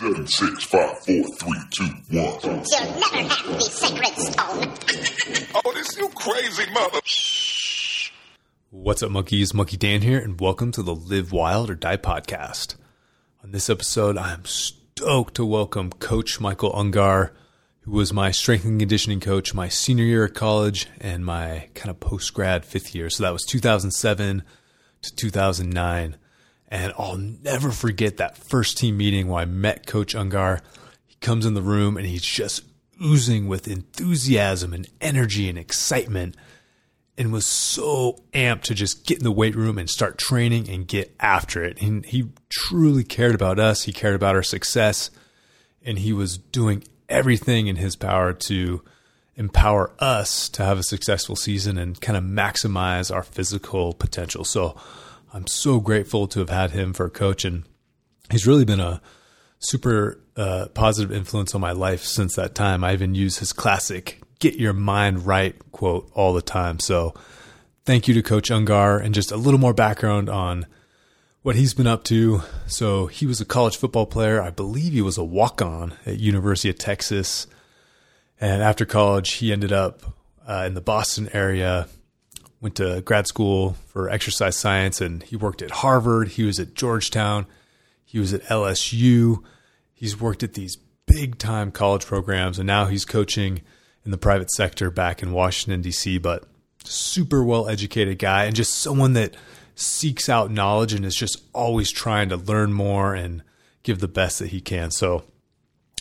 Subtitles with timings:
[0.00, 2.38] Seven, six, five, four, three, two, one.
[2.44, 5.56] You'll never have the sacred stone.
[5.64, 7.00] Oh, this you crazy mother.
[8.70, 9.52] What's up, monkeys?
[9.52, 12.76] Monkey Dan here, and welcome to the Live Wild or Die podcast.
[13.42, 17.30] On this episode, I am stoked to welcome Coach Michael Ungar,
[17.80, 21.90] who was my strength and conditioning coach my senior year at college and my kind
[21.90, 23.10] of post grad fifth year.
[23.10, 24.44] So that was 2007
[25.02, 26.16] to 2009.
[26.68, 30.60] And I'll never forget that first team meeting where I met Coach Ungar.
[31.06, 32.62] He comes in the room and he's just
[33.02, 36.36] oozing with enthusiasm and energy and excitement
[37.16, 40.86] and was so amped to just get in the weight room and start training and
[40.86, 41.80] get after it.
[41.80, 43.84] And he truly cared about us.
[43.84, 45.10] He cared about our success
[45.82, 48.82] and he was doing everything in his power to
[49.36, 54.44] empower us to have a successful season and kind of maximize our physical potential.
[54.44, 54.76] So
[55.32, 57.64] I'm so grateful to have had him for a coach, and
[58.30, 59.00] he's really been a
[59.58, 62.84] super uh, positive influence on my life since that time.
[62.84, 66.78] I even use his classic "Get your mind right" quote all the time.
[66.80, 67.14] So,
[67.84, 70.66] thank you to Coach Ungar, and just a little more background on
[71.42, 72.42] what he's been up to.
[72.66, 74.40] So, he was a college football player.
[74.40, 77.46] I believe he was a walk-on at University of Texas,
[78.40, 80.02] and after college, he ended up
[80.48, 81.86] uh, in the Boston area
[82.60, 86.28] went to grad school for exercise science and he worked at Harvard.
[86.28, 87.46] He was at Georgetown.
[88.04, 89.42] He was at LSU.
[89.92, 93.62] He's worked at these big time college programs and now he's coaching
[94.04, 96.18] in the private sector back in Washington, D.C.
[96.18, 96.44] But
[96.84, 99.36] super well educated guy and just someone that
[99.74, 103.42] seeks out knowledge and is just always trying to learn more and
[103.82, 104.90] give the best that he can.
[104.90, 105.24] So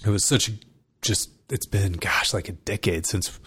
[0.05, 0.53] it was such a
[1.01, 3.39] just, it's been, gosh, like a decade since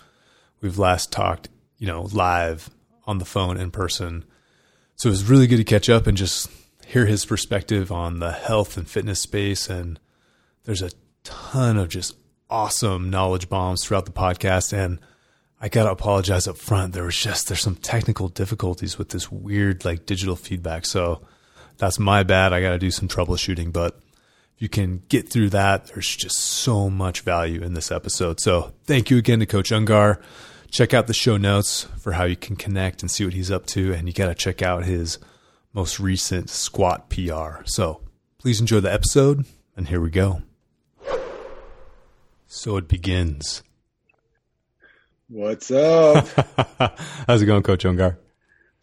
[0.60, 2.70] we've last talked, you know, live
[3.06, 4.24] on the phone in person.
[4.96, 6.50] So it was really good to catch up and just
[6.86, 9.70] hear his perspective on the health and fitness space.
[9.70, 9.98] And
[10.64, 10.90] there's a
[11.24, 12.16] ton of just
[12.50, 14.72] awesome knowledge bombs throughout the podcast.
[14.72, 14.98] And
[15.60, 16.92] I got to apologize up front.
[16.92, 20.84] There was just, there's some technical difficulties with this weird like digital feedback.
[20.86, 21.22] So
[21.78, 22.52] that's my bad.
[22.52, 24.00] I got to do some troubleshooting, but
[24.56, 28.40] if you can get through that, there's just so much value in this episode.
[28.40, 30.20] So thank you again to Coach Ungar
[30.70, 33.66] check out the show notes for how you can connect and see what he's up
[33.66, 33.92] to.
[33.92, 35.18] And you got to check out his
[35.72, 37.64] most recent squat PR.
[37.64, 38.02] So
[38.38, 39.44] please enjoy the episode.
[39.76, 40.42] And here we go.
[42.46, 43.62] So it begins.
[45.28, 46.26] What's up?
[47.28, 48.16] How's it going, Coach Ungar?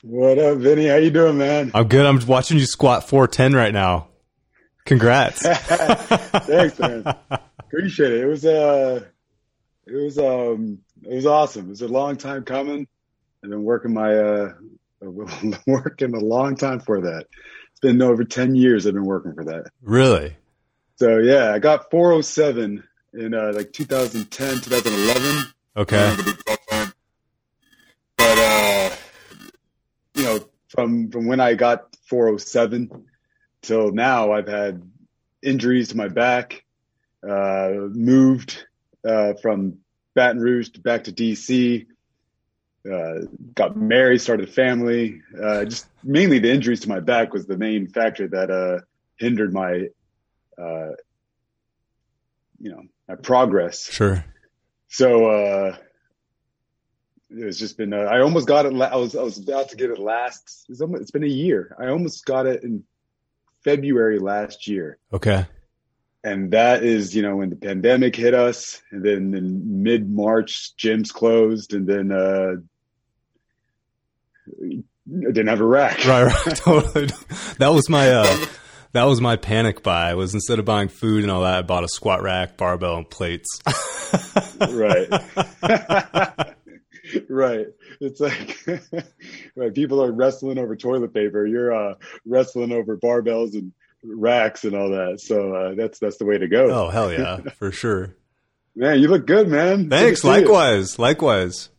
[0.03, 0.87] what up, Vinny?
[0.87, 1.71] How you doing, man?
[1.73, 2.05] I'm good.
[2.05, 4.07] I'm watching you squat 410 right now.
[4.85, 5.41] Congrats.
[5.45, 7.03] Thanks, man.
[7.59, 8.21] Appreciate it.
[8.21, 9.03] It was uh
[9.85, 11.67] it was um it was awesome.
[11.67, 12.87] It was a long time coming.
[13.43, 14.53] I've been working my uh
[15.67, 17.25] working a long time for that.
[17.71, 19.71] It's been over ten years I've been working for that.
[19.81, 20.35] really?
[20.97, 25.53] So yeah, I got 407 in uh, like 2010, 2011.
[25.77, 26.15] Okay.
[28.17, 28.95] But uh,
[30.15, 33.05] you know, from from when I got 407
[33.61, 34.81] till now, I've had
[35.43, 36.63] injuries to my back.
[37.27, 38.65] Uh, moved
[39.07, 39.77] uh, from
[40.17, 41.85] Baton Rouge to back to DC.
[42.91, 45.21] Uh, got married, started a family.
[45.39, 48.79] Uh, just mainly the injuries to my back was the main factor that uh,
[49.17, 49.89] hindered my,
[50.57, 50.91] uh,
[52.59, 53.91] you know, my progress.
[53.91, 54.25] Sure.
[54.87, 55.77] So uh,
[57.29, 57.93] it's just been.
[57.93, 58.73] Uh, I almost got it.
[58.73, 60.65] La- I was I was about to get it last.
[60.67, 61.75] It's, almost, it's been a year.
[61.79, 62.83] I almost got it in
[63.63, 65.45] February last year, Okay.
[66.23, 70.73] And that is you know when the pandemic hit us, and then in mid March
[70.77, 72.55] gyms closed, and then uh,
[74.63, 76.05] I didn't have a rack.
[76.05, 76.55] Right, right.
[76.55, 77.07] totally.
[77.59, 78.45] That was my uh
[78.93, 81.83] that was my panic buy was instead of buying food and all that, I bought
[81.83, 83.47] a squat rack, barbell, and plates.
[84.59, 85.07] right.
[87.29, 87.67] right.
[87.99, 88.57] It's like
[89.55, 91.45] right, people are wrestling over toilet paper.
[91.45, 91.95] You're uh,
[92.25, 93.71] wrestling over barbells and
[94.03, 95.19] racks and all that.
[95.21, 96.69] So uh, that's that's the way to go.
[96.69, 98.15] Oh hell yeah, for sure.
[98.75, 99.83] Man, you look good, man.
[99.83, 100.23] Good to Thanks.
[100.23, 100.29] you.
[100.29, 100.99] Likewise.
[100.99, 101.69] Likewise.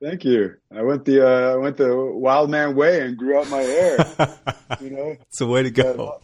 [0.00, 0.54] Thank you.
[0.70, 3.96] I went the uh, I went the wild man way and grew out my hair.
[4.80, 5.16] you know.
[5.22, 6.20] It's the way to go.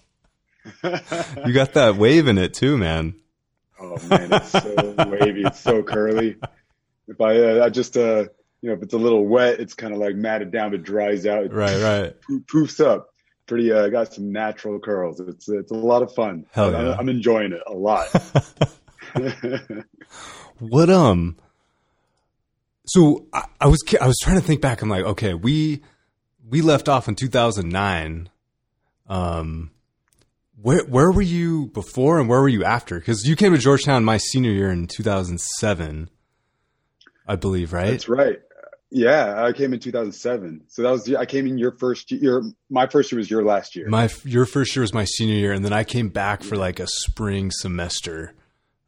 [0.85, 3.15] You got that wave in it too, man.
[3.81, 5.43] Oh man, it's so wavy.
[5.43, 6.37] It's so curly.
[7.09, 8.27] If I, uh, I just, uh,
[8.61, 11.27] you know, if it's a little wet, it's kind of like matted down, but dries
[11.27, 11.45] out.
[11.47, 12.15] It Right, right.
[12.47, 13.12] poofs up.
[13.52, 15.20] Pretty, uh, got some natural curls.
[15.20, 16.46] It's, it's a lot of fun.
[16.52, 16.96] Hell I'm- yeah.
[16.99, 18.06] I'm enjoying it a lot.
[20.58, 21.37] What um
[22.87, 24.81] so I, I was I was trying to think back.
[24.81, 25.82] I'm like, okay, we
[26.49, 28.28] we left off in 2009.
[29.08, 29.70] Um
[30.60, 32.99] Where where were you before and where were you after?
[32.99, 36.08] Because you came to Georgetown my senior year in 2007,
[37.26, 37.90] I believe, right?
[37.90, 38.38] That's right.
[38.94, 40.65] Yeah, I came in 2007.
[40.69, 42.43] So that was I came in your first year.
[42.69, 43.89] My first year was your last year.
[43.89, 46.79] My your first year was my senior year, and then I came back for like
[46.79, 48.35] a spring semester.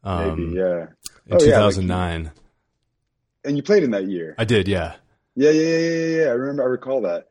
[0.03, 0.81] Um, Maybe, yeah.
[1.27, 2.31] In Oh, yeah, like- 2009,
[3.43, 4.35] And you played in that year.
[4.37, 4.67] I did.
[4.67, 4.95] Yeah.
[5.35, 6.27] Yeah, yeah, yeah, yeah, yeah.
[6.27, 6.63] I remember.
[6.63, 7.27] I recall that.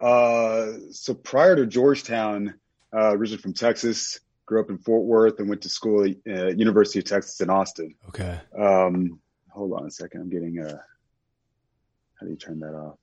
[0.00, 2.54] Uh, so prior to Georgetown,
[2.92, 6.46] uh, originally from Texas, grew up in Fort Worth, and went to school at uh,
[6.48, 7.94] University of Texas in Austin.
[8.08, 8.38] Okay.
[8.58, 10.22] Um, hold on a second.
[10.22, 10.82] I'm getting a.
[12.18, 12.98] How do you turn that off?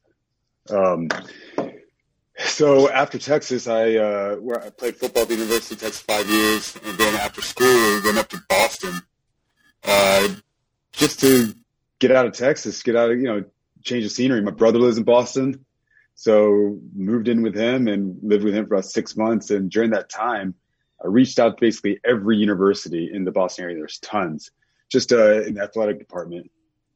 [0.69, 1.09] Um,
[2.39, 6.27] so after Texas, I uh, where I played football at the University of Texas five
[6.27, 9.01] years, and then after school, we went up to Boston,
[9.83, 10.29] uh,
[10.93, 11.53] just to
[11.99, 13.43] get out of Texas, get out of you know,
[13.83, 14.41] change the scenery.
[14.41, 15.63] My brother lives in Boston,
[16.15, 19.51] so moved in with him and lived with him for about six months.
[19.51, 20.55] And during that time,
[21.03, 23.77] I reached out to basically every university in the Boston area.
[23.77, 24.51] There's tons,
[24.89, 26.49] just uh, in the athletic department.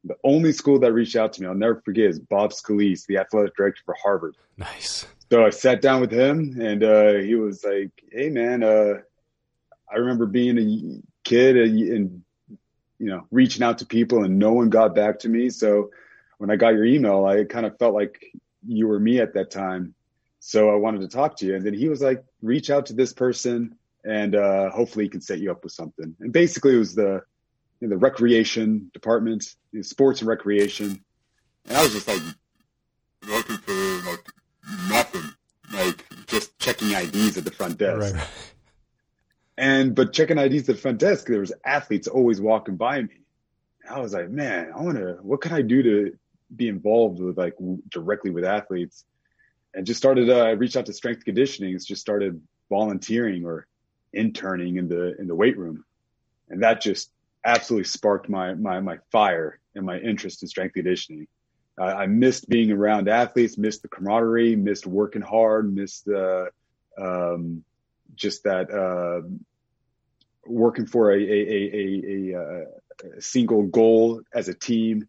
[0.07, 3.18] The only school that reached out to me, I'll never forget, is Bob Scalise, the
[3.18, 4.36] athletic director for Harvard.
[4.57, 5.06] Nice.
[5.30, 8.94] So I sat down with him, and uh, he was like, "Hey, man, uh,
[9.92, 12.24] I remember being a kid and, and
[13.00, 15.50] you know reaching out to people, and no one got back to me.
[15.50, 15.92] So
[16.38, 18.24] when I got your email, I kind of felt like
[18.65, 19.94] you were me at that time.
[20.39, 22.94] So I wanted to talk to you, and then he was like, "Reach out to
[22.94, 23.75] this person,
[24.06, 27.24] and uh, hopefully he can set you up with something." And basically, it was the
[27.79, 31.03] you know, the recreation department, you know, sports and recreation,
[31.68, 32.21] and I was just like
[33.27, 34.24] looking for like
[34.89, 35.29] nothing,
[35.74, 38.15] like just checking IDs at the front desk.
[38.15, 38.27] Right.
[39.57, 43.18] And but checking IDs at the front desk, there was athletes always walking by me.
[43.83, 45.18] And I was like, man, I want to.
[45.21, 46.18] What can I do to
[46.56, 49.03] be involved with like w- directly with athletes?
[49.73, 50.30] And just started.
[50.30, 51.75] Uh, I reached out to strength conditioning.
[51.75, 53.68] It's just started volunteering or
[54.13, 55.83] interning in the in the weight room,
[56.50, 57.09] and that just
[57.47, 61.27] absolutely sparked my my my fire and my interest in strength conditioning.
[61.79, 66.45] Uh, I missed being around athletes, missed the camaraderie, missed working hard, missed uh,
[66.97, 67.63] um,
[68.15, 69.21] just that uh,
[70.45, 75.07] working for a a, a, a, a, a single goal as a team,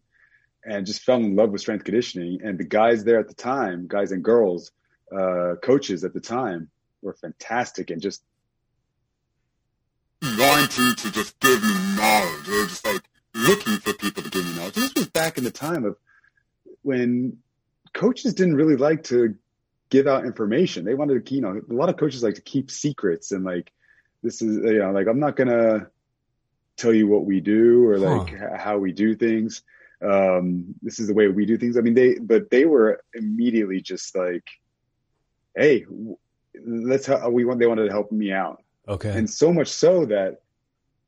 [0.63, 2.39] and just fell in love with strength conditioning.
[2.43, 4.71] And the guys there at the time, guys and girls,
[5.11, 6.69] uh, coaches at the time,
[7.01, 8.23] were fantastic and just
[10.21, 12.45] wanting to just give me knowledge.
[12.45, 14.75] They were just like looking for people to give me knowledge.
[14.75, 15.97] This was back in the time of
[16.81, 17.37] when
[17.93, 19.35] coaches didn't really like to
[19.89, 20.85] give out information.
[20.85, 23.71] They wanted to, you know, a lot of coaches like to keep secrets and like,
[24.21, 25.87] this is, you know, like, I'm not going to
[26.77, 28.57] tell you what we do or like Huh.
[28.57, 29.63] how we do things.
[30.01, 31.77] Um, this is the way we do things.
[31.77, 34.43] I mean, they, but they were immediately just like,
[35.55, 35.85] Hey,
[36.65, 38.61] let's, how we want, they wanted to help me out.
[38.89, 39.09] Okay.
[39.11, 40.41] And so much so that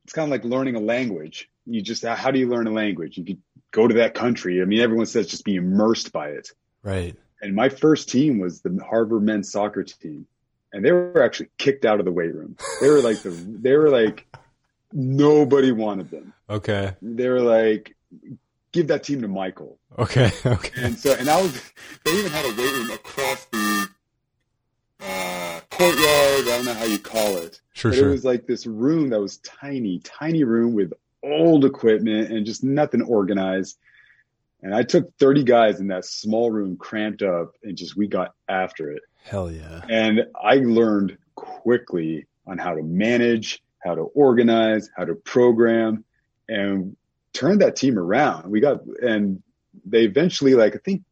[0.04, 1.50] it's kind of like learning a language.
[1.66, 3.18] You just, how do you learn a language?
[3.18, 3.42] You could
[3.72, 4.62] go to that country.
[4.62, 6.50] I mean, everyone says just be immersed by it.
[6.82, 7.16] right.
[7.40, 10.26] And my first team was the Harvard men's soccer team.
[10.72, 12.56] And they were actually kicked out of the weight room.
[12.80, 14.26] They were like the, they were like,
[14.92, 16.32] nobody wanted them.
[16.48, 16.94] Okay.
[17.02, 17.96] They were like,
[18.70, 19.78] give that team to Michael.
[19.98, 20.30] Okay.
[20.46, 20.70] Okay.
[20.84, 21.52] And so, and I was,
[22.04, 23.58] they even had a weight room across the,
[25.72, 26.00] courtyard.
[26.48, 27.60] I don't know how you call it.
[27.72, 27.90] Sure.
[27.90, 28.08] But Sure.
[28.08, 32.62] it was like this room that was tiny, tiny room with old equipment and just
[32.62, 33.78] nothing organized.
[34.62, 38.34] And I took 30 guys in that small room cramped up and just we got
[38.48, 39.02] after it.
[39.24, 39.80] Hell yeah.
[39.88, 46.04] And I learned quickly on how to manage, how to organize, how to program
[46.48, 46.96] and
[47.32, 48.50] turn that team around.
[48.50, 49.42] We got, and
[49.86, 51.02] they eventually, like, I think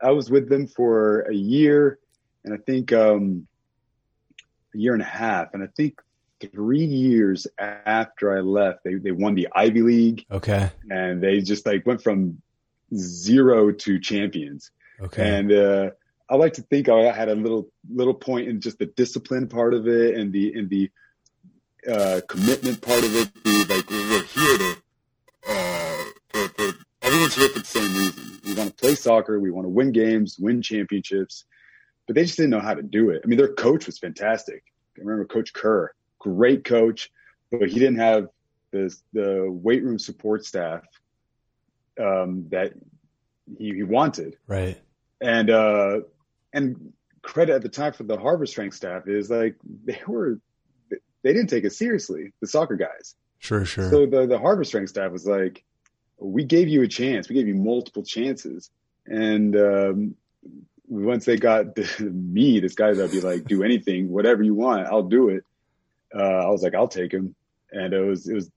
[0.00, 1.98] I was with them for a year
[2.44, 3.46] and I think, um,
[4.76, 5.54] a year and a half.
[5.54, 6.00] And I think
[6.52, 10.70] three years after I left, they, they won the Ivy League Okay.
[10.90, 12.42] and they just like went from
[12.94, 14.70] zero to champions.
[15.00, 15.28] Okay.
[15.28, 15.90] And uh,
[16.28, 19.74] I like to think I had a little little point in just the discipline part
[19.74, 20.90] of it and the and the
[21.90, 23.28] uh, commitment part of it.
[23.44, 24.76] The like we're here to,
[25.48, 28.40] uh, for, for everyone's here for the same reason.
[28.44, 29.38] We want to play soccer.
[29.38, 31.44] We want to win games, win championships.
[32.06, 33.22] But they just didn't know how to do it.
[33.24, 34.62] I mean, their coach was fantastic.
[34.96, 37.10] I remember Coach Kerr, great coach,
[37.50, 38.28] but he didn't have
[38.70, 40.82] the the weight room support staff
[42.00, 42.72] um, that
[43.58, 44.78] he, he wanted right.
[45.20, 46.00] and uh
[46.52, 50.40] and credit at the time for the Harvard strength staff is like they were
[50.90, 53.64] they didn't take it seriously the soccer guys Sure.
[53.64, 53.90] Sure.
[53.90, 55.64] so the the Harvard strength staff was like
[56.18, 58.70] we gave you a chance we gave you multiple chances
[59.06, 60.14] and um
[60.88, 64.86] once they got the, me this guy that'd be like do anything whatever you want
[64.86, 65.44] I'll do it
[66.14, 67.34] Uh, I was like, I'll take him.
[67.72, 68.50] And it was, it was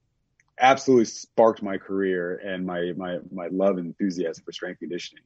[0.60, 5.24] absolutely sparked my career and my, my, my love and enthusiasm for strength conditioning.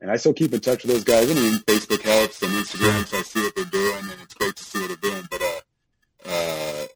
[0.00, 1.30] And I still keep in touch with those guys.
[1.30, 4.56] I mean, Facebook helps and Instagram, so I see what they're doing and it's great
[4.56, 5.28] to see what they're doing.
[5.30, 6.86] But, uh, uh,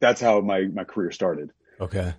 [0.00, 1.50] that's how my, my career started.
[1.80, 2.14] Okay.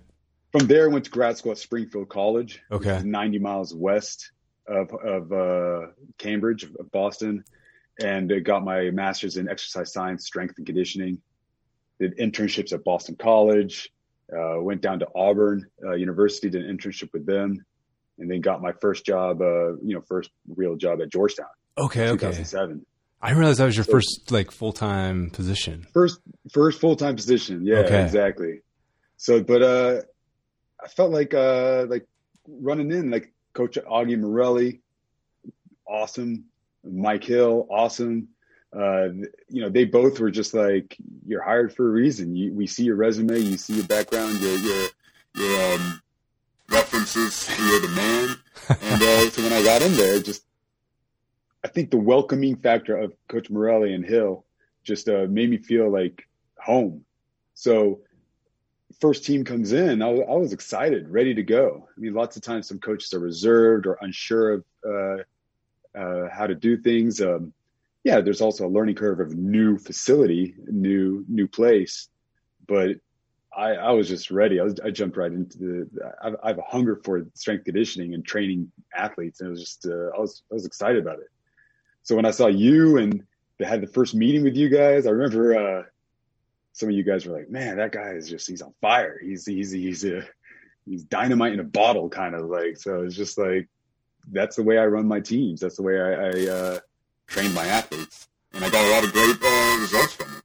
[0.52, 2.60] From there, I went to grad school at Springfield College.
[2.70, 3.00] Okay.
[3.02, 4.32] 90 miles west
[4.70, 5.86] of, of uh,
[6.18, 7.44] Cambridge, of Boston,
[8.02, 11.18] and got my master's in exercise science, strength and conditioning.
[11.98, 13.90] Did internships at Boston College.
[14.32, 17.64] Uh, went down to Auburn uh, University, did an internship with them,
[18.18, 22.08] and then got my first job, uh, you know, first real job at Georgetown, Okay.
[22.10, 22.28] Okay.
[22.28, 22.86] 2007.
[23.20, 25.84] I didn't realize that was your So- first like full time position.
[25.92, 26.20] First,
[26.52, 27.66] first full time position.
[27.66, 28.04] Yeah, Okay.
[28.04, 28.60] exactly.
[29.16, 30.00] So, but uh,
[30.82, 32.06] I felt like uh, like
[32.48, 34.80] running in like Coach Augie Morelli,
[35.86, 36.44] awesome.
[36.84, 38.28] Mike Hill, awesome.
[38.74, 39.08] Uh,
[39.48, 42.36] you know, they both were just like you're hired for a reason.
[42.36, 44.88] You, we see your resume, you see your background, your your
[45.34, 46.02] your um,
[46.70, 47.48] references.
[47.58, 48.36] You're the man.
[48.82, 50.44] And uh, so when I got in there, just
[51.64, 54.44] I think the welcoming factor of Coach Morelli and Hill
[54.84, 57.04] just uh, made me feel like home.
[57.54, 58.00] So
[59.00, 61.88] first team comes in, I was, I was excited, ready to go.
[61.96, 66.46] I mean, lots of times some coaches are reserved or unsure of uh, uh, how
[66.46, 67.20] to do things.
[67.20, 67.52] Um,
[68.04, 72.08] yeah, there's also a learning curve of new facility, new new place,
[72.66, 72.96] but
[73.54, 74.60] I, I was just ready.
[74.60, 76.12] I was I jumped right into the.
[76.22, 79.86] I, I have a hunger for strength conditioning and training athletes, and it was just
[79.86, 81.28] uh, I was I was excited about it.
[82.02, 83.22] So when I saw you and
[83.58, 85.82] they had the first meeting with you guys, I remember uh,
[86.72, 89.18] some of you guys were like, "Man, that guy is just he's on fire.
[89.22, 90.22] He's he's he's a
[90.86, 93.68] he's dynamite in a bottle, kind of like." So it's just like
[94.30, 95.60] that's the way I run my teams.
[95.60, 96.78] That's the way I, I uh,
[97.26, 100.42] train my athletes, and I got a lot of great uh, results from it.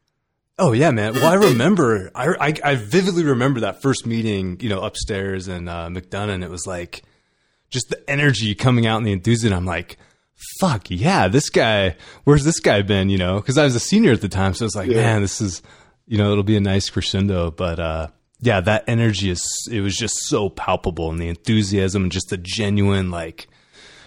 [0.57, 1.15] Oh yeah, man.
[1.15, 5.67] Well, I remember, I, I, I vividly remember that first meeting, you know, upstairs in
[5.67, 6.41] uh, McDonough.
[6.43, 7.03] It was like
[7.69, 9.57] just the energy coming out and the enthusiasm.
[9.57, 9.97] I'm like,
[10.61, 13.09] fuck yeah, this guy, where's this guy been?
[13.09, 14.53] You know, cause I was a senior at the time.
[14.53, 15.01] So I was like, Yeah.
[15.01, 15.61] man, this is,
[16.07, 17.51] you know, it'll be a nice crescendo.
[17.51, 18.07] But, uh,
[18.39, 22.37] yeah, that energy is, it was just so palpable and the enthusiasm and just the
[22.37, 23.47] genuine, like,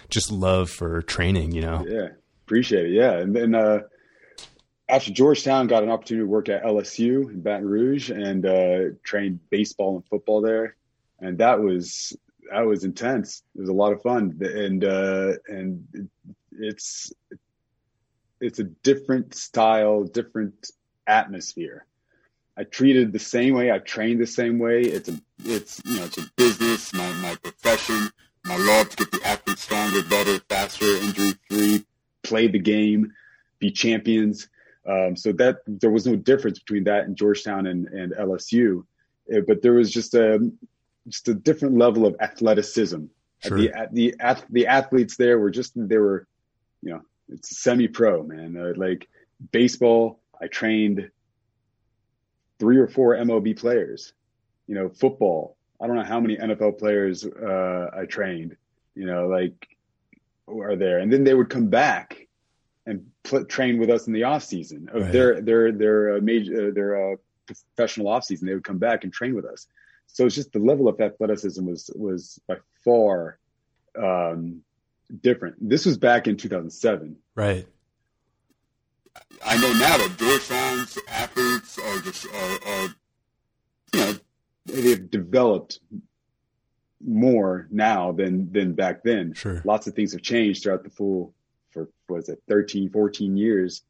[0.09, 1.85] just love for training, you know?
[1.87, 2.09] Yeah,
[2.45, 2.91] appreciate it.
[2.91, 3.79] Yeah, and then uh,
[4.89, 9.39] after Georgetown, got an opportunity to work at LSU in Baton Rouge and uh, trained
[9.49, 10.75] baseball and football there,
[11.19, 12.17] and that was
[12.51, 13.43] that was intense.
[13.55, 16.09] It was a lot of fun, and uh, and
[16.51, 17.13] it's
[18.41, 20.71] it's a different style, different
[21.05, 21.85] atmosphere.
[22.59, 23.71] I treated the same way.
[23.71, 24.81] I trained the same way.
[24.81, 28.11] It's a it's you know it's a business, my my profession
[28.45, 31.85] my love to get the athletes stronger, better, faster, injury free,
[32.23, 33.13] play the game,
[33.59, 34.49] be champions.
[34.87, 38.85] Um, so that there was no difference between that and Georgetown and, and LSU,
[39.31, 40.51] Uh, but there was just a
[41.07, 43.03] just a different level of athleticism.
[43.45, 43.57] Sure.
[43.57, 46.27] The the ath- the athletes there were just they were,
[46.81, 48.57] you know, it's semi pro man.
[48.57, 49.07] Uh, like
[49.51, 51.11] baseball, I trained
[52.59, 54.13] three or four MLB players.
[54.67, 58.55] You know, football, I don't know how many NFL players uh, I trained,
[58.95, 59.67] you know, like
[60.47, 62.27] are there, and then they would come back
[62.85, 65.11] and pl- train with us in the off season of Right.
[65.11, 68.47] their their their uh, major uh, their uh, professional off season.
[68.47, 69.67] They would come back and train with us.
[70.07, 73.37] So it's just the level of athleticism was was by far
[73.97, 74.61] um,
[75.21, 75.55] different.
[75.67, 77.15] This was back in 2007.
[77.35, 77.67] Right.
[79.45, 82.87] I know now that Georgetown's athletes are just are, are
[83.93, 84.13] You know,
[84.65, 85.79] they've developed
[87.05, 89.33] more now than than back then.
[89.33, 89.61] Sure.
[89.65, 91.33] lots of things have changed throughout the full
[91.71, 93.83] for was it 13 14 years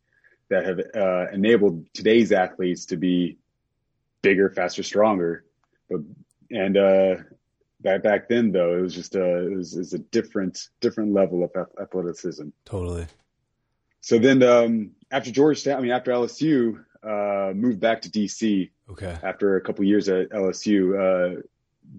[0.49, 3.37] that have uh, enabled today's athletes to be
[4.21, 5.45] bigger faster stronger
[5.89, 6.01] but
[6.51, 7.15] and uh
[7.79, 11.13] back back then though it was just a it was, it was a different different
[11.13, 13.07] level of athleticism Totally.
[14.01, 19.15] So then um after georgetown i mean after lsu uh moved back to dc Okay.
[19.21, 21.41] after a couple years at LSU uh,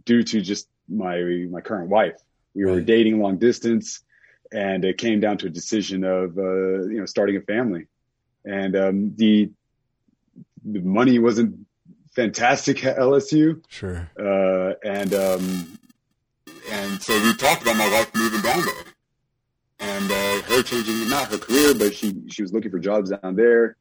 [0.04, 2.16] due to just my my current wife.
[2.52, 4.02] We were dating long distance,
[4.50, 7.86] and it came down to a decision of uh, you know starting a family,
[8.44, 9.50] and um, the
[10.64, 11.64] the money wasn't
[12.16, 14.10] fantastic at LSU, Sure.
[14.18, 15.78] uh, and um,
[16.72, 18.89] and so we talked about my wife moving down there.
[20.00, 23.36] And uh, her changing not her career, but she she was looking for jobs down
[23.36, 23.76] there.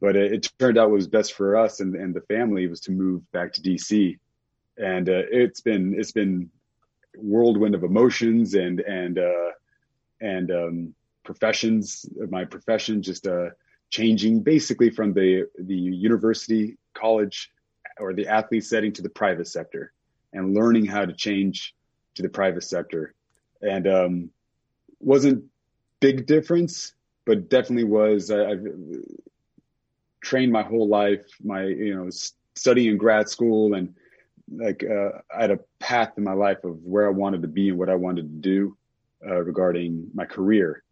[0.00, 2.80] But it, it turned out what was best for us and, and the family was
[2.82, 4.18] to move back to DC,
[4.78, 6.50] and uh, it's been it's been
[7.16, 9.50] whirlwind of emotions and and uh,
[10.20, 12.06] and um, professions.
[12.30, 13.50] My profession just uh,
[13.90, 17.52] changing basically from the the university college
[17.98, 19.92] or the athlete setting to the private sector
[20.32, 21.74] and learning how to change
[22.14, 23.14] to the private sector.
[23.60, 24.30] And um,
[25.00, 25.44] wasn't
[26.00, 28.30] big difference, but definitely was.
[28.30, 28.66] I, I've
[30.20, 32.10] trained my whole life, my you know
[32.54, 33.94] studying in grad school, and
[34.52, 37.68] like uh, I had a path in my life of where I wanted to be
[37.68, 38.76] and what I wanted to do
[39.26, 40.82] uh, regarding my career.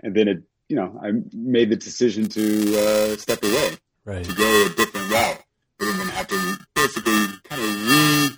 [0.00, 4.24] And then it, you know, I made the decision to uh, step away Right.
[4.24, 5.42] to go a different route.
[5.78, 8.34] But then have to basically kind of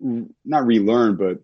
[0.00, 1.38] re, not relearn, but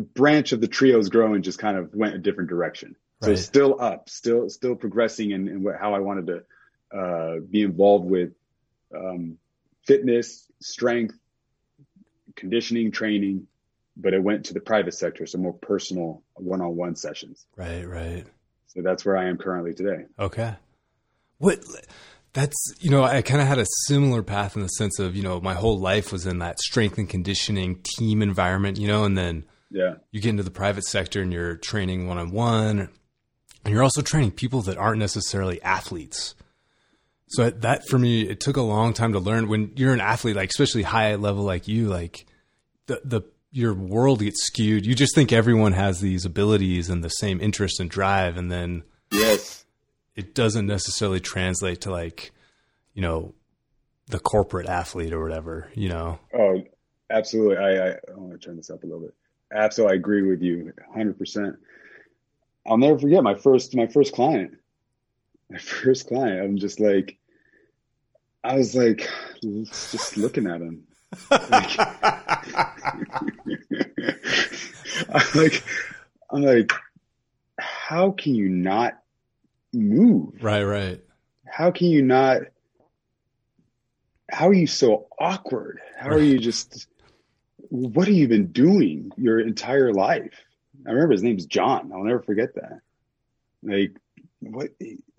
[0.00, 2.96] the branch of the trio's growing just kind of went a different direction.
[3.22, 3.38] So Right.
[3.38, 8.06] still up, still still progressing in, in what, how I wanted to uh, be involved
[8.06, 8.32] with
[8.96, 9.36] um,
[9.86, 11.14] fitness, strength,
[12.34, 13.46] conditioning, training,
[13.96, 17.46] but it went to the private sector, so more personal one-on-one sessions.
[17.56, 17.86] Right.
[17.86, 18.24] Right.
[18.68, 20.06] So that's where I am currently today.
[20.18, 20.54] Okay.
[21.38, 21.60] What
[22.32, 25.22] that's you know I kind of had a similar path in the sense of you
[25.22, 29.18] know my whole life was in that strength and conditioning team environment you know and
[29.18, 32.90] then Yeah, you get into the private sector and you're training one on one
[33.64, 36.34] and you're also training people that aren't necessarily athletes.
[37.28, 40.36] So that for me it took a long time to learn when you're an athlete
[40.36, 42.26] like especially high level like you like
[42.86, 43.22] the the
[43.52, 44.86] your world gets skewed.
[44.86, 48.82] You just think everyone has these abilities and the same interest and drive and then
[49.12, 49.64] yes,
[50.16, 52.32] it doesn't necessarily translate to like,
[52.94, 53.34] you know,
[54.06, 56.18] the corporate athlete or whatever, you know.
[56.34, 56.62] Oh,
[57.10, 57.56] absolutely.
[57.56, 59.14] I, I, I want to turn this up a little bit.
[59.52, 61.56] Absolutely, I agree with you 100%.
[62.66, 64.56] I'll never forget my first my first client.
[65.50, 66.42] My first client.
[66.42, 67.18] I'm just like,
[68.44, 69.08] I was like,
[69.42, 70.84] just looking at him.
[71.30, 71.78] Like,
[75.08, 75.64] I'm like,
[76.30, 76.72] I'm like,
[77.58, 78.98] how can you not
[79.72, 80.42] move?
[80.42, 81.00] Right, right.
[81.44, 82.42] how can you not
[84.30, 86.86] how are you so awkward how are you just
[87.70, 90.34] what have you been doing your entire life?
[90.86, 91.90] I remember his name's john.
[91.92, 92.80] I'll never forget that.
[93.62, 93.92] Like
[94.40, 94.70] what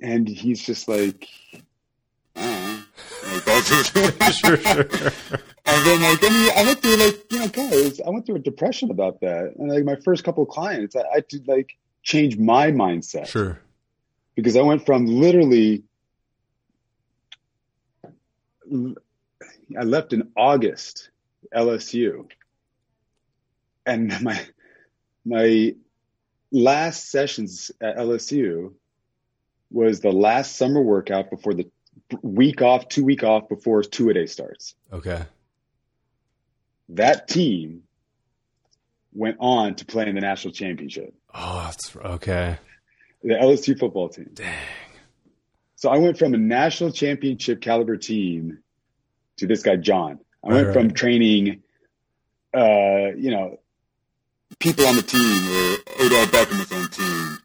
[0.01, 1.27] and he's just like
[2.35, 2.81] uh,
[3.33, 4.81] like, that's just- sure, sure.
[5.65, 8.35] and then like then he- i went through like you know guys i went through
[8.37, 9.53] a depression about that.
[9.57, 13.27] And like my first couple of clients i, I to like change my mindset.
[13.27, 13.59] Sure.
[14.35, 15.83] because I went from literally,
[19.77, 21.09] I left in August,
[21.55, 22.27] LSU,
[23.85, 24.39] and my
[25.25, 25.75] my
[26.51, 28.73] last sessions at LSU
[29.69, 31.69] was the last summer workout before the
[32.21, 34.75] week off, two week off before two a day starts.
[34.91, 35.23] Okay.
[36.89, 37.83] That team
[39.13, 42.57] went on to play in the national championship, Oh, that's okay.
[43.23, 44.29] the LSU football team.
[44.33, 44.53] Dang.
[45.75, 48.59] So I went from a national championship caliber team
[49.37, 50.19] to this guy John.
[50.43, 50.73] I Right, went right.
[50.73, 51.63] from training,
[52.55, 53.59] uh, you know,
[54.61, 57.37] people on the team were Odell Beckham was on the team.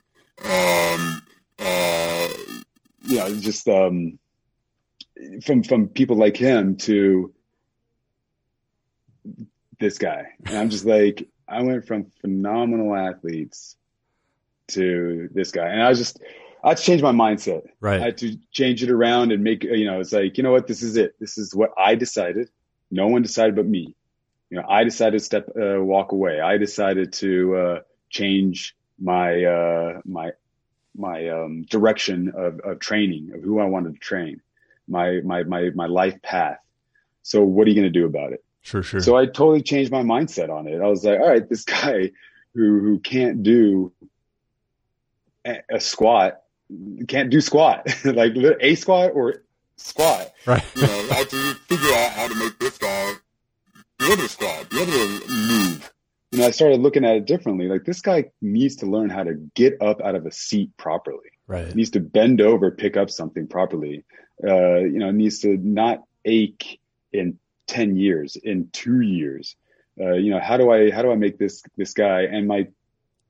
[0.45, 1.23] Um,
[1.59, 2.29] uh,
[3.03, 4.19] you know, just um,
[5.43, 7.33] from from people like him to
[9.81, 13.77] this guy, and I'm just like, I went from phenomenal athletes
[14.69, 16.21] to this guy, and I was just,
[16.63, 17.63] I had to change my mindset.
[17.81, 18.01] Right.
[18.01, 20.67] I had to change it around and make you know it's like you know what
[20.67, 22.51] this is it this is what I decided
[22.91, 23.97] no one decided but me
[24.51, 27.81] you know I decided to step uh, walk away I decided to uh,
[28.11, 30.33] change my uh, my
[30.97, 34.41] my um, direction of, of training of who I wanted to train
[34.89, 36.59] my my my my life path
[37.23, 38.99] so what are you going to do about it Sure, sure.
[39.01, 40.81] so I totally changed my mindset on it.
[40.81, 42.11] I was like, all right, this guy
[42.53, 43.93] who who can't do
[45.45, 46.43] a, a squat,
[47.07, 49.45] can't do squat, like a squat or
[49.77, 50.33] squat.
[50.47, 50.65] right.
[50.75, 53.13] you know, I had to figure out how to make this guy
[53.99, 55.93] be able to squat, be able to move.
[56.33, 57.69] And I started looking at it differently.
[57.69, 61.31] Like this guy needs to learn how to get up out of a seat properly.
[61.49, 61.73] Right.
[61.77, 64.05] needs to bend over, pick up something properly.
[64.43, 66.81] Uh, you know, needs to not ache
[67.13, 69.57] in 10 years, in two years.
[69.99, 72.67] Uh, you know, how do I, how do I make this, this guy and my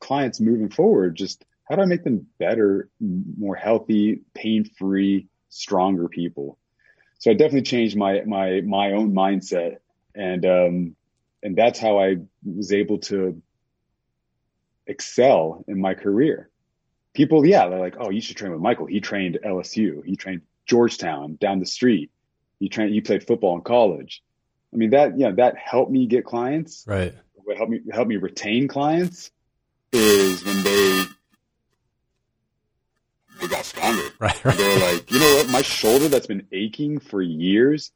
[0.00, 6.08] clients moving forward, just how do I make them better, more healthy, pain free, stronger
[6.08, 6.58] people?
[7.18, 9.76] So I definitely changed my, my, my own mindset.
[10.16, 10.96] And, um,
[11.42, 13.40] and that's how I was able to
[14.86, 16.50] excel in my career
[17.16, 18.86] people, yeah, they're like, oh, you should train with Michael.
[18.86, 20.04] He trained LSU.
[20.04, 22.10] He trained Georgetown down the street.
[22.60, 22.94] He trained.
[22.94, 24.22] You played football in college.
[24.72, 26.84] I mean that, yeah, that helped me get clients.
[26.86, 27.14] Right.
[27.34, 29.30] What helped me help me retain clients.
[29.92, 31.04] Is when they
[33.40, 34.02] they got stronger.
[34.18, 34.56] Right, right.
[34.56, 35.48] They're like, you know what?
[35.48, 37.92] My shoulder that's been aching for years,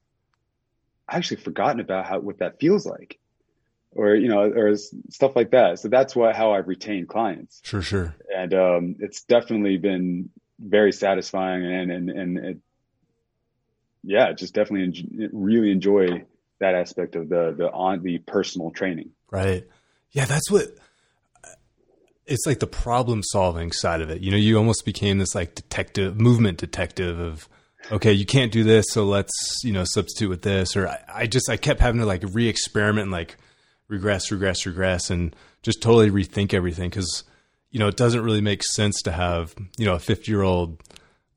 [1.11, 3.19] actually forgotten about how what that feels like,
[3.93, 5.79] or you know, or stuff like that.
[5.81, 8.15] So that's what how I've retained clients, Sure, sure.
[8.35, 12.59] and um, it's definitely been very satisfying, and and and it,
[14.03, 16.25] yeah, just definitely en- really enjoy
[16.59, 19.11] that aspect of the the on the personal training.
[19.31, 19.67] Right.
[20.13, 20.67] Yeah, that's what
[22.27, 24.21] it's like the problem solving side of it.
[24.23, 27.49] You know, you almost became this like detective, movement detective of,
[27.93, 29.33] okay, you can't do this, so let's,
[29.65, 30.77] you know, substitute with this.
[30.77, 33.37] Or I, I just, I kept having to like re experiment and like
[33.89, 36.91] regress, regress, regress, and just totally rethink everything.
[36.91, 37.25] Cause,
[37.71, 40.83] you know, it doesn't really make sense to have, you know, a 50 year old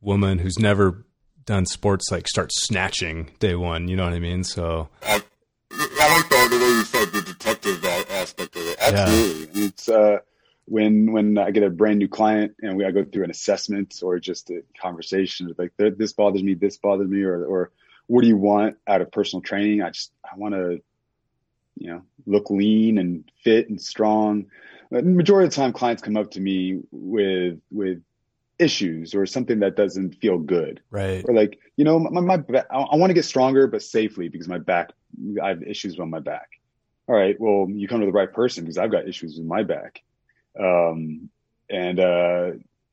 [0.01, 1.05] woman who's never
[1.45, 3.87] done sports like start snatching day one.
[3.87, 4.43] You know what I mean?
[4.43, 5.21] So, I,
[5.71, 8.77] I like the, the way you said the detective aspect of it.
[8.79, 9.61] Absolutely.
[9.63, 10.19] It's uh,
[10.65, 13.99] when when I get a brand new client and we I go through an assessment
[14.01, 17.71] or just a conversation like this bothers me, this bothers me, or or
[18.07, 19.81] what do you want out of personal training?
[19.81, 20.81] I just I want to,
[21.77, 24.45] you know, look lean and fit and strong.
[24.89, 28.01] The majority of the time, clients come up to me with with
[28.59, 31.25] issues or something that doesn't feel good right.
[31.27, 34.47] or like you know my, my I, I want to get stronger but safely because
[34.47, 34.91] my back
[35.41, 36.49] I have issues on my back.
[37.07, 39.63] All right, well you come to the right person because I've got issues with my
[39.63, 40.01] back,
[40.59, 41.29] um,
[41.69, 42.51] and uh,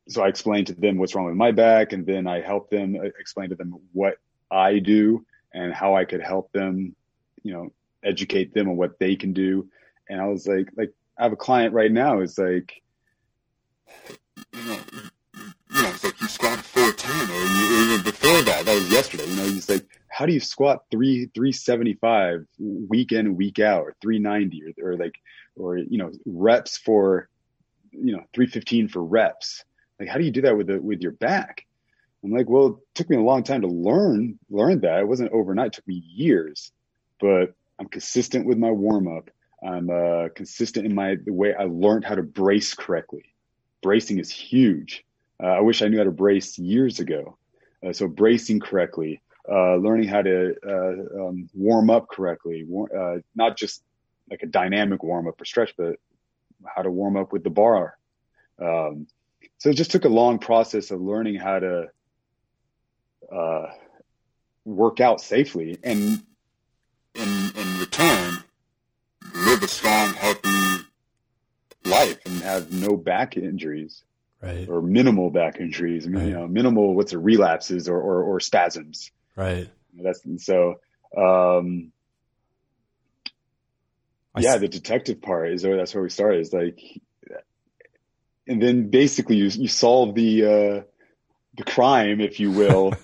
[0.08, 2.96] so I explain to them what's wrong with my back, and then I help them
[2.96, 4.16] uh, explain to them what
[4.50, 6.94] I do and how I could help them,
[7.42, 7.72] you know,
[8.04, 9.68] educate them on what they can do.
[10.08, 12.20] And I was like, like I have a client right now.
[12.20, 12.82] Is like,
[14.54, 14.80] You know,
[15.74, 19.26] you know, it's like you squat 410 or you, even before that, that was yesterday.
[19.26, 23.58] you know, he's like, how do you squat three three seventy five week in week
[23.58, 25.14] out, or three ninety, or, or like,
[25.56, 27.29] or you know, reps for,
[27.92, 29.64] you know, three fifteen for reps.
[29.98, 31.66] Like, how do you do that with the with your back?
[32.22, 35.00] I'm like, well, it took me a long time to learn learn that.
[35.00, 35.68] It wasn't overnight.
[35.68, 36.72] It took me years,
[37.20, 39.30] but I'm consistent with my warm up.
[39.62, 43.24] I'm uh, consistent in my the way I learned how to brace correctly.
[43.82, 45.04] Bracing is huge.
[45.42, 47.38] Uh, I wish I knew how to brace years ago.
[47.86, 53.20] Uh, so bracing correctly, uh, learning how to uh, um, warm up correctly, war- uh,
[53.34, 53.82] not just
[54.30, 55.96] like a dynamic warm up or stretch, but
[56.66, 57.96] how to warm up with the bar.
[58.60, 59.06] Um,
[59.58, 61.86] so it just took a long process of learning how to
[63.32, 63.66] uh,
[64.64, 65.78] work out safely.
[65.82, 66.22] And
[67.14, 68.38] in, in return,
[69.34, 70.84] live a strong, healthy
[71.84, 72.18] life.
[72.26, 74.02] and have no back injuries
[74.42, 74.66] Right.
[74.68, 76.06] or minimal back injuries.
[76.06, 79.10] I mean, you know, minimal what's a relapses or, or, or spasms.
[79.36, 79.68] Right.
[79.94, 80.76] That's so.
[81.14, 81.92] Um,
[84.34, 86.40] I yeah, s- the detective part is where that's where we started.
[86.40, 86.80] Is like,
[88.46, 90.82] and then basically you you solve the uh,
[91.56, 92.94] the crime, if you will.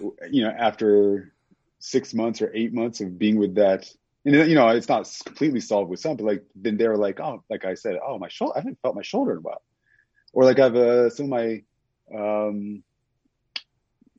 [0.30, 1.32] you know, after
[1.78, 3.90] six months or eight months of being with that,
[4.24, 7.42] and you know, it's not completely solved with some, but like then they're like, oh,
[7.50, 9.62] like I said, oh, my shoulder, I haven't felt my shoulder in a while,
[10.32, 11.62] or like I've uh, some of my
[12.14, 12.82] um,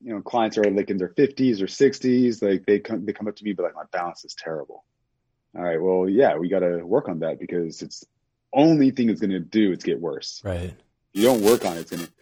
[0.02, 3.28] you know, clients are like in their fifties or sixties, like they come they come
[3.28, 4.84] up to me, but like my balance is terrible.
[5.56, 8.04] All right, well, yeah, we got to work on that because it's
[8.54, 10.40] only thing it's going to do is get worse.
[10.44, 10.74] Right.
[11.12, 12.12] You don't work on it, it's going to.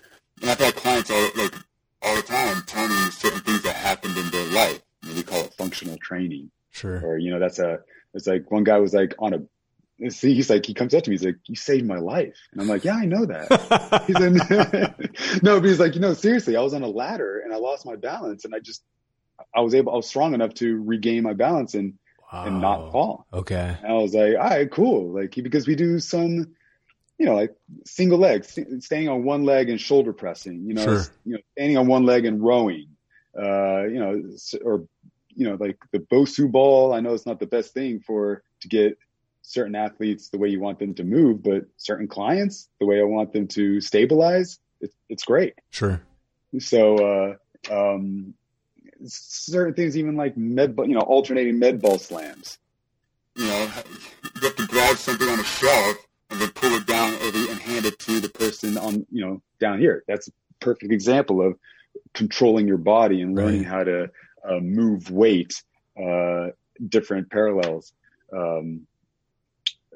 [0.43, 1.55] And I've had clients all, like,
[2.03, 4.81] all the time telling me certain things that happened in their life.
[5.15, 7.01] We call it functional training, Sure.
[7.05, 7.81] or you know, that's a.
[8.15, 10.11] It's like one guy was like on a.
[10.11, 12.61] See, he's like he comes up to me, he's like, "You saved my life," and
[12.61, 16.57] I'm like, "Yeah, I know that." He's like, no, but he's like, you know, seriously,
[16.57, 18.83] I was on a ladder and I lost my balance, and I just,
[19.55, 21.95] I was able, I was strong enough to regain my balance and
[22.33, 23.27] and not fall.
[23.33, 23.77] Okay.
[23.83, 25.13] And I was like, all right, cool.
[25.13, 26.55] Like, because we do some,
[27.19, 30.85] you know, like single leg, st- staying on one leg and shoulder pressing, you know,
[30.85, 31.05] Sure.
[31.25, 32.89] you know, standing on one leg and rowing,
[33.37, 34.23] uh, you know,
[34.65, 34.87] or,
[35.35, 36.93] you know, like the Bosu ball.
[36.93, 38.99] I know it's not the best thing for, to get
[39.43, 43.05] certain athletes the way you want them to move, but certain clients, the way I
[43.05, 45.55] want them to stabilize, it, it's great.
[45.71, 46.01] Sure.
[46.59, 47.37] So,
[47.71, 48.35] uh, um,
[49.07, 52.59] certain things, even like med, ball- you know, alternating med ball slams.
[53.37, 55.97] You know, you have to grab something on a shelf
[56.31, 59.43] and then pull it down over and hand it to the person on you know
[59.59, 61.59] down here that's a perfect example of
[62.15, 63.67] controlling your body and learning Right.
[63.69, 64.11] how to
[64.49, 65.63] uh, move weight
[66.01, 66.49] uh,
[66.89, 67.93] different parallels
[68.37, 68.87] um,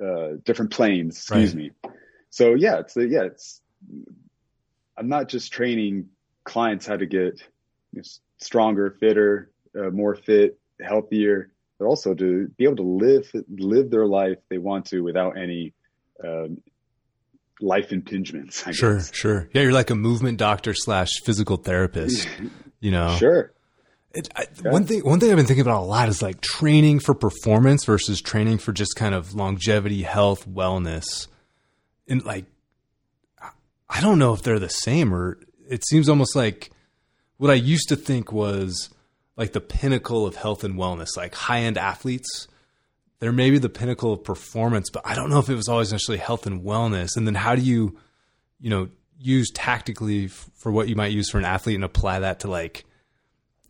[0.02, 1.70] uh, different planes excuse me
[2.30, 3.60] so yeah it's yeah it's
[4.96, 6.08] i'm not just training
[6.44, 7.53] clients how to get you know, s-
[8.38, 14.06] stronger fitter uh, more fit healthier but also to be able to live live their
[14.06, 15.72] life they want to without any
[16.22, 16.60] um,
[17.60, 18.66] life impingements.
[18.66, 19.14] I Sure, guess.
[19.14, 19.48] sure.
[19.52, 22.28] Yeah, you're like a movement doctor slash physical therapist.
[22.80, 23.52] You know, Sure.
[24.12, 27.00] It, I, One thing, one thing I've been thinking about a lot is like training
[27.00, 31.26] for performance versus training for just kind of longevity, health, wellness,
[32.08, 32.44] and like,
[33.88, 36.70] I don't know if they're the same or it seems almost like
[37.44, 38.88] what I used to think was
[39.36, 42.48] like the pinnacle of health and wellness, like high end athletes.
[43.20, 46.20] They're maybe the pinnacle of performance, but I don't know if it was always necessarily
[46.22, 47.18] health and wellness.
[47.18, 47.98] And then how do you,
[48.60, 52.20] you know, use tactically f- for what you might use for an athlete and apply
[52.20, 52.86] that to like,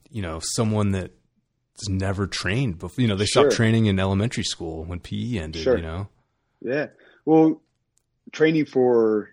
[0.09, 3.03] you know, someone that's never trained before.
[3.03, 3.43] You know, they Sure.
[3.47, 5.63] stopped training in elementary school when PE ended.
[5.65, 5.77] Sure.
[5.79, 6.09] You know,
[6.63, 6.87] Yeah.
[7.25, 7.61] Well,
[8.31, 9.31] training for,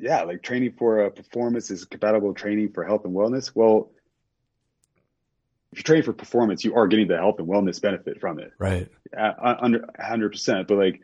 [0.00, 3.52] yeah, like training for a performance is compatible with training for health and wellness.
[3.54, 3.90] Well,
[5.72, 8.52] if you train for performance, you are getting the health and wellness benefit from it,
[8.58, 8.88] right?
[9.16, 10.66] uh, under hundred percent.
[10.66, 11.02] But like,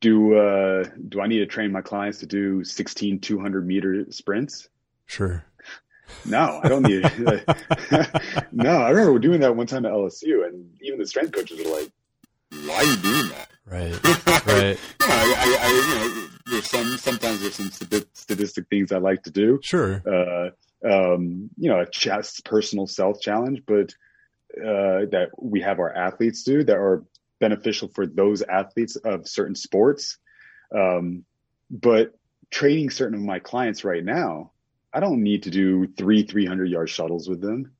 [0.00, 4.68] do uh, do I need to train my clients to do 16 200 meter sprints?
[5.06, 5.44] Sure.
[6.24, 7.02] No, I don't need.
[8.52, 11.70] no, I remember doing that one time at LSU, and even the strength coaches were
[11.70, 11.90] like,
[12.66, 13.48] Why are you doing that?
[13.64, 14.46] Right.
[14.46, 14.78] Right.
[15.00, 18.98] You know, I, I, I, you know, there's some sometimes there's some statistic things I
[18.98, 19.60] like to do.
[19.62, 20.02] Sure.
[20.06, 20.50] uh,
[20.84, 23.94] um, you know, a chest personal self challenge, but
[24.58, 27.04] uh, that we have our athletes do that are
[27.38, 30.18] beneficial for those athletes of certain sports.
[30.74, 31.24] Um,
[31.70, 32.14] but
[32.50, 34.52] training certain of my clients right now,
[34.92, 37.72] I don't need to do three 300 yard shuttles with them.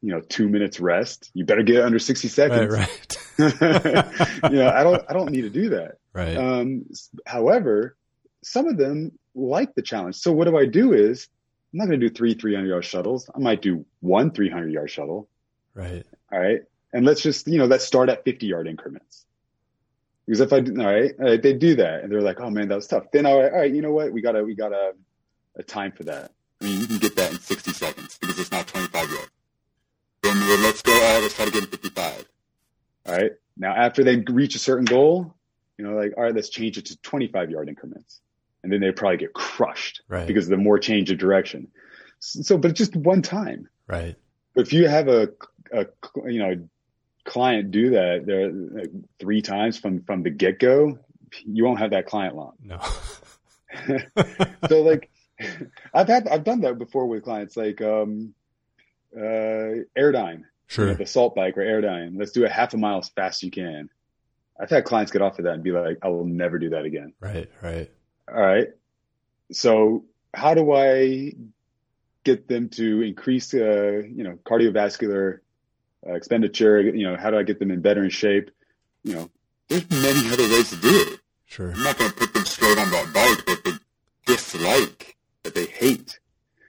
[0.00, 1.30] You know, two minutes rest.
[1.34, 2.72] You better get under 60 seconds.
[2.72, 3.16] Right.
[4.50, 5.96] you know, I don't, I don't need to do that.
[6.12, 6.36] right.
[6.36, 6.84] Um,
[7.26, 7.96] however,
[8.42, 10.16] some of them like the challenge.
[10.16, 11.28] So what do I do is
[11.72, 13.30] I'm not going to do three 300 yard shuttles.
[13.34, 15.28] I might do one 300 yard shuttle.
[15.74, 16.04] right.
[16.32, 16.60] All right.
[16.92, 19.24] And let's just, you know, let's start at 50 yard increments.
[20.26, 22.68] Because if I all right, all right, they do that and they're like, oh man,
[22.68, 23.10] that was tough.
[23.12, 24.12] Then all right, all right, you know what?
[24.12, 24.94] We got to, we got a,
[25.56, 26.32] a time for that.
[26.60, 29.30] I mean, you can get that in 60 seconds because it's not 25 yards.
[30.22, 30.92] Then uh, let's go.
[30.92, 32.28] Uh, let's try to get in 55.
[33.06, 33.32] All right.
[33.56, 35.34] Now, after they reach a certain goal,
[35.78, 38.20] you know, like, all right, let's change it to 25 yard increments.
[38.68, 40.26] And then they probably get crushed Right.
[40.26, 41.68] because of the more change of direction.
[42.20, 43.66] So, but just one time.
[43.86, 44.14] Right.
[44.56, 45.30] If you have a,
[45.72, 45.86] a
[46.26, 46.68] you know
[47.24, 50.98] client do that there like, three times from from the get go,
[51.46, 52.52] you won't have that client long.
[52.62, 52.78] No.
[54.68, 55.08] so like,
[55.94, 58.34] I've had I've done that before with clients like um,
[59.16, 60.42] uh, Airdyne,
[60.76, 62.18] you know, the Assault bike or Airdyne.
[62.18, 63.88] Let's do a half a mile as fast as you can.
[64.60, 66.84] I've had clients get off of that and be like, I will never do that
[66.84, 67.12] again.
[67.20, 67.48] Right.
[67.62, 67.90] Right.
[68.32, 68.68] All right.
[69.52, 71.32] So how do I
[72.24, 75.38] get them to increase, uh, you know, cardiovascular
[76.06, 76.80] uh, expenditure?
[76.80, 78.50] You know, how do I get them in better in shape?
[79.04, 79.30] You know,
[79.68, 81.20] There's many other ways to do it.
[81.46, 81.72] Sure.
[81.72, 83.72] I'm not going to put them straight on that bike that they
[84.34, 86.20] dislike, that they hate.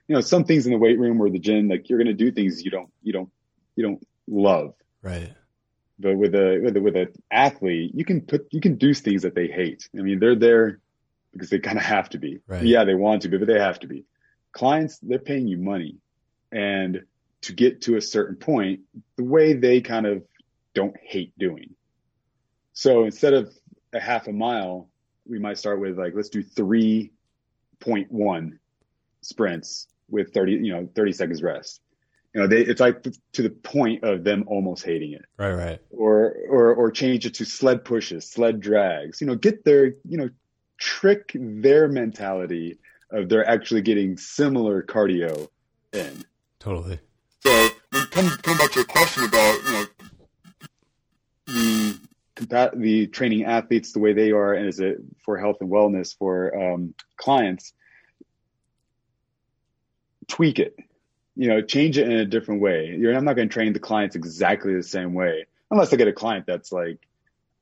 [0.08, 2.14] you know, some things in the weight room or the gym, like you're going to
[2.14, 3.30] do things you don't, you don't,
[3.76, 4.74] you don't love.
[5.02, 5.34] Right.
[5.98, 9.22] But with a with a, with an athlete, you can put you can do things
[9.22, 9.88] that they hate.
[9.96, 10.80] I mean, they're there
[11.32, 12.38] because they kind of have to be.
[12.46, 12.62] Right.
[12.64, 14.04] Yeah, they want to be, but they have to be.
[14.52, 15.96] Clients, they're paying you money,
[16.50, 17.02] and
[17.42, 18.80] to get to a certain point,
[19.16, 20.24] the way they kind of
[20.74, 21.74] don't hate doing.
[22.72, 23.52] So instead of
[23.92, 24.88] a half a mile,
[25.26, 27.12] we might start with like let's do three
[27.78, 28.58] point one
[29.20, 31.80] sprints with thirty, you know, thirty seconds rest.
[32.34, 35.52] You know, they, it's like to the point of them almost hating it Right.
[35.52, 35.80] Right.
[35.90, 39.20] or or or change it to sled pushes, sled drags.
[39.20, 40.30] You know, get their you know
[40.80, 42.78] trick their mentality
[43.12, 45.48] of they're actually getting similar cardio
[45.92, 46.24] in.
[46.58, 46.98] Totally.
[47.40, 49.84] So, when come, come back to your question about, you know,
[51.46, 51.98] The
[52.36, 56.16] compa- the training athletes the way they are, and is it for health and wellness
[56.16, 57.72] for um, clients?
[60.28, 60.76] Tweak it,
[61.34, 62.94] you know, change it in a different way.
[62.96, 66.06] You're, I'm not going to train the clients exactly the same way, unless I get
[66.06, 66.98] a client that's like,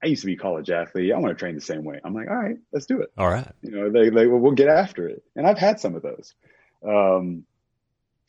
[0.02, 1.12] I used to be a college athlete.
[1.12, 2.00] I want to train the same way.
[2.04, 3.10] I'm like, all right, let's do it.
[3.18, 3.50] All right.
[3.62, 6.34] you know they, they well, we'll get after it and i've had some of those
[6.86, 7.44] um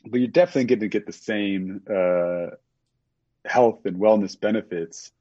[0.05, 2.47] but you're definitely going to get the same uh
[3.45, 5.11] health and wellness benefits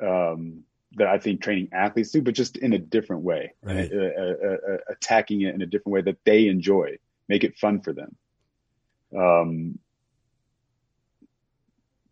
[0.00, 0.64] um
[0.96, 3.90] that i think training athletes do but just in a different way Right.
[3.92, 7.80] uh, uh, uh, attacking it in a different way that they enjoy make it fun
[7.80, 8.16] for them
[9.16, 9.78] um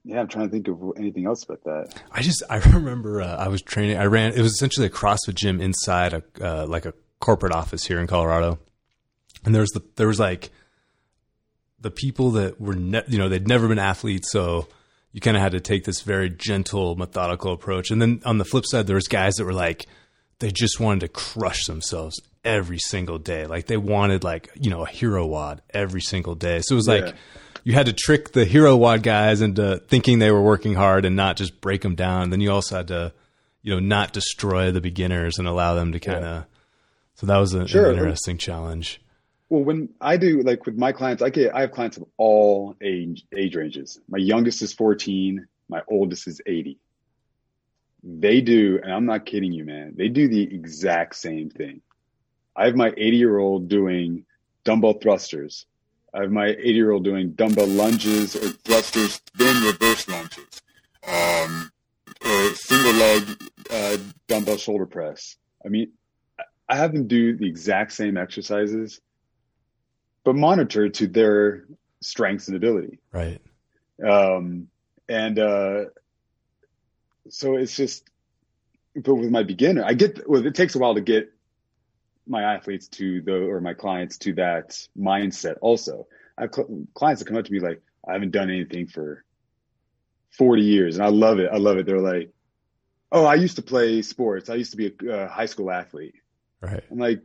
[0.05, 3.37] yeah i'm trying to think of anything else about that I just I remember uh,
[3.37, 3.97] I was training.
[3.97, 4.33] I ran.
[4.35, 8.07] It was essentially a CrossFit gym inside a uh, like a corporate office here in
[8.07, 8.59] Colorado,
[9.45, 10.51] and there was the there was like
[11.81, 14.69] the people that were ne- you know they'd never been athletes, so
[15.13, 17.91] you kind of had to take this very gentle, methodical approach.
[17.91, 19.87] And then on the flip side, there was guys that were like
[20.41, 23.47] they just wanted to crush themselves every single day.
[23.47, 26.61] Like they wanted like, you know, a hero WOD every single day.
[26.63, 27.13] So it was like Yeah.
[27.65, 31.17] You had to trick the hero WOD guys into thinking they were working hard and
[31.17, 32.31] not just break them down.
[32.31, 33.13] Then you also had to,
[33.63, 36.45] you know, not destroy the beginners and allow them to kind of.
[37.15, 37.91] So that was a, Sure.
[37.91, 39.01] an interesting challenge.
[39.49, 42.77] Well, when I do like with my clients, I get I have clients of all
[42.83, 43.99] age age ranges.
[44.09, 46.79] My youngest is 14, my oldest is 80.
[48.03, 49.95] They do, and I'm not kidding you, man.
[49.97, 51.81] They do the exact same thing.
[52.55, 54.27] I have my 80 year old doing
[54.65, 55.67] dumbbell thrusters.
[56.15, 60.63] I have my 80 year old doing dumbbell lunges or Thrusters, then reverse lunges.
[61.07, 61.71] Um,
[62.25, 63.23] uh, single leg,
[63.71, 63.97] uh,
[64.29, 65.37] dumbbell shoulder press.
[65.65, 65.93] I mean,
[66.39, 69.01] I- I have them do the exact same exercises,
[70.23, 71.67] but monitor to their
[72.01, 73.01] strengths and ability.
[73.13, 73.41] Right.
[74.03, 74.69] Um,
[75.09, 75.85] and uh,
[77.29, 78.09] so it's just,
[78.95, 81.34] but with my beginner, I get, well, it takes a while to get
[82.27, 86.07] my athletes to the, or my clients to that mindset also.
[86.39, 89.25] I have cl- clients that come up to me like, I haven't done anything for
[90.33, 90.97] 40 years.
[90.97, 91.51] And I love it.
[91.53, 91.87] I love it.
[91.87, 92.33] They're like,
[93.13, 94.51] oh, I used to play sports.
[94.51, 96.15] I used to be a uh, high school athlete.
[96.61, 96.83] Right.
[96.91, 97.23] I'm like,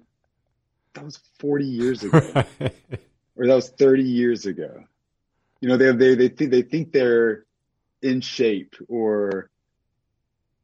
[0.93, 2.17] that was 40 years ago
[3.35, 4.83] or that was 30 years ago.
[5.61, 7.45] You know, they they they think they think they're
[8.01, 9.49] in shape or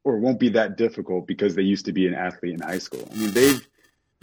[0.04, 3.06] or won't be that difficult because they used to be an athlete in high school.
[3.12, 3.68] I mean, they've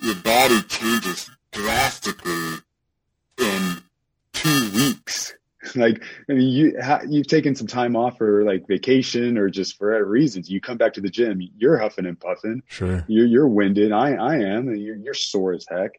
[0.01, 2.57] your body changes drastically
[3.39, 3.81] in
[4.33, 5.33] two weeks.
[5.75, 9.77] Like, I mean, you ha, you've taken some time off for like vacation or just
[9.77, 10.49] for other reasons.
[10.49, 12.63] You come back to the gym, you're huffing and puffing.
[12.67, 13.05] sure.
[13.07, 13.93] You're you're winded.
[13.93, 15.91] I I am, and you're you're sore as heck.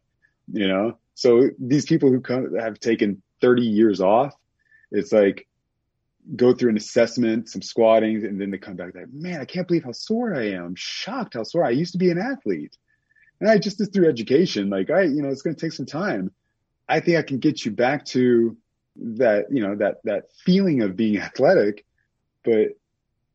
[0.52, 0.98] You know.
[1.14, 4.34] So these people who come have taken 30 years off,
[4.92, 5.48] it's like
[6.36, 9.66] go through an assessment, some squatting, and then they come back like, man, I can't
[9.66, 10.64] believe how sore I am.
[10.64, 12.76] I'm shocked how sore I used to be an athlete.
[13.44, 16.30] And I just through education, like I, you know, it's going to take some time.
[16.88, 18.56] I think I can get you back to
[18.96, 21.84] that, you know, that that feeling of being athletic,
[22.42, 22.68] but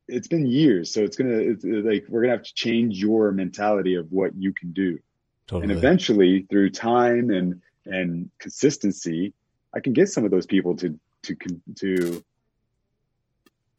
[0.08, 3.94] it's been years, so it's gonna it's like we're gonna have to change your mentality
[3.94, 4.98] of what you can do,
[5.46, 5.70] Totally.
[5.70, 9.32] and eventually through time and and consistency,
[9.72, 11.36] I can get some of those people to to
[11.76, 12.24] to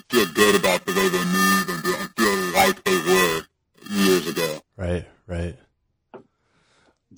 [0.07, 3.41] feel good about the way they move and feel like they were
[3.89, 4.61] years ago.
[4.77, 5.57] Right, right.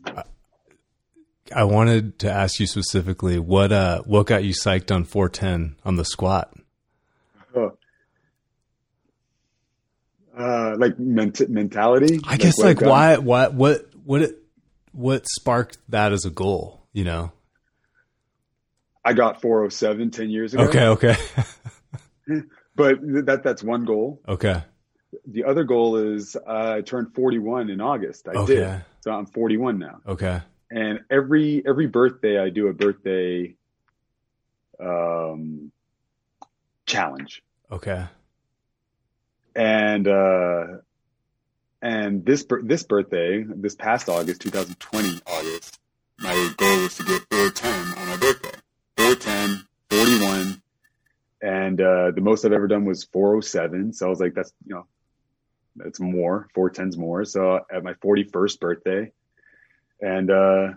[0.05, 5.95] I- wanted to ask you specifically what uh what got you psyched on 410 on
[5.97, 6.51] the squat?
[7.55, 7.77] oh,
[10.37, 12.19] uh, like ment- mentality.
[12.25, 14.37] I guess like got- why what what what it,
[14.91, 17.31] what sparked that as a goal, you know?
[19.05, 20.63] I got 407 10 years ago.
[20.63, 21.15] Okay, okay.
[22.75, 24.21] but that that's one goal.
[24.27, 24.63] okay.
[25.27, 28.27] The other goal is uh, I turned 41 in August.
[28.27, 28.55] I Okay.
[28.55, 29.99] did, so I'm 41 now.
[30.07, 30.41] Okay.
[30.71, 33.55] and every every birthday I do a birthday
[34.79, 35.71] um
[36.85, 38.05] challenge Okay.
[39.55, 40.65] and uh
[41.81, 45.79] and this this birthday this past August 2020 August,
[46.19, 48.57] my goal was to get 410 on my birthday.
[48.97, 50.61] 410, 41.
[51.41, 54.75] and uh the most I've ever done was 407 so I was like that's you
[54.75, 54.85] know
[55.75, 59.11] that's more 410's more so at my 41st birthday
[60.01, 60.69] and uh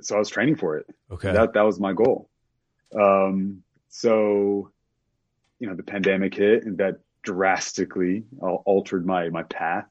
[0.00, 1.32] so I was training for it Okay.
[1.32, 2.28] That that was my goal.
[2.98, 4.70] Um, so,
[5.58, 9.86] you know, the pandemic hit and that drastically altered my my path.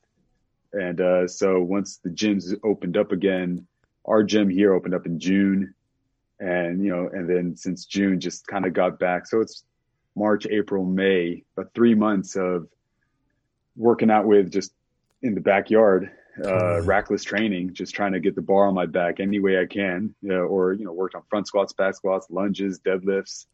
[0.73, 3.65] And uh, so once the gyms opened up again,
[4.05, 5.73] our gym here opened up in June,
[6.39, 9.25] and you know, and then since June, just kind of got back.
[9.25, 9.63] So it's
[10.17, 12.67] March, April, May, about three months of
[13.75, 14.71] working out with just
[15.21, 16.11] in the backyard
[16.43, 19.65] uh, rackless training, just trying to get the bar on my back any way I
[19.65, 23.45] can, you know, or you know, worked on front squats, back squats, lunges, deadlifts.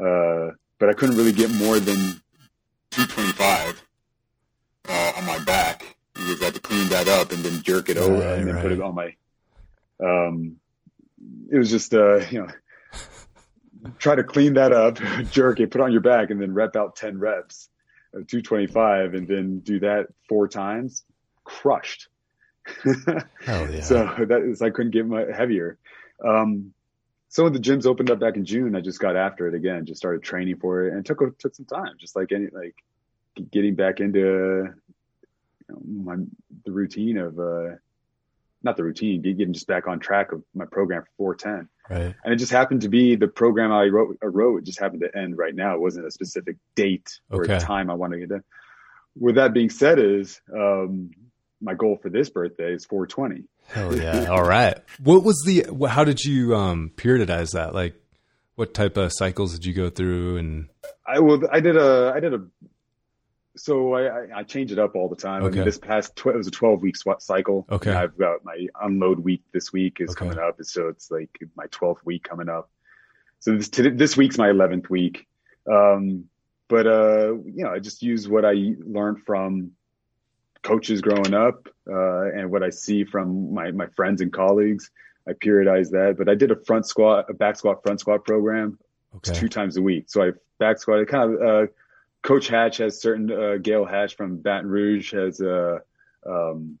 [0.00, 2.20] Uh, but I couldn't really get more than
[2.90, 3.82] 225
[4.88, 7.96] uh, on my back because I had to clean that up and then jerk it
[7.96, 9.14] over Right, and then put it on my.
[10.00, 10.56] Um,
[11.50, 12.48] it was just uh, you know,
[13.98, 14.96] try to clean that up,
[15.30, 17.68] jerk it, put it on your back, and then rep out ten reps
[18.14, 21.04] of 225, and then do that four times.
[21.44, 22.08] Crushed.
[22.84, 23.24] Hell
[23.70, 23.80] yeah.
[23.80, 25.78] So that is, I couldn't get my heavier.
[26.24, 26.72] Um,
[27.28, 29.86] so when the gyms opened up back in June, I just got after it again,
[29.86, 32.76] just started training for it and it took, took some time, just like any, like
[33.50, 34.68] getting back into
[35.68, 36.16] you know, my,
[36.64, 37.76] the routine of, uh,
[38.64, 41.68] not the routine, getting just back on track of my program for 410.
[41.90, 42.14] right.
[42.24, 45.02] And it just happened to be the program I wrote, I wrote, it just happened
[45.02, 45.74] to end right now.
[45.74, 47.58] It wasn't a specific date or Okay.
[47.58, 48.44] time I wanted to get done.
[49.18, 51.10] With that being said is, um,
[51.60, 53.44] my goal for this birthday is 420.
[53.68, 54.26] Hell yeah!
[54.30, 54.78] All right.
[55.02, 55.66] What was the?
[55.88, 57.74] How did you um, periodize that?
[57.74, 57.94] Like,
[58.56, 60.38] what type of cycles did you go through?
[60.38, 60.68] And
[61.06, 61.40] I will.
[61.52, 62.12] I did a.
[62.14, 62.44] I did a.
[63.56, 65.42] So I, I, I change it up all the time.
[65.42, 65.56] I Okay.
[65.56, 67.66] mean, this past tw- it was a 12 week cycle.
[67.70, 67.90] Okay.
[67.90, 70.18] And I've got my unload week this week is Okay.
[70.20, 72.70] coming up, so it's like my 12th week coming up.
[73.40, 75.26] So this this week's my 11th week.
[75.70, 76.24] Um,
[76.68, 79.72] but uh, you know, I just use what I learned from
[80.62, 84.90] coaches growing up uh, and what I see from my my friends and colleagues.
[85.28, 86.16] I periodize that.
[86.16, 88.78] But I did a front squat, a back squat, front squat program
[89.16, 90.04] okay, two times a week.
[90.08, 91.00] So I back squat.
[91.00, 91.66] I kind of uh,
[92.22, 95.80] Coach Hatch has certain uh, Gayle Hatch from Baton Rouge has a
[96.24, 96.78] um,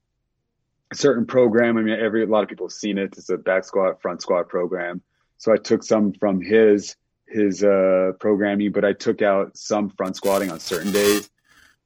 [0.92, 1.76] a certain program.
[1.76, 3.14] I mean, every a lot of people have seen it.
[3.16, 5.02] It's a back squat, front squat program.
[5.38, 10.16] So I took some from his his uh, programming, but I took out some front
[10.16, 11.28] squatting on certain days.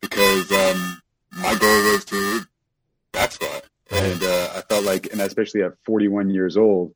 [0.01, 1.01] because um,
[1.39, 2.43] my goal was to
[3.13, 3.65] back squat.
[3.91, 6.95] And uh, I felt like, and especially at 41 years old,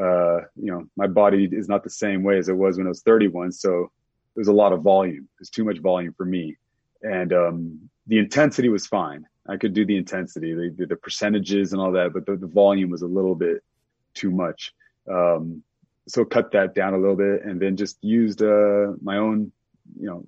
[0.00, 2.90] uh, you know, my body is not the same way as it was when I
[2.90, 3.52] was 31.
[3.52, 3.90] So
[4.34, 5.28] there was a lot of volume.
[5.38, 6.56] There's too much volume for me.
[7.02, 9.26] And um, the intensity was fine.
[9.48, 12.90] I could do the intensity, the, the percentages and all that, but the, the volume
[12.90, 13.62] was a little bit
[14.14, 14.72] too much.
[15.10, 15.62] Um,
[16.06, 19.52] so cut that down a little bit and then just used uh, my own,
[19.98, 20.24] you know,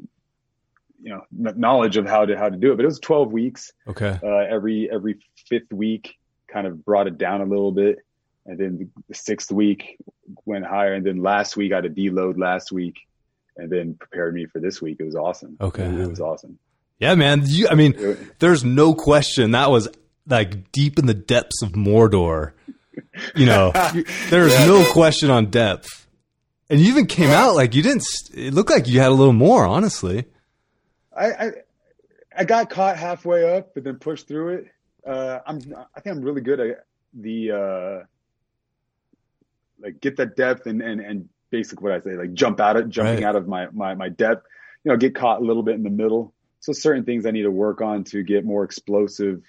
[1.02, 2.76] you know, knowledge of how to how to do it.
[2.76, 6.14] But it was 12 weeks okay, uh, every every fifth week
[6.48, 7.98] kind of brought it down a little bit
[8.46, 9.98] and then the sixth week
[10.44, 13.00] went higher and then last week i had a deload last week
[13.56, 15.84] and then prepared me for this week it was awesome Okay.
[15.84, 16.58] it, was awesome
[16.98, 17.42] yeah, man.
[17.44, 17.96] You, I mean,
[18.38, 19.88] there's no question that was
[20.28, 22.52] like deep in the depths of Mordor.
[23.34, 23.72] You know,
[24.30, 24.66] there's Yeah.
[24.66, 26.06] no question on depth.
[26.70, 28.04] And you even came out like you didn't.
[28.32, 30.26] It looked like you had a little more, honestly.
[31.16, 31.50] I, I
[32.38, 34.66] i got caught halfway up but then pushed through it
[35.04, 35.58] uh i'm
[35.96, 36.84] i think i'm really good at
[37.14, 38.04] the uh
[39.80, 42.88] like get that depth and and and basic what i say like jump out of
[42.88, 43.24] jumping Right.
[43.24, 44.44] out of my my my depth
[44.82, 47.42] you know get caught a little bit in the middle so certain things i need
[47.42, 49.42] to work on to get more explosive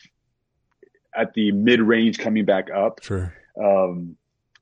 [1.15, 3.33] at the mid range coming back up Sure.
[3.61, 4.15] um,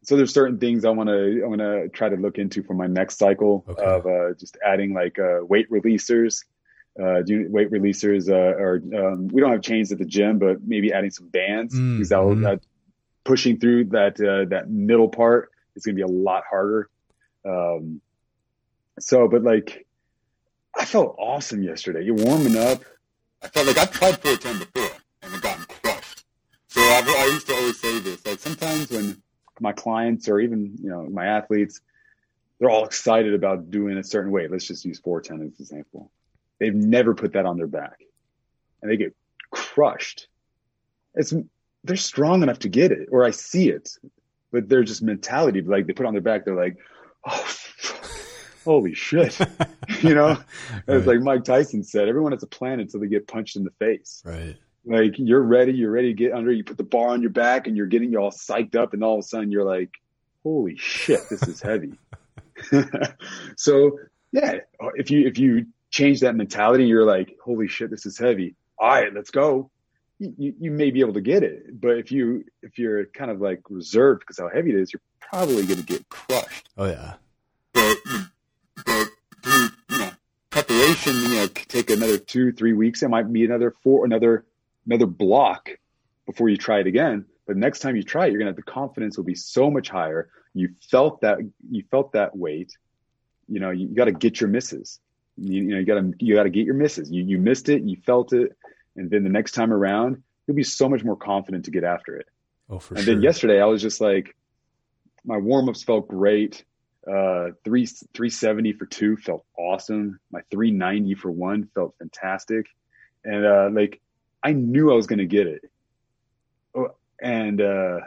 [0.03, 2.73] so there's certain things I want to I want to try to look into for
[2.73, 3.83] my next cycle Okay.
[3.85, 6.43] of uh, just adding like uh, weight releasers,
[6.99, 10.57] uh, do weight releasers, uh, or um, we don't have chains at the gym, but
[10.65, 12.59] maybe adding some bands Mm, because that will mhm.
[13.25, 16.89] pushing through that uh, that middle part is going to be a lot harder.
[17.45, 18.01] Um,
[18.99, 19.85] so, but like
[20.77, 22.03] I felt awesome yesterday.
[22.03, 22.83] You're warming up.
[23.43, 26.25] I felt like I've tried 410 before and I've gotten crushed.
[26.67, 29.21] So I, I used to always say this, like sometimes when
[29.61, 31.79] my clients or even you know my athletes
[32.59, 34.47] they're all excited about doing a certain way.
[34.47, 36.11] let's just use 410 as an example
[36.59, 38.01] they've never put that on their back
[38.81, 39.15] and they get
[39.51, 40.27] crushed
[41.13, 41.33] it's
[41.83, 43.97] they're strong enough to get it or i see it
[44.51, 46.77] but they're just mentality like they put on their back they're like
[47.25, 47.47] oh
[48.63, 49.37] holy shit
[50.01, 50.37] you know
[50.87, 53.71] it's like mike tyson said everyone has a plan until they get punched in the
[53.79, 54.55] face Right.
[54.85, 57.67] like you're ready, you're ready to get under, you put the bar on your back
[57.67, 59.91] and you're getting you all psyched up and all of a sudden you're like,
[60.43, 61.93] holy shit, this is heavy.
[63.57, 63.97] so
[64.31, 64.57] yeah,
[64.95, 68.55] if you, if you change that mentality, you're like, holy shit, this is heavy.
[68.77, 69.69] All right, let's go.
[70.37, 73.41] You, you, may be able to get it, but if you, if you're kind of
[73.41, 76.69] like reserved because how heavy it is, you're probably going to get crushed.
[76.77, 77.13] Oh yeah.
[77.73, 77.97] but,
[78.85, 79.07] but
[79.41, 80.11] through, you know,
[80.51, 83.01] Preparation, you know, could take another two, three weeks.
[83.01, 84.45] It might be another four, another,
[84.85, 85.69] another block
[86.25, 87.25] before you try it again.
[87.47, 89.89] But next time you try it, you're gonna have the confidence will be so much
[89.89, 90.29] higher.
[90.53, 92.77] You felt that you felt that weight.
[93.47, 94.99] You know, you, got to get your misses.
[95.37, 97.11] You, you know, you got to you got to get your misses.
[97.11, 98.55] You you missed it, you felt it,
[98.95, 102.17] and then the next time around, you'll be so much more confident to get after
[102.17, 102.27] it.
[102.69, 103.13] Oh, for and sure.
[103.13, 104.35] And then yesterday, I was just like,
[105.23, 106.63] my warm ups felt great.
[107.07, 110.19] Uh, three three seventy for two felt awesome.
[110.31, 112.67] My three ninety for one felt fantastic,
[113.23, 114.01] and uh, like
[114.43, 115.61] I knew I was gonna get it.
[116.75, 118.01] Oh, and uh,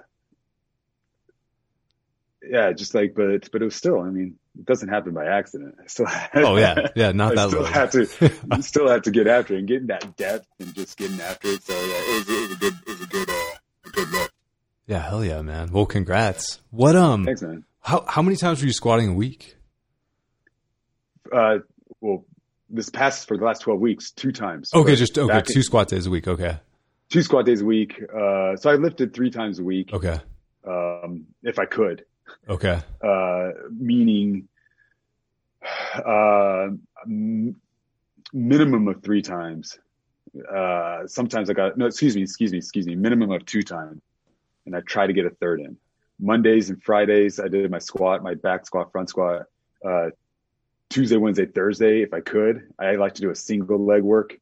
[2.43, 4.01] yeah, just like, but but it was still.
[4.01, 5.77] I mean, it doesn't happen by accident.
[5.83, 6.89] I still Oh yeah.
[6.97, 7.13] Yeah.
[7.13, 7.67] Not I that still low.
[7.67, 8.07] have to
[8.63, 11.63] still have to get after it and getting that depth and just getting after it.
[11.63, 13.35] so yeah, it was, it was a good, it was a good, uh,
[13.87, 14.33] a good look.
[14.87, 14.99] Yeah.
[15.09, 15.73] Hell yeah, man.
[15.73, 16.61] Well, congrats.
[16.71, 17.25] What um?
[17.25, 17.65] Thanks, man.
[17.81, 19.57] How how many times were you squatting a week?
[21.33, 21.59] Uh,
[22.01, 22.25] well,
[22.71, 24.71] this past for the last twelve weeks, two times.
[24.75, 25.43] Okay, just okay.
[25.43, 26.29] Two in- squat days a week.
[26.29, 26.59] Okay.
[27.11, 28.01] two squat days a week.
[28.03, 30.19] Uh, so I lifted three times a week, Okay.
[30.67, 32.05] um, if I could.
[32.49, 32.81] Okay.
[33.03, 34.49] Uh, meaning,
[36.05, 36.69] uh,
[37.05, 37.57] m-
[38.33, 39.79] minimum of three times.
[40.53, 44.03] Uh, sometimes I got no, excuse me, excuse me, excuse me, minimum of two times,
[44.67, 45.77] and I try to get a third in.
[46.21, 49.47] Mondays and Fridays, I did my squat, my back squat, front squat.
[49.85, 50.11] Uh,
[50.91, 54.39] Tuesday, Wednesday, Thursday, if I could, I like to do a single leg work.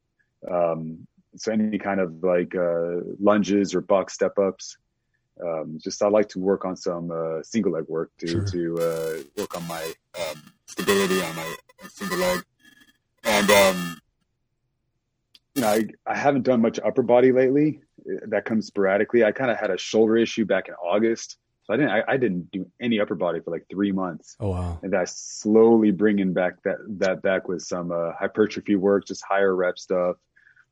[0.50, 1.06] Um,
[1.36, 4.76] so any kind of like uh, lunges or box step ups.
[5.40, 8.44] Um, just I like to work on some uh, single leg work to Sure.
[8.44, 11.54] to uh, work on my um, stability on my
[11.88, 12.42] single leg.
[13.24, 14.00] And um,
[15.54, 17.80] you know, I, I haven't done much upper body lately.
[18.28, 19.24] That comes sporadically.
[19.24, 22.16] I kind of had a shoulder issue back in August, so I didn't I, I
[22.16, 24.80] didn't do any upper body for like three months, Oh wow.
[24.82, 29.54] and I slowly bringing back that that back with some uh, hypertrophy work, just higher
[29.54, 30.16] rep stuff,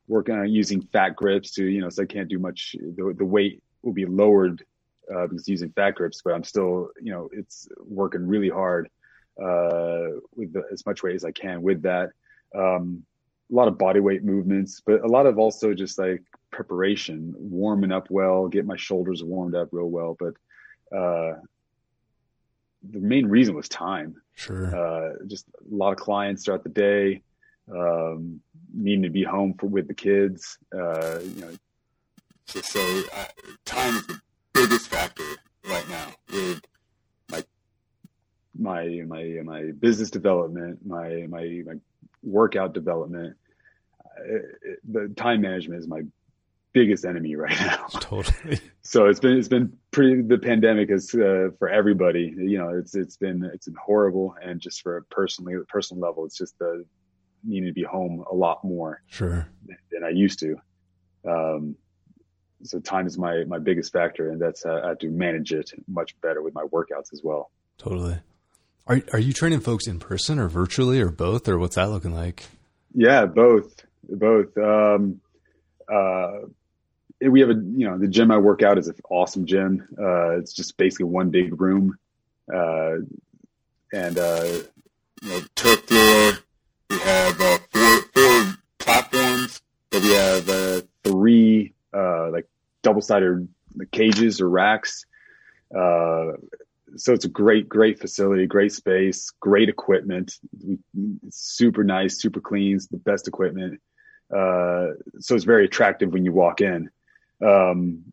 [0.07, 2.75] working on using fat grips to you know, so I can't do much.
[2.79, 4.63] The, the weight will be lowered
[5.13, 8.89] uh, because using fat grips, but I'm still you know it's working really hard
[9.41, 12.11] uh, with the, as much weight as I can with that.
[12.55, 13.03] Um,
[13.51, 17.91] a lot of body weight movements, but a lot of also just like preparation, warming
[17.91, 20.15] up well, get my shoulders warmed up real well.
[20.17, 20.33] But
[20.95, 21.39] uh,
[22.89, 24.15] the main reason was time.
[24.35, 24.75] Sure.
[24.75, 27.21] Uh, just a lot of clients throughout the day,
[27.73, 28.41] um,
[28.73, 30.57] needing to be home for with the kids.
[30.73, 31.51] Uh, you know,
[32.51, 33.25] so, so uh,
[33.65, 34.19] time is the
[34.53, 35.23] biggest factor
[35.69, 36.61] right now with
[37.31, 37.43] my
[38.57, 41.73] my my my business development, my my my
[42.23, 43.35] workout development.
[44.05, 44.23] Uh,
[44.63, 46.01] it- the time management is my
[46.73, 47.85] biggest enemy right now.
[47.99, 48.59] totally.
[48.81, 52.95] so it's been it's been pretty the pandemic is uh, for everybody you know it's
[52.95, 56.85] it's been it's been horrible and just for a personally personal level it's just the
[57.43, 59.47] needing to be home a lot more Sure.
[59.91, 60.55] than I used to
[61.27, 61.75] um
[62.63, 65.71] so time is my my biggest factor and that's uh, I have to manage it
[65.87, 68.17] much better with my workouts as well Totally.
[68.87, 72.13] Are are you training folks in person or virtually or both or what's that looking
[72.13, 72.45] like?
[72.93, 75.21] yeah both both um
[75.91, 76.39] uh
[77.21, 80.37] we have a you know the gym I work out is an awesome gym uh
[80.37, 81.97] it's just basically one big room
[82.53, 82.95] uh
[83.93, 84.59] and uh
[85.21, 86.33] you know turf floor.
[86.89, 89.61] We have uh, four four platforms.
[89.91, 92.47] But we have uh, three uh, like
[92.81, 93.47] double-sided
[93.91, 95.05] cages or racks.
[95.73, 96.33] Uh,
[96.95, 100.37] so it's a great, great facility, great space, great equipment.
[101.25, 103.79] It's super nice, super clean, the best equipment.
[104.29, 106.89] Uh, so it's very attractive when you walk in.
[107.45, 108.03] Um,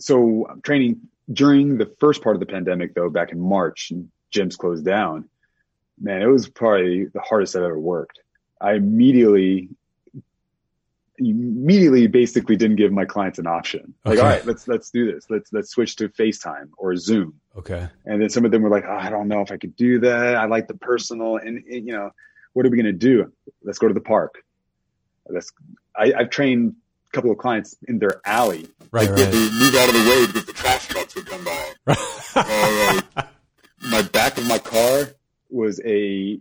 [0.00, 4.10] so I'm training during the first part of the pandemic, though, back in March, and
[4.32, 5.28] gyms closed down.
[6.00, 8.20] Man, it was probably the hardest I've ever worked.
[8.60, 9.68] I immediately
[11.18, 13.94] immediately basically didn't give my clients an option.
[14.04, 14.22] Like, Okay.
[14.22, 15.26] all right, let's let's do this.
[15.30, 17.40] Let's let's switch to FaceTime or Zoom.
[17.56, 17.88] Okay.
[18.06, 19.98] And then some of them were like, oh, I don't know if I could do
[20.00, 20.36] that.
[20.36, 22.10] I like the personal and, and, you know,
[22.52, 23.32] what are we going to do?
[23.64, 24.42] Let's go to the park.
[25.28, 25.52] Let's,
[25.96, 26.74] I, I've trained
[27.08, 28.68] a couple of clients in their alley.
[28.90, 29.32] Right, Like, right.
[29.32, 31.94] to move out of the way because the trash trucks would come by.
[32.36, 33.00] Uh,
[33.90, 35.08] my back of my car
[35.50, 36.38] was a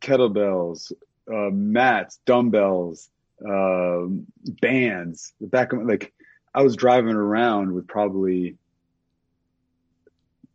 [0.00, 0.92] kettlebells,
[1.32, 3.08] uh, mats, dumbbells,
[3.46, 4.26] um,
[4.60, 5.32] bands.
[5.40, 6.12] The back of like,
[6.54, 8.56] I was driving around with probably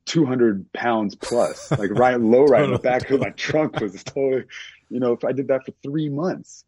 [0.06, 4.46] 200 pounds plus, like right low, right in the back of my trunk was totally,
[4.90, 6.66] you know, if I did that for three months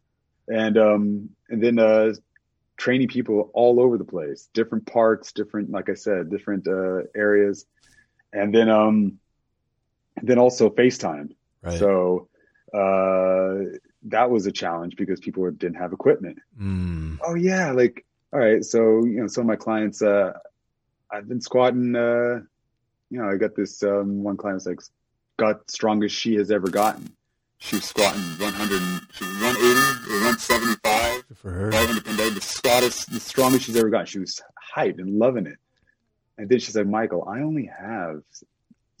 [0.48, 2.14] and, um, and then, uh,
[2.76, 7.66] training people all over the place, different parts, different, like I said, different, uh, areas.
[8.32, 9.18] And then, um,
[10.22, 11.34] then also FaceTime.
[11.62, 11.78] Right.
[11.78, 12.28] So,
[12.72, 16.38] uh, that was a challenge because people didn't have equipment.
[16.60, 18.64] Mm, Oh yeah, like all right.
[18.64, 20.32] So you know, some of my clients, uh,
[21.10, 21.94] I've been squatting.
[21.96, 22.40] Uh,
[23.10, 24.80] you know, I got this um, one client that's like
[25.38, 27.10] got strongest she has ever gotten.
[27.58, 31.28] she was squatting 100, and- she was 180 or 175.
[31.28, 31.70] good for her.
[31.70, 34.06] Right when the pandemic, the strongest she's ever gotten.
[34.06, 34.40] She was
[34.76, 35.56] hyped and loving it.
[36.36, 38.20] And then she said, Michael, I only have,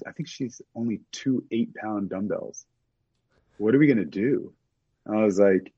[0.06, 2.64] I think she's only two eight pound dumbbells.
[3.58, 4.52] What are we gonna do?
[5.08, 5.72] I was like,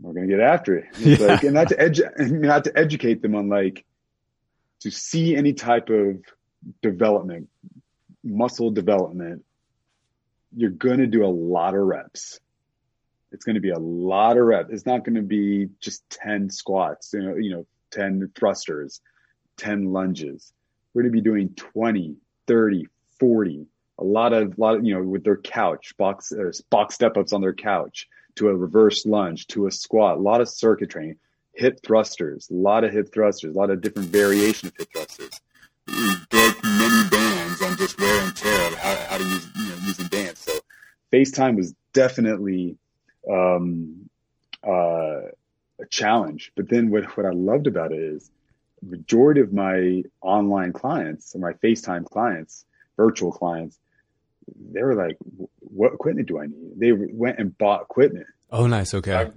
[0.00, 0.86] we're gonna get after it.
[0.98, 1.26] It's Yeah.
[1.26, 3.84] like, and not to edu- not to educate them on like
[4.80, 6.18] to see any type of
[6.82, 7.48] development,
[8.22, 9.44] muscle development.
[10.56, 12.40] You're gonna do a lot of reps.
[13.32, 14.70] It's gonna be a lot of reps.
[14.72, 17.12] It's not gonna be just ten squats.
[17.12, 19.00] You know, you know, ten thrusters,
[19.56, 20.52] ten lunges.
[20.92, 22.16] We're gonna be doing 20,
[22.46, 22.86] 30,
[23.18, 23.66] 40.
[23.98, 27.32] A lot of, lot of, you know, with their couch box, uh, box step ups
[27.32, 31.16] on their couch to a reverse lunge, to a squat, a lot of circuit training,
[31.52, 35.40] hip thrusters, a lot of hip thrusters, a lot of different variation of hip thrusters.
[35.86, 39.68] we broke many bands on just wear and tear of how, how to use, you
[39.68, 40.40] know, using bands.
[40.40, 40.52] So
[41.12, 42.76] FaceTime was definitely,
[43.30, 44.10] um,
[44.66, 45.20] uh,
[45.80, 46.52] a challenge.
[46.56, 48.30] But then what, what I loved about it is
[48.82, 52.64] majority of my online clients or my FaceTime clients,
[52.96, 53.78] virtual clients,
[54.72, 55.16] they were like,
[55.60, 56.72] what equipment do I need?
[56.76, 58.26] They went and bought equipment.
[58.50, 58.94] Oh, nice.
[58.94, 59.14] Okay.
[59.14, 59.30] I,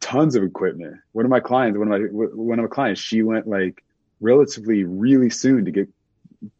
[0.00, 0.96] tons of equipment.
[1.12, 3.82] One of my clients, one of my, one of my clients, she went like
[4.20, 5.88] relatively really soon to get,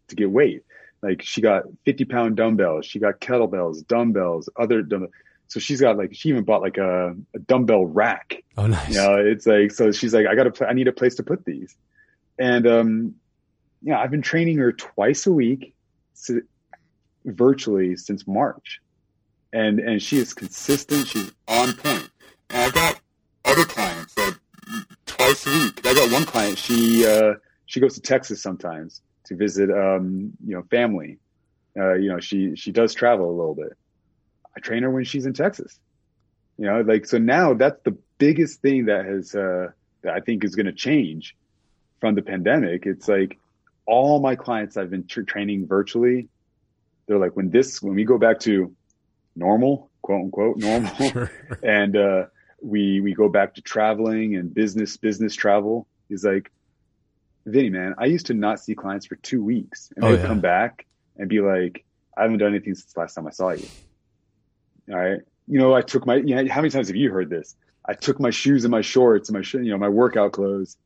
[0.09, 0.63] to get weight.
[1.03, 2.87] Like she got 50 pound dumbbells.
[2.87, 5.13] She got kettlebells, dumbbells, other dumbbells.
[5.49, 8.43] So she's got like, she even bought like a, a dumbbell rack.
[8.57, 8.89] Oh, nice.
[8.89, 11.23] You know, it's like, so she's like, I got to, I need a place to
[11.23, 11.75] put these.
[12.39, 13.15] And, um,
[13.83, 15.75] yeah, I've been training her twice a week
[16.19, 16.41] so,
[17.35, 18.81] virtually since March.
[19.53, 21.07] And, and she is consistent.
[21.07, 22.11] She's on point.
[22.51, 23.01] And I've got
[23.45, 24.39] other clients that
[25.07, 25.81] twice a week.
[25.87, 26.59] I got one client.
[26.59, 27.35] She, uh,
[27.67, 31.19] she goes to Texas sometimes to visit, um, you know, family.
[31.77, 33.77] Uh, you know, she, she does travel a little bit.
[34.57, 35.79] I train her when she's in Texas.
[36.59, 39.69] You know, like, so now that's the biggest thing that has, uh,
[40.03, 41.37] that I think is going to change
[42.01, 42.85] from the pandemic.
[42.85, 43.39] It's like
[43.87, 46.29] all my clients I've been tra- training virtually.
[47.09, 48.73] They're like, when this, when we go back to
[49.35, 51.31] normal, quote unquote, normal, sure.
[51.63, 52.27] and, uh,
[52.63, 56.51] we, we go back to traveling and business, business travel is like,
[57.47, 60.27] Vinny, man, I used to not see clients for two weeks and oh, they'd yeah.
[60.27, 60.87] come back
[61.17, 61.85] and be like,
[62.17, 63.67] I haven't done anything since last time I saw you.
[64.91, 65.21] All right.
[65.47, 67.57] You know, I took my, you know, how many times have you heard this?
[67.85, 70.77] I took my shoes and my shorts and my, you know, my workout clothes,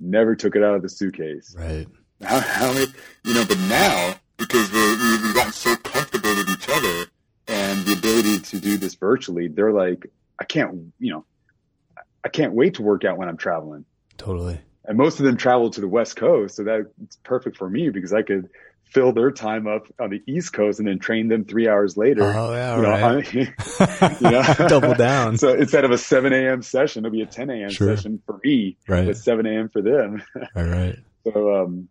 [0.00, 1.54] never took it out of the suitcase.
[1.58, 1.86] Right.
[2.22, 2.86] How, how many,
[3.24, 7.06] you know, but now, because we've gotten so comfortable with each other
[7.48, 10.06] and the ability to do this virtually, they're like,
[10.38, 11.24] I can't, you know,
[12.24, 13.84] I can't wait to work out when I'm traveling.
[14.18, 17.90] Totally and most of them travel to the West Coast, so that's perfect for me
[17.90, 18.48] because I could
[18.84, 22.22] fill their time up on the East Coast and then train them three hours later.
[22.22, 23.34] Oh yeah, you know, right.
[24.20, 24.68] you know?
[24.68, 25.38] double down.
[25.38, 26.62] so instead of a seven a.m.
[26.62, 27.70] session, it'll be a ten a.m.
[27.70, 27.94] Sure.
[27.96, 29.06] session for me, right?
[29.06, 29.68] But seven a.m.
[29.68, 30.22] for them.
[30.54, 30.96] All right.
[31.26, 31.88] So, um,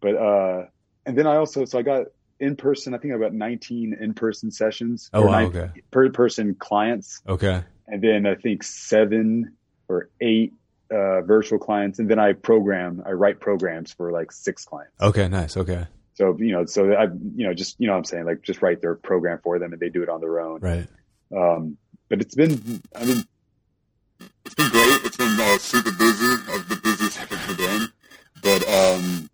[0.00, 0.64] but uh,
[1.08, 2.94] and then I also so I got in person.
[2.94, 5.08] I think I got nineteen in person sessions.
[5.14, 5.70] Oh, wow, okay.
[5.90, 7.22] Per person clients.
[7.26, 7.62] Okay.
[7.86, 9.56] And then I think seven
[9.88, 10.52] or eight
[10.90, 15.00] uh, virtual clients, and then I program, I write programs for like six clients.
[15.00, 15.56] Okay, nice.
[15.56, 15.86] Okay.
[16.12, 18.60] So you know, so I you know just you know what I'm saying like just
[18.60, 20.60] write their program for them and they do it on their own.
[20.60, 20.86] Right.
[21.34, 21.78] Um,
[22.10, 23.24] but it's been, I mean,
[24.44, 25.04] it's been great.
[25.04, 26.52] It's been uh, super busy.
[26.52, 27.88] I've been busiest I've ever been,
[28.42, 29.30] but um,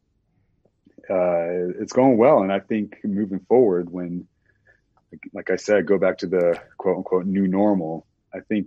[1.11, 2.43] uh, it's going well.
[2.43, 4.27] And I think moving forward, when
[5.33, 8.07] like I said, go back to the quote unquote new normal.
[8.33, 8.67] I think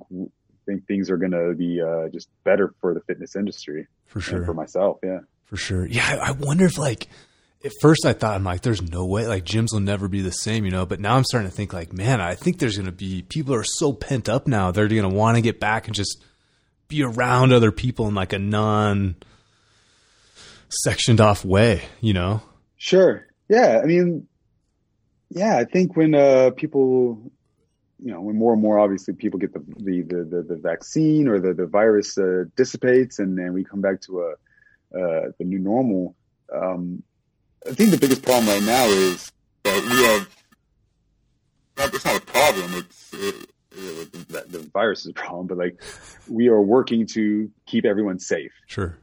[0.66, 3.88] think things are going to be uh, just better for the fitness industry.
[4.06, 4.46] For sure.
[4.46, 5.00] For myself.
[5.02, 5.20] Yeah.
[5.46, 5.86] For sure.
[5.86, 6.20] Yeah.
[6.22, 7.08] I wonder if like,
[7.64, 10.32] at first I thought I'm like, there's no way like gyms will never be the
[10.32, 12.86] same, you know, but now I'm starting to think like, man, I think there's going
[12.86, 14.72] to be people are so pent up now.
[14.72, 16.24] They're going to want to get back and just
[16.88, 19.16] be around other people in like a non
[20.70, 22.42] sectioned off way, you know?
[22.78, 23.28] Sure.
[23.50, 23.80] Yeah.
[23.82, 24.28] I mean,
[25.30, 27.32] yeah, I think when uh, people
[28.04, 31.40] you know, when more and more obviously people get the the the, the, vaccine or
[31.40, 34.32] the the virus uh, dissipates, and then we come back to a
[34.98, 36.16] uh, the new normal.
[36.54, 37.04] Um,
[37.68, 39.32] I think the biggest problem right now is
[39.64, 40.30] that we have.
[41.94, 42.74] It's not a problem.
[42.76, 45.82] It's it, it, the, the virus is a problem, but like
[46.30, 48.52] we are working to keep everyone safe.
[48.68, 48.98] Sure.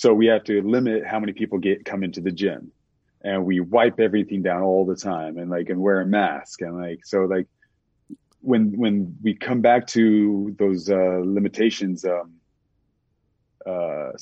[0.00, 2.72] So we have to limit how many people get come into the gym,
[3.20, 6.80] and we wipe everything down all the time, and like and wear a mask, and
[6.80, 7.46] like so like
[8.40, 12.36] when when we come back to those uh, limitations, um,
[13.66, 14.12] uh,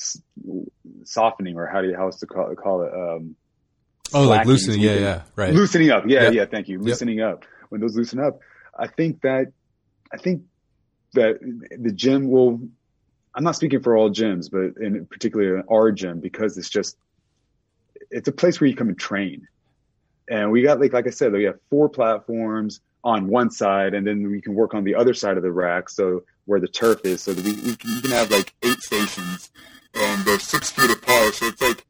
[1.05, 2.93] softening or how do you how else to call, call it?
[2.93, 3.37] Um,
[4.13, 5.53] oh, like loosening, yeah, yeah, right.
[5.53, 6.33] Loosening up, yeah, yep.
[6.33, 6.45] yeah.
[6.45, 6.81] Thank you.
[6.81, 7.35] Loosening yep.
[7.35, 7.45] up.
[7.69, 8.41] When those loosen up,
[8.77, 9.53] I think that
[10.11, 10.41] I think
[11.13, 12.67] that the gym will.
[13.35, 16.97] I'm not speaking for all gyms, but in particular our gym because it's just
[18.11, 19.47] it's a place where you come and train.
[20.29, 24.05] And we got like like I said, we have four platforms on one side and
[24.05, 26.99] then we can work on the other side of the rack so where the turf
[27.05, 29.51] is so that we, we, can, we can have like eight stations
[29.93, 31.85] and they're six feet apart so it's like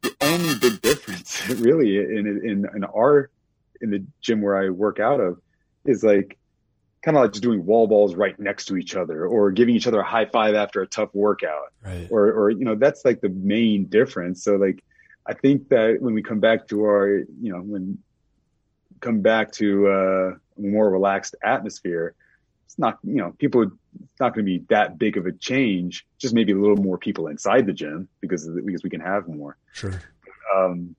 [0.00, 3.30] the only big difference really in in in our
[3.82, 5.38] in the gym where I work out of
[5.84, 6.38] is like
[7.04, 9.86] kind of like just doing wall balls right next to each other or giving each
[9.86, 12.08] other a high five after a tough workout right.
[12.10, 14.82] or or you know that's like the main difference so like
[15.26, 17.98] I think that when we come back to our you know when
[19.04, 22.14] come back to uh, a more relaxed atmosphere,
[22.64, 26.06] it's not, you know, people, it's not going to be that big of a change.
[26.18, 29.56] Just maybe a little more people inside the gym because, because we can have more.
[29.72, 30.00] Sure.
[30.54, 30.96] Um,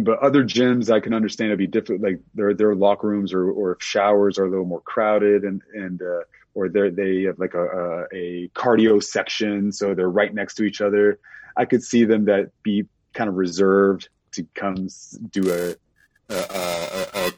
[0.00, 2.02] but other gyms I can understand it'd be different.
[2.02, 6.02] Like their their locker rooms or or showers are a little more crowded and and
[6.02, 6.22] uh,
[6.54, 10.64] or they they have like a, a a cardio section, so they're right next to
[10.64, 11.18] each other.
[11.56, 14.88] I could see them that be kind of reserved to come
[15.30, 17.32] do a, a, a, a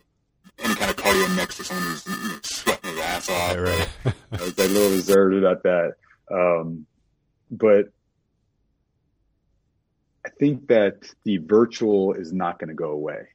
[0.61, 3.57] any kind of cardio next to someone who's you know, sweating their ass off.
[3.57, 4.15] Right, right.
[4.33, 5.95] I was a little reserved about that.
[6.31, 6.87] Um,
[7.51, 7.91] but
[10.39, 13.29] think that the virtual is not going to go away.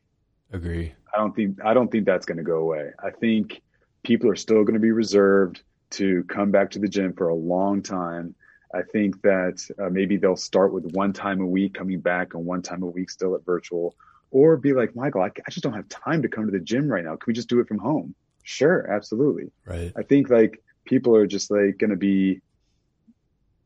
[0.51, 0.93] Agree.
[1.13, 2.91] I don't think I don't think that's going to go away.
[3.03, 3.61] I think
[4.03, 7.35] people are still going to be reserved to come back to the gym for a
[7.35, 8.35] long time.
[8.73, 12.43] I think that uh, maybe they'll start with one time a week coming back and
[12.45, 13.95] one time a week still at virtual,
[14.31, 16.87] or be like, Michael, I, I just don't have time to come to the gym
[16.87, 17.11] right now.
[17.11, 18.15] Can we just do it from home?
[18.41, 19.51] Sure, absolutely.
[19.65, 19.93] Right.
[19.95, 22.41] I think like people are just like going to be,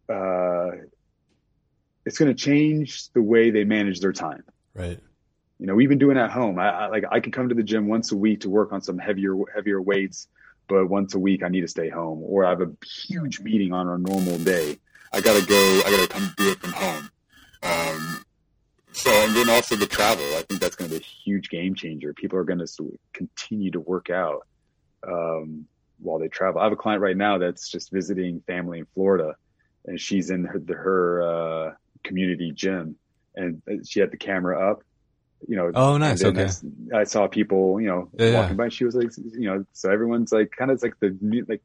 [0.10, 0.72] uh,
[2.08, 4.44] it's going to change the way they manage their time.
[4.74, 4.98] Right.
[5.60, 6.58] You know, we've been doing at home.
[6.58, 8.82] I, I like I can come to the gym once a week to work on
[8.82, 10.30] some heavier heavier weights,
[10.70, 13.74] but once a week I need to stay home, or I have a huge meeting
[13.74, 14.78] on a normal day.
[15.12, 15.82] I gotta go.
[15.86, 17.10] I gotta come do it from home.
[17.64, 18.24] Um,
[18.94, 20.24] so and then also the travel.
[20.36, 22.14] I think that's going to be a huge game changer.
[22.14, 24.48] People are going to continue to work out
[25.06, 25.66] um,
[26.00, 26.62] while they travel.
[26.62, 29.36] I have a client right now that's just visiting family in Florida,
[29.86, 31.74] and she's in her, her uh,
[32.08, 32.96] community gym,
[33.36, 34.84] and she had the camera up.
[35.48, 35.72] You know.
[35.76, 36.24] Oh, nice.
[36.24, 36.48] Okay.
[36.94, 38.70] I, I saw people, you know, Yeah, walking by.
[38.70, 41.16] She was like, you know, so everyone's like, kind of like the
[41.48, 41.62] like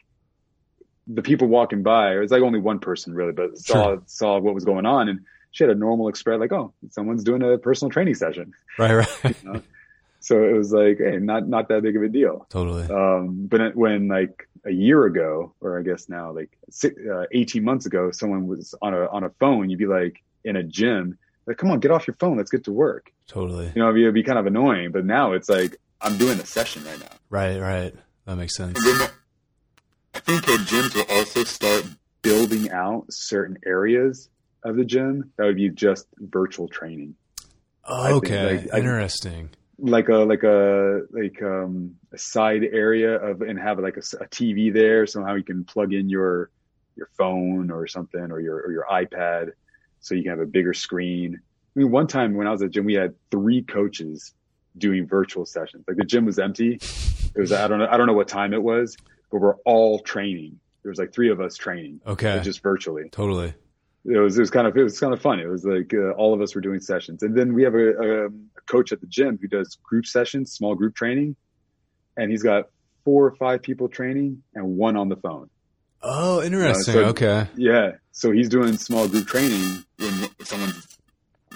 [1.07, 2.14] the people walking by.
[2.14, 5.20] It was like only one person really, but saw saw what was going on, and
[5.53, 8.53] she had a normal express, like, oh, someone's doing a personal training session.
[8.78, 9.07] Right.
[9.24, 9.62] Right.
[10.22, 12.47] So it was like, hey, not not that big of a deal.
[12.49, 12.84] totally.
[12.84, 17.64] Um, but when like a year ago, or I guess now like six, uh, 18
[17.64, 21.18] months ago, someone was on a on a phone, you'd be like in a gym,
[21.47, 23.12] like, come on, get off your phone, let's get to work.
[23.26, 23.72] Totally.
[23.74, 24.93] You know, it'd be kind of annoying.
[24.93, 27.07] But now it's like I'm doing a session right now.
[27.30, 27.59] Right.
[27.59, 27.95] Right.
[28.26, 28.78] That makes sense.
[28.84, 29.09] Then
[30.14, 31.84] I think that gyms will also start
[32.22, 34.28] building out certain areas
[34.64, 37.14] of the gym that would be just virtual training,
[37.84, 38.59] Oh, okay.
[38.59, 39.51] like, I- Interesting.
[39.78, 44.72] like a like a like um, a side area of and have like a TV
[44.72, 46.51] there, somehow you can plug in your
[46.95, 49.53] your phone or something or your or your iPad,
[50.03, 51.40] so you can have a bigger screen.
[51.74, 54.34] I mean, one time when I was at the gym, we had three coaches
[54.76, 55.84] doing virtual sessions.
[55.88, 56.74] Like the gym was empty.
[57.34, 58.96] It was I don't know I don't know what time it was,
[59.30, 60.59] but we're all training.
[60.82, 62.40] There was like three of us training, Okay.
[62.42, 63.09] just virtually.
[63.11, 63.55] Totally.
[64.05, 65.38] It was it was kind of it was kind of fun.
[65.38, 67.90] It was like uh, all of us were doing sessions, and then we have a,
[67.92, 68.30] a, a
[68.66, 71.36] coach at the gym who does group sessions, small group training,
[72.16, 72.66] and he's got
[73.05, 75.48] four or five people training and one on the phone.
[76.03, 76.94] Oh, interesting.
[76.94, 77.46] so- okay.
[77.57, 80.12] Yeah, so he's doing small group training when
[80.44, 80.88] someone's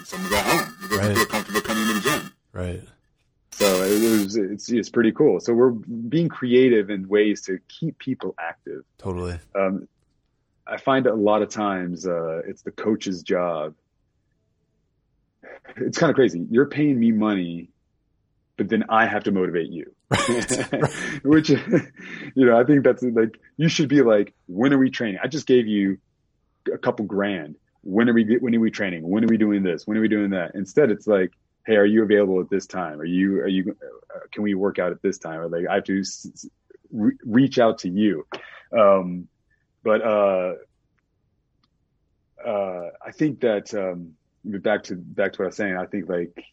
[0.04, 0.74] someone's at home.
[0.82, 1.16] He doesn't Right.
[1.16, 2.32] feel comfortable coming to the gym.
[2.52, 2.82] Right.
[3.52, 5.40] So it was it's it's pretty cool.
[5.40, 8.84] So we're being creative in ways to keep people active.
[8.98, 9.38] Totally.
[9.54, 9.88] um,
[10.66, 13.74] I find a lot of times uh, it's the coach's job.
[15.76, 16.44] It's kind of crazy.
[16.50, 17.70] You're paying me money,
[18.56, 19.92] but then I have to motivate you.
[21.24, 25.18] Which, you know, I think that's like you should be like, when are we training?
[25.22, 25.98] I just gave you
[26.72, 27.56] a couple grand.
[27.82, 28.36] When are we?
[28.40, 29.08] When are we training?
[29.08, 29.86] When are we doing this?
[29.86, 30.54] When are we doing that?
[30.54, 31.32] Instead, it's like,
[31.66, 33.00] hey, are you available at this time?
[33.00, 33.40] Are you?
[33.40, 33.76] Are you?
[33.80, 35.38] Uh, can we work out at this time?
[35.40, 36.46] Or like, I have to s- s-
[36.90, 38.26] re- reach out to you.
[38.76, 39.28] Um,
[39.84, 40.54] but uh,
[42.44, 45.76] uh, I think that um, back to back to what I was saying.
[45.76, 46.44] I think like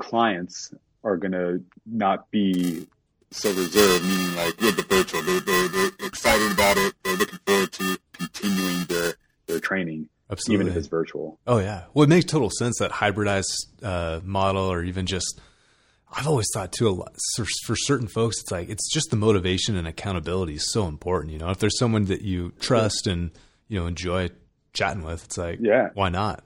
[0.00, 0.72] clients
[1.04, 2.86] are gonna not be
[3.30, 6.94] so reserved, meaning like with the virtual, they're, they're, they're excited about it.
[7.04, 9.14] They're looking forward to continuing their
[9.46, 10.64] their training, Absolutely.
[10.66, 11.38] even if it's virtual.
[11.46, 11.84] Oh yeah.
[11.94, 15.40] Well, it makes total sense that hybridized uh, model, or even just.
[16.12, 16.88] I've always thought too.
[16.88, 20.72] A lot for, for certain folks, it's like it's just the motivation and accountability is
[20.72, 21.32] so important.
[21.32, 23.30] You know, if there's someone that you trust and
[23.68, 24.30] you know enjoy
[24.72, 25.90] chatting with, it's like, Yeah.
[25.94, 26.42] why not?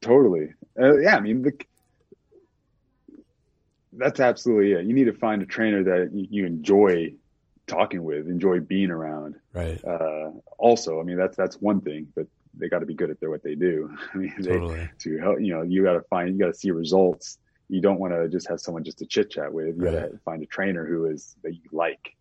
[0.00, 0.54] Totally.
[0.80, 1.52] Uh, yeah, I mean, the,
[3.92, 4.86] that's absolutely it.
[4.86, 7.14] You need to find a trainer that you, you enjoy
[7.66, 9.36] talking with, enjoy being around.
[9.52, 9.82] Right.
[9.84, 13.20] Uh, also, I mean, that's that's one thing, but they got to be good at
[13.20, 13.94] their, what they do.
[14.14, 14.90] I mean, they, Totally.
[15.00, 17.38] to help, you know, you got to find, you got to see results.
[17.68, 19.76] You don't want to just have someone just to chit chat with.
[19.76, 22.14] You got to find a trainer who is that you like.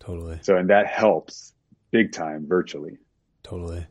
[0.00, 0.38] Totally.
[0.42, 1.52] So, and that helps
[1.90, 2.98] big time virtually.
[3.44, 3.86] Totally.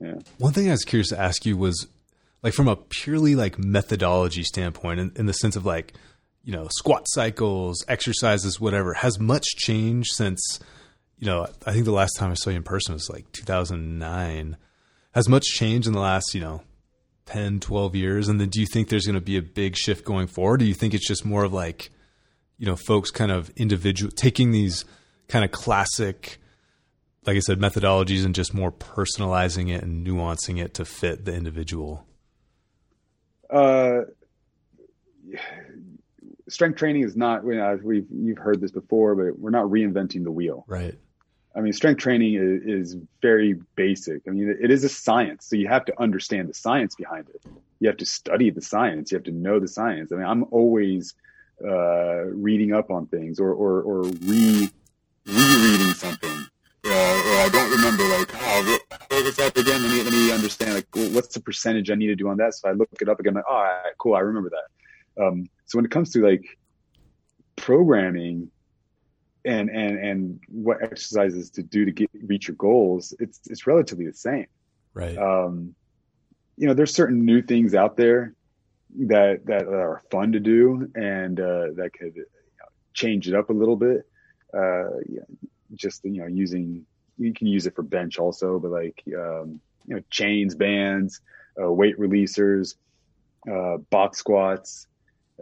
[0.00, 0.14] Yeah.
[0.38, 1.88] One thing I was curious to ask you was
[2.42, 5.94] like from a purely like methodology standpoint in, in the sense of like,
[6.48, 10.58] you know, squat cycles, exercises, whatever, has much changed since,
[11.18, 14.56] you know, I think the last time I saw you in person was like 2009.
[15.12, 16.62] Has much changed in the last, you know,
[17.26, 18.28] 10, 12 years?
[18.28, 20.60] And then do you think there's going to be a big shift going forward?
[20.60, 21.90] do you think it's just more of like,
[22.56, 24.86] you know, folks kind of individual taking these
[25.28, 26.38] kind of classic,
[27.26, 31.34] like I said, methodologies and just more personalizing it and nuancing it to fit the
[31.34, 32.06] individual?
[33.50, 34.04] Uh,
[36.48, 37.44] strength training is not.
[37.44, 40.64] You know, we've you've heard this before, but we're not reinventing the wheel.
[40.66, 40.98] Right.
[41.56, 44.22] I mean, strength training is, is, very basic.
[44.28, 47.42] I mean, it is a science, so you have to understand the science behind it.
[47.80, 49.10] You have to study the science.
[49.10, 50.12] You have to know the science.
[50.12, 51.14] I mean, I'm always
[51.64, 54.70] uh, reading up on things or or, or re
[55.26, 56.46] rereading something.
[56.84, 58.78] Uh, or I don't remember like oh,
[59.08, 59.82] what was that again?
[59.82, 62.54] Let me let me understand like what's the percentage I need to do on that.
[62.54, 63.34] So I look it up again.
[63.34, 65.24] Like, oh, all right, cool, I remember that.
[65.24, 66.58] Um, so when it comes to like
[67.56, 68.50] programming
[69.44, 74.06] and and and what exercises to do to get reach your goals, it's it's relatively
[74.06, 74.46] the same.
[74.94, 75.16] Right.
[75.16, 75.74] Um,
[76.56, 78.34] you know, there's certain new things out there
[79.06, 82.26] that that are fun to do and uh, that could you
[82.58, 84.08] know, change it up a little bit.
[84.52, 85.20] Uh, yeah,
[85.74, 86.84] just you know, using
[87.18, 91.20] you can use it for bench also, but like um, you know, chains, bands,
[91.62, 92.76] uh, weight releasers,
[93.50, 94.87] uh, box squats,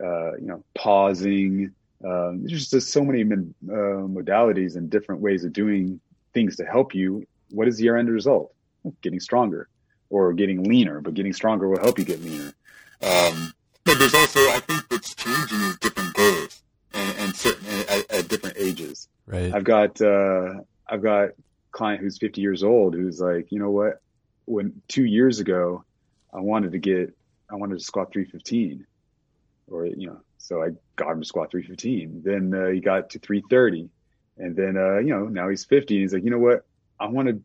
[0.02, 1.72] uh, you know, pausing.
[2.04, 3.26] Um, there's just so many uh,
[3.64, 6.00] modalities and different ways of doing
[6.34, 7.26] things to help you.
[7.50, 8.52] What is your end result?
[9.00, 9.68] Getting stronger
[10.10, 12.52] or getting leaner, but getting stronger will help you get leaner.
[13.02, 13.52] Um,
[13.84, 18.28] but there's also, I think what's changing is different goals and, and certain at, at,
[18.28, 19.08] different ages.
[19.26, 19.52] Right.
[19.52, 20.54] I've got, uh,
[20.86, 21.32] I've got a
[21.72, 24.00] client who's 50 years old who's like, you know what?
[24.44, 25.84] When two years ago,
[26.32, 27.16] I wanted to get,
[27.50, 28.86] I wanted to squat 315
[29.70, 32.22] or, you know, so I got him to squat 315.
[32.24, 33.88] Then uh, he got to 330.
[34.38, 36.64] And then, uh, you know, now he's 50 and he's like, you know what?
[37.00, 37.40] I want to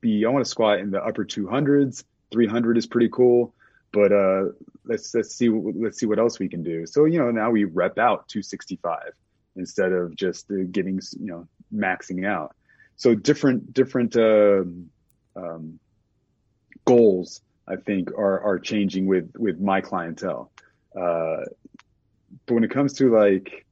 [0.00, 2.04] be, I want to squat in the upper 200s.
[2.32, 3.54] 300 is pretty cool,
[3.92, 4.44] but, uh,
[4.84, 6.86] let's, let's see, let's see what else we can do.
[6.86, 9.12] So, you know, now we rep out 265
[9.56, 12.54] instead of just uh, getting, you know, maxing out.
[12.96, 14.62] So different, different, uh,
[15.36, 15.78] um,
[16.84, 20.51] goals, I think are, are changing with, with my clientele.
[20.96, 21.44] Uh,
[22.46, 23.66] but when it comes to like,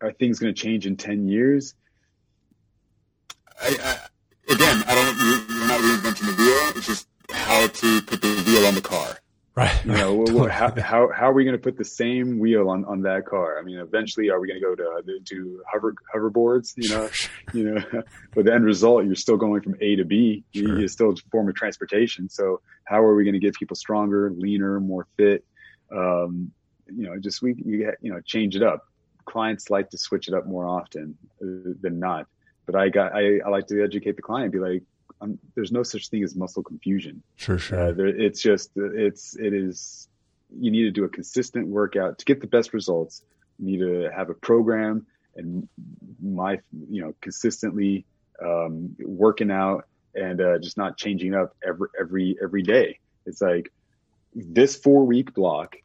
[0.00, 1.74] are things going to change in 10 years?
[3.60, 6.76] I, I, again, I don't, you're not reinventing the wheel.
[6.76, 9.16] It's just how to put the wheel on the car.
[9.54, 9.86] Right.
[9.86, 10.50] You know, totally.
[10.50, 13.58] how, how, how are we going to put the same wheel on, on that car?
[13.58, 17.08] I mean, eventually, are we going to go to, to hover, hoverboards, you know,
[17.54, 18.02] you know,
[18.34, 20.44] but the end result, you're still going from A to B.
[20.54, 20.78] Sure.
[20.78, 22.28] You, still a form of transportation.
[22.28, 25.42] So how are we going to get people stronger, leaner, more fit?
[25.90, 26.52] Um,
[26.86, 28.86] you know, just we, we you know, change it up.
[29.24, 32.26] Clients like to switch it up more often uh, than not.
[32.64, 34.82] But I got, I, I like to educate the client, be like,
[35.20, 37.22] um, there's no such thing as muscle confusion.
[37.36, 37.80] Sure, sure.
[37.80, 40.08] Uh, there, it's just, it's, it is,
[40.56, 43.22] you need to do a consistent workout to get the best results.
[43.58, 45.06] You need to have a program
[45.36, 45.68] and
[46.20, 46.60] my,
[46.90, 48.04] you know, consistently,
[48.44, 52.98] um, working out and, uh, just not changing up every, every, every day.
[53.26, 53.72] It's like
[54.34, 55.76] this four week block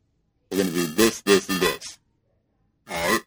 [0.51, 1.97] we're going to do this, this, and this.
[2.89, 3.21] All right.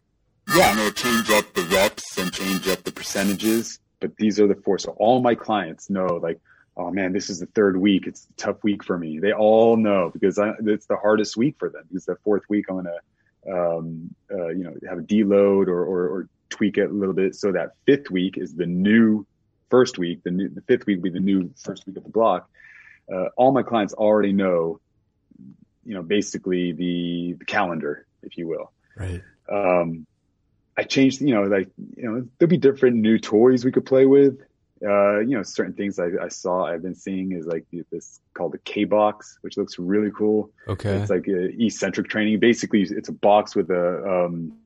[0.54, 4.38] Yeah, I'm going to change up the reps and change up the percentages, but these
[4.38, 4.78] are the four.
[4.78, 6.38] So all my clients know, like,
[6.76, 8.06] oh man, this is the third week.
[8.06, 9.18] It's a tough week for me.
[9.18, 11.84] They all know because I, it's the hardest week for them.
[11.94, 15.82] It's the fourth week, I'm going to, um, uh, you know, have a deload or,
[15.84, 17.34] or, or tweak it a little bit.
[17.34, 19.26] So that fifth week is the new
[19.70, 20.22] first week.
[20.24, 22.50] The new, the fifth week will be the new first week of the block.
[23.12, 24.80] Uh, all my clients already know
[25.84, 28.72] you know, basically the, the calendar, if you will.
[28.96, 29.22] Right.
[29.50, 30.06] Um,
[30.76, 34.06] I changed, you know, like, you know, there'll be different new toys we could play
[34.06, 34.40] with.
[34.84, 38.52] Uh, you know, certain things I, I saw, I've been seeing is like this called
[38.52, 40.50] the K box, which looks really cool.
[40.68, 40.96] Okay.
[40.96, 42.38] It's like eccentric training.
[42.40, 44.58] Basically, it's a box with a, um,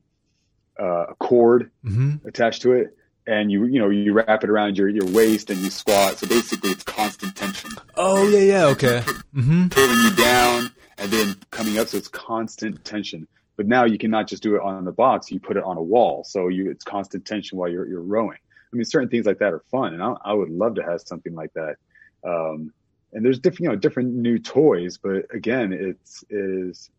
[0.80, 2.26] uh, a cord mm-hmm.
[2.26, 2.96] attached to it.
[3.26, 6.18] And you, you know, you wrap it around your, your waist and you squat.
[6.18, 7.70] So basically it's constant tension.
[7.94, 8.64] Oh, yeah, yeah.
[8.68, 9.02] Okay.
[9.34, 9.68] Mm-hmm.
[9.68, 11.88] Pulling you down and then coming up.
[11.88, 13.26] So it's constant tension.
[13.56, 15.30] But now you cannot just do it on the box.
[15.30, 16.24] You put it on a wall.
[16.24, 18.38] So you, it's constant tension while you're, you're rowing.
[18.72, 19.94] I mean, certain things like that are fun.
[19.94, 21.76] And I, I would love to have something like that.
[22.24, 22.72] Um,
[23.12, 26.90] and there's different, you know, different new toys, but again, it's, is,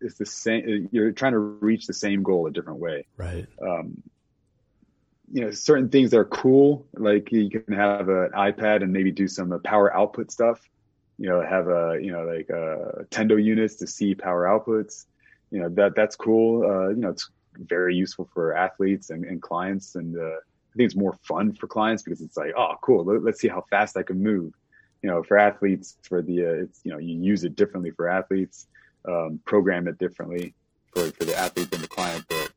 [0.00, 3.06] it's the same, you're trying to reach the same goal a different way.
[3.16, 3.46] Right.
[3.62, 4.02] Um,
[5.32, 9.12] you know, certain things that are cool, like you can have an iPad and maybe
[9.12, 10.60] do some power output stuff
[11.20, 15.04] you know, have a, you know, like uh, Tendo units to see power outputs.
[15.50, 16.64] You know, that that's cool.
[16.64, 19.96] Uh, you know, it's very useful for athletes and, and clients.
[19.96, 23.04] And uh, I think it's more fun for clients because it's like, oh, cool.
[23.04, 24.54] Let, us see how fast I can move.
[25.02, 28.08] you know, for athletes, for the uh, it's you know, you use it differently for
[28.08, 28.66] athletes,
[29.06, 30.54] um, program it differently
[30.94, 32.24] for for the athlete and the client.
[32.30, 32.50] But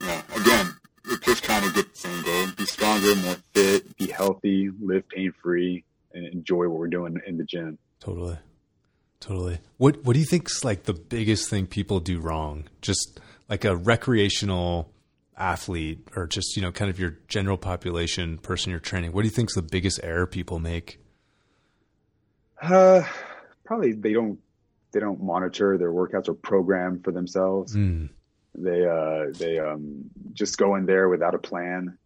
[0.00, 0.74] you know, again,
[1.10, 5.06] it just kind of get the same goal: be stronger, more fit, be healthy, live
[5.10, 5.84] pain free,
[6.14, 7.78] and enjoy what we're doing in the gym.
[8.00, 8.38] Totally.
[9.20, 9.58] Totally.
[9.76, 12.68] What What do you think's like the biggest thing people do wrong?
[12.80, 14.90] Just like a recreational
[15.36, 19.12] athlete, or just you know, kind of your general population person you're training.
[19.12, 20.98] What do you think's the biggest error people make?
[22.60, 23.02] Uh,
[23.64, 24.38] probably they don't
[24.92, 27.76] they don't monitor their workouts or program for themselves.
[27.76, 28.10] Mm.
[28.54, 31.96] They uh they um just go in there without a plan.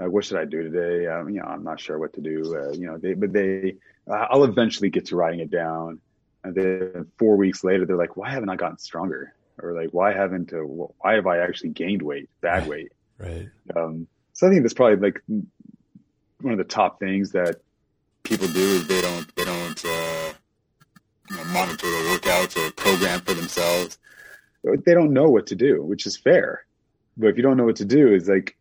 [0.00, 1.06] Like, what should I do today?
[1.06, 2.56] Um, you know, I'm not sure what to do.
[2.56, 3.76] Uh, you know, they but they
[4.10, 6.00] uh, I'll eventually get to writing it down.
[6.42, 9.34] And then four weeks later they're like why haven't i gotten stronger?
[9.62, 12.92] Or like why haven't uh, why have i actually gained weight bad weight?
[13.18, 13.48] Right.
[13.76, 15.20] Um, so i think that's probably like
[16.40, 17.60] one of the top things that
[18.22, 20.32] people do is they don't they don't uh,
[21.30, 23.98] you know, monitor their workouts or program for themselves.
[24.64, 26.64] They don't know what to do which is fair.
[27.18, 28.56] But if you don't know what to do it's like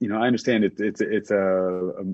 [0.00, 2.04] you know i understand it, it's it's a, a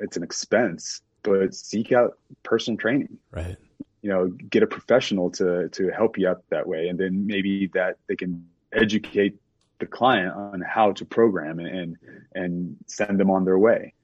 [0.00, 3.18] it's an expense but seek out personal training.
[3.30, 3.56] Right.
[4.02, 6.88] You know get a professional to to help you out that way.
[6.88, 9.36] And then maybe that they can educate
[9.80, 11.96] the client on how to program and
[12.34, 13.94] and, send them on their way.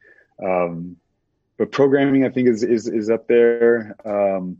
[0.44, 0.96] Um,
[1.56, 3.96] but programming i think is is, is up there.
[4.04, 4.58] Um,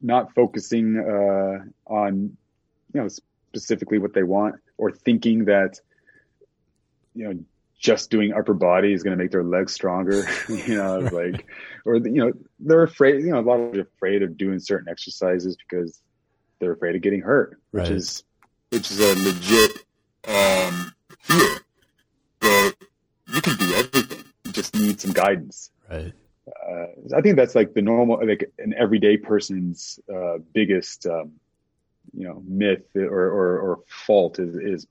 [0.00, 2.36] not focusing uh, on
[2.94, 5.80] you know specifically what they want or thinking that
[7.14, 7.44] you know
[7.82, 11.44] just doing upper body is going to make their legs stronger, you know, like,
[11.84, 14.60] or, you know, they're afraid, you know, a lot of them are afraid of doing
[14.60, 16.00] certain exercises because
[16.60, 17.92] they're afraid of getting hurt, which right.
[17.92, 18.22] is,
[18.70, 19.84] which is a legit,
[20.28, 21.58] um, fear.
[22.38, 22.76] But
[23.34, 24.24] you can do everything.
[24.44, 25.72] You just need some guidance.
[25.90, 26.12] Right.
[26.46, 31.32] Uh, I think that's like the normal, like an everyday person's, uh, biggest, um,
[32.14, 34.86] you know, myth or, or, or fault is, is,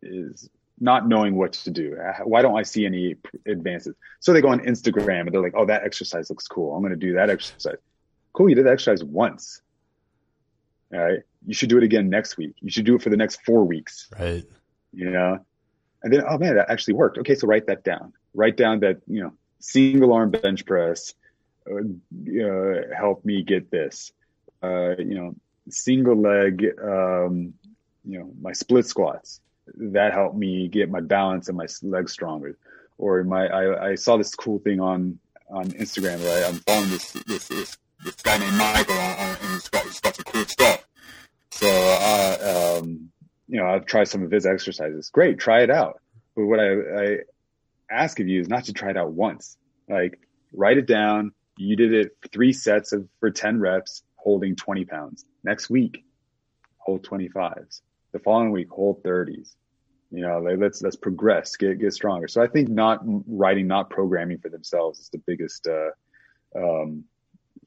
[0.00, 0.48] is
[0.80, 1.96] not knowing what to do.
[2.24, 3.16] Why don't I see any
[3.46, 3.94] advances?
[4.20, 6.74] So they go on Instagram and they're like, "Oh, that exercise looks cool.
[6.74, 7.76] I'm going to do that exercise."
[8.32, 9.62] Cool, you did that exercise once.
[10.92, 12.54] All right, you should do it again next week.
[12.60, 14.08] You should do it for the next four weeks.
[14.18, 14.44] Right.
[14.92, 15.44] You know,
[16.02, 17.18] and then oh man, that actually worked.
[17.18, 18.12] Okay, so write that down.
[18.34, 21.14] Write down that you know single arm bench press
[21.70, 24.12] uh, uh, help me get this.
[24.62, 25.34] Uh, you know,
[25.68, 26.66] single leg.
[26.82, 27.54] Um,
[28.04, 29.40] you know, my split squats
[29.76, 32.56] that helped me get my balance and my legs stronger.
[32.98, 35.18] Or my, I, I saw this cool thing on,
[35.50, 36.48] on Instagram, right?
[36.48, 40.24] I'm following this, this, this, this guy named Michael and he's got, he's got some
[40.24, 40.86] cool stuff.
[41.50, 43.10] So, uh, um,
[43.48, 45.10] you know, I've tried some of his exercises.
[45.10, 45.38] Great.
[45.38, 46.00] Try it out.
[46.36, 47.18] But what I, I
[47.90, 49.56] ask of you is not to try it out once.
[49.88, 50.18] Like
[50.52, 51.32] write it down.
[51.56, 55.24] You did it three sets of for 10 reps holding 20 pounds.
[55.44, 56.04] Next week,
[56.78, 57.80] hold 25s
[58.14, 59.56] the following week hold 30s
[60.10, 62.28] you know let's let's progress get get stronger.
[62.28, 65.90] So i think not writing not programming for themselves is the biggest uh,
[66.56, 67.04] um,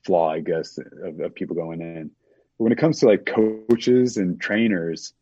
[0.05, 2.09] flaw i guess of, of, people going in.
[2.57, 5.13] But when it comes to like coaches and trainers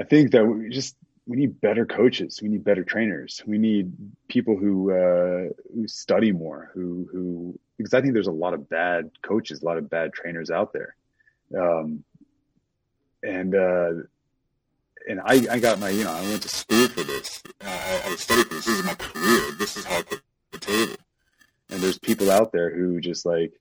[0.00, 0.96] i think that we just
[1.26, 2.40] we need better coaches.
[2.42, 3.42] We need better trainers.
[3.46, 3.94] We need
[4.28, 8.68] people who uh, who study more who who because i think there's a lot of
[8.68, 10.94] bad coaches a lot of bad trainers out there.
[11.58, 12.04] Um,
[13.22, 13.90] and uh,
[15.08, 17.42] and I, I got my, you know, I went to school for this.
[17.60, 18.64] I, I studied for this.
[18.66, 19.52] This is my career.
[19.58, 20.96] This is how I put the table.
[21.70, 23.52] And there's people out there who just like,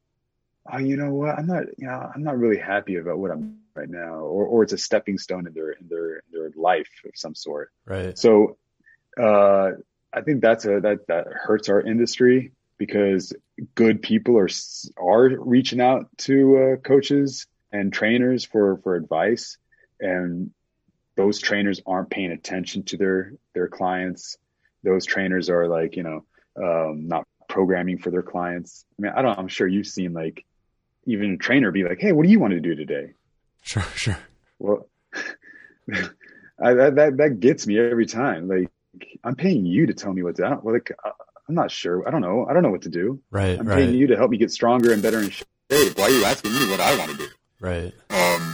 [0.72, 1.38] oh, you know what?
[1.38, 4.64] I'm not, you know, I'm not really happy about what I'm right now, or or
[4.64, 7.72] it's a stepping stone in their in their in their life of some sort.
[7.86, 8.18] Right.
[8.18, 8.58] So,
[9.20, 9.72] uh,
[10.14, 13.34] I think that's a that that hurts our industry because
[13.76, 14.50] good people are
[14.98, 19.58] are reaching out to uh, coaches and trainers for for advice
[20.00, 20.52] and
[21.16, 24.38] those trainers aren't paying attention to their their clients.
[24.84, 26.26] Those trainers are like you know
[26.62, 28.86] um, not programming for their clients.
[28.98, 29.38] I mean, I don't.
[29.38, 30.46] I'm sure you've seen like
[31.06, 33.14] even a trainer be like, "Hey, what do you want to do today?"
[33.62, 34.18] Sure, sure.
[34.60, 34.90] Well,
[35.94, 38.48] I, that, that that gets me every time.
[38.48, 38.72] Like
[39.24, 40.60] I'm paying you to tell me what to.
[40.62, 40.92] Well, like
[41.48, 42.08] I'm not sure.
[42.08, 42.46] I don't know.
[42.50, 43.22] I don't know what to do.
[43.32, 43.60] Right.
[43.60, 43.78] I'm right.
[43.78, 45.48] paying you to help me get stronger and better in shape.
[45.70, 47.28] Why are you asking me what I want to do?
[47.60, 47.94] Right.
[48.10, 48.53] Um, I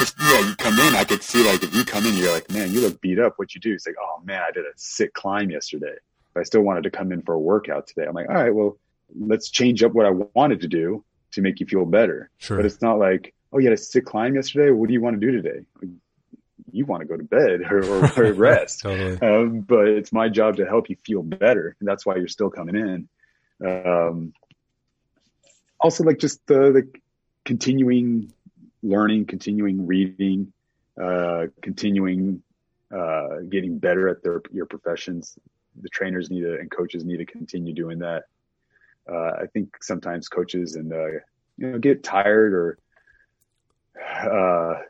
[0.00, 2.50] just, yeah, you come in, I could see like if you come in, you're like,
[2.50, 3.34] man, you look beat up.
[3.36, 3.74] What you do?
[3.74, 5.94] It's like, oh man, I did a sick climb yesterday,
[6.34, 8.06] but I still wanted to come in for a workout today.
[8.06, 8.78] I'm like, all right, well,
[9.18, 12.30] let's change up what I wanted to do to make you feel better.
[12.38, 12.56] Sure.
[12.56, 14.70] But it's not like, oh, you had a sick climb yesterday.
[14.70, 15.60] What do you want to do today?
[16.72, 18.80] You want to go to bed or, or, or rest.
[18.80, 19.20] totally.
[19.20, 21.76] Um, but it's my job to help you feel better.
[21.80, 23.08] And that's why you're still coming in.
[23.66, 24.32] Um,
[25.80, 27.00] also, like just the, the
[27.44, 28.32] continuing
[28.82, 30.52] learning, continuing reading,
[31.00, 32.42] uh, continuing
[32.94, 35.38] uh, getting better at their your professions.
[35.80, 38.24] The trainers need to and coaches need to continue doing that.
[39.10, 41.06] Uh, I think sometimes coaches and uh,
[41.56, 42.78] you know get tired or
[44.00, 44.80] uh,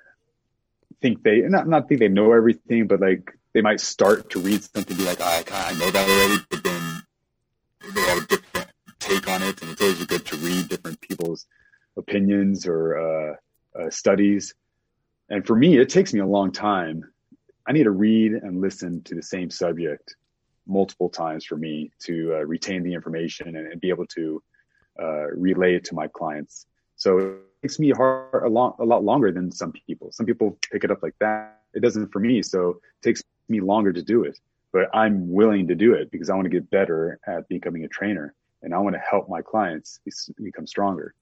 [1.01, 4.62] think they not not think they know everything, but like they might start to read
[4.62, 7.03] something, be like, I I know that already, but then
[7.95, 11.47] they have a different take on it, and it's always good to read different people's
[11.97, 13.38] opinions or
[13.79, 14.55] uh, studies.
[15.29, 17.05] And for me, it takes me a long time.
[17.66, 20.16] I need to read and listen to the same subject
[20.66, 24.43] multiple times for me to uh, retain the information and, and, be able to
[25.01, 26.66] uh, relay it to my clients.
[26.97, 30.12] So it takes me hard, a, long, a lot longer than some people.
[30.12, 31.61] Some people pick it up like that.
[31.75, 32.43] It doesn't for me.
[32.43, 34.39] So it takes me longer to do it,
[34.73, 37.89] but I'm willing to do it because I want to get better at becoming a
[37.89, 40.01] trainer and I want to help my clients
[40.43, 41.14] become stronger.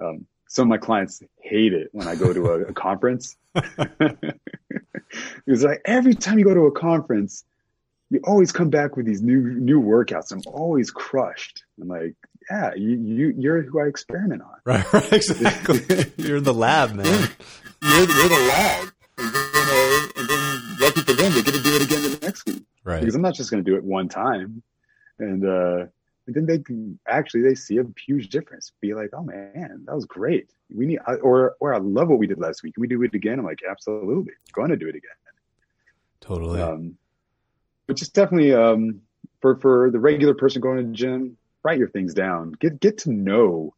[0.00, 3.36] Um, some of my clients hate it when I go to a, a conference.
[3.54, 4.34] because
[5.62, 7.44] like every time you go to a conference,
[8.10, 10.32] you always come back with these new new workouts.
[10.32, 11.62] I'm always crushed.
[11.80, 12.16] I'm like,
[12.50, 14.56] yeah, you you you're who I experiment on.
[14.64, 16.12] Right, right exactly.
[16.16, 17.06] you're in the lab, man.
[17.06, 18.88] You're, you're, you're the lab.
[19.18, 22.18] And then, uh, and then lucky for them, they get to do it again the
[22.22, 22.64] next week.
[22.82, 22.98] Right.
[22.98, 24.64] Because I'm not just going to do it one time.
[25.20, 25.86] And uh,
[26.26, 28.72] and then they can actually they see a huge difference.
[28.80, 30.50] Be like, oh man, that was great.
[30.72, 32.74] We need or or I love what we did last week.
[32.74, 33.38] Can we do it again?
[33.38, 35.10] I'm like, absolutely, going to do it again.
[36.20, 36.60] Totally.
[36.60, 36.96] Um,
[37.86, 39.00] but just definitely um,
[39.40, 42.52] for for the regular person going to the gym, write your things down.
[42.52, 43.74] Get get to know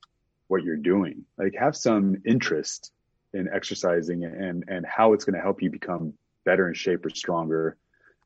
[0.49, 1.25] what you're doing.
[1.39, 2.93] Like have some interest
[3.33, 6.13] in exercising and and how it's going to help you become
[6.45, 7.77] better in shape or stronger.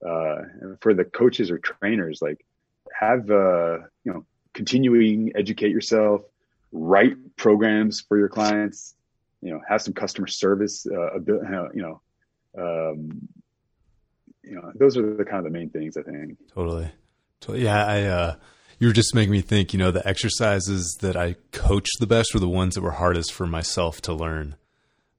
[0.06, 0.42] Uh,
[0.80, 2.44] for the coaches or trainers, like
[2.98, 4.24] have uh, you know
[4.54, 6.22] continuing educate yourself,
[6.72, 8.94] write programs for your clients,
[9.42, 12.00] you know, have some customer service, uh, you know,
[12.58, 13.28] um,
[14.42, 16.38] you know, those are the kind of the main things I think.
[16.54, 16.90] Totally.
[17.40, 17.64] totally.
[17.64, 17.84] Yeah.
[17.84, 18.34] I, uh,
[18.78, 22.34] you were just making me think, you know, the exercises that I coach the best
[22.34, 24.56] were the ones that were hardest for myself to learn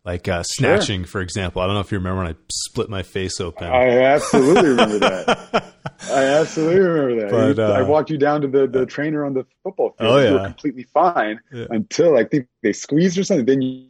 [0.07, 1.07] like uh, snatching, sure.
[1.07, 1.61] for example.
[1.61, 3.67] I don't know if you remember when I split my face open.
[3.67, 5.73] I absolutely remember that.
[6.09, 7.29] I absolutely remember that.
[7.57, 10.09] But, uh, I walked you down to the, the trainer on the football field.
[10.09, 10.29] Oh, yeah.
[10.29, 11.65] You were completely fine yeah.
[11.71, 13.45] until I think they squeezed or something.
[13.45, 13.85] Then you,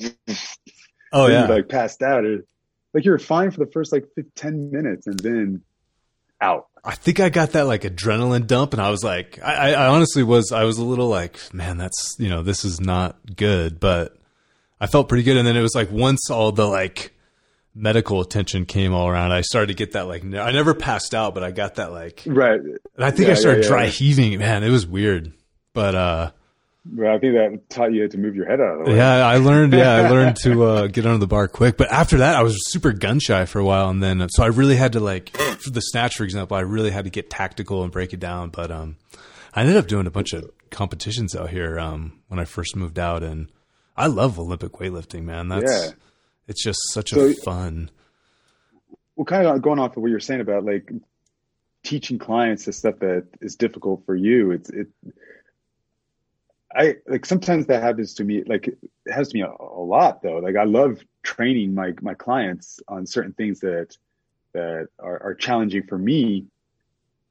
[1.13, 2.25] oh then yeah, you, like passed out.
[2.25, 2.43] Or,
[2.95, 5.61] like you were fine for the first like 10 minutes and then
[6.41, 6.65] out.
[6.83, 10.23] I think I got that like adrenaline dump, and I was like, I, I honestly
[10.23, 14.16] was, I was a little like, man, that's you know, this is not good, but
[14.79, 15.37] I felt pretty good.
[15.37, 17.13] And then it was like once all the like
[17.73, 21.33] medical attention came all around, I started to get that like I never passed out,
[21.33, 22.59] but I got that like right.
[22.59, 24.39] And I think yeah, I started yeah, yeah, dry heaving.
[24.39, 25.33] Man, it was weird,
[25.73, 26.31] but uh.
[26.89, 28.97] Well, I think that taught you to move your head out of the way.
[28.97, 29.73] Yeah, I learned.
[29.73, 31.75] Yeah, I learned to uh, get under the bar quick.
[31.75, 34.47] But after that, I was super gun shy for a while, and then so I
[34.47, 37.83] really had to like for the snatch, for example, I really had to get tactical
[37.83, 38.51] and break it down.
[38.51, 38.95] But um,
[39.53, 42.99] I ended up doing a bunch of competitions out here um, when I first moved
[42.99, 43.51] out, and
[43.97, 45.49] I love Olympic weightlifting, man.
[45.49, 45.91] That's yeah.
[46.47, 47.89] it's just such so, a fun.
[49.15, 50.91] Well, kind of going off of what you're saying about like
[51.83, 54.51] teaching clients the stuff that is difficult for you.
[54.51, 54.87] It's it.
[56.71, 58.43] I like sometimes that happens to me.
[58.43, 58.77] Like it
[59.11, 60.37] has to me a, a lot though.
[60.37, 63.97] Like I love training my my clients on certain things that
[64.53, 66.45] that are, are challenging for me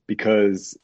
[0.09, 0.77] because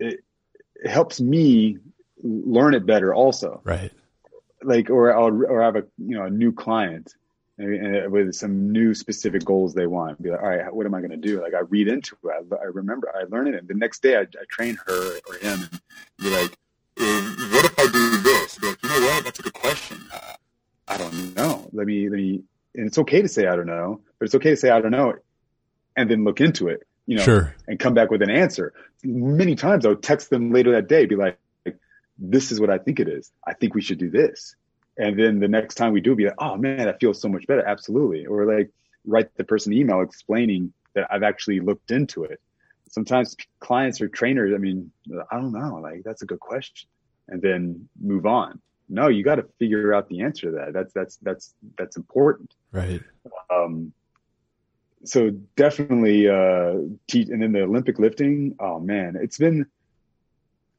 [0.00, 0.24] it,
[0.74, 1.78] it helps me
[2.24, 3.60] learn it better also.
[3.62, 3.92] Right
[4.62, 7.14] like or I'll or have a you know a new client
[7.58, 10.22] with some new specific goals they want.
[10.22, 11.42] Be like, all right, what am I going to do?
[11.42, 12.46] Like I read into it.
[12.52, 15.34] I, I, remember I learn it, and the next day I, I train her or
[15.38, 15.80] him, and
[16.18, 16.56] be like,
[16.96, 18.58] what if I do this?
[18.58, 19.24] Be like, you know what?
[19.24, 19.98] That's a good question.
[20.12, 20.34] Uh,
[20.86, 21.68] I don't know.
[21.72, 22.42] Let me let me.
[22.74, 24.92] And it's okay to say I don't know, but it's okay to say I don't
[24.92, 25.14] know,
[25.96, 26.86] and then look into it.
[27.06, 27.54] You know, sure.
[27.66, 28.74] and come back with an answer.
[29.02, 31.38] Many times I'll text them later that day, be like,
[32.18, 33.30] this is what I think it is.
[33.46, 34.56] I think we should do this.
[34.96, 37.46] And then the next time we do, be like, oh man, that feels so much
[37.46, 37.64] better.
[37.64, 38.26] Absolutely.
[38.26, 38.70] Or like
[39.06, 42.40] write the person an email explaining that I've actually looked into it.
[42.90, 44.90] Sometimes clients or trainers, I mean,
[45.30, 46.88] I don't know, like that's a good question.
[47.28, 48.60] And then move on.
[48.88, 50.72] No, you got to figure out the answer to that.
[50.72, 52.54] That's, that's, that's, that's important.
[52.72, 53.02] Right.
[53.50, 53.92] Um,
[55.04, 56.74] so definitely, uh,
[57.06, 58.56] teach, and then the Olympic lifting.
[58.58, 59.66] Oh man, it's been,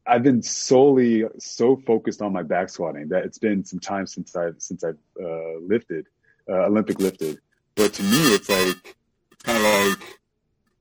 [0.10, 4.36] I've been solely so focused on my back squatting that it's been some time since
[4.36, 6.08] I've since I've uh, lifted
[6.50, 7.40] uh, Olympic lifted.
[7.76, 8.96] But to me, it's like
[9.32, 10.20] it's kind of like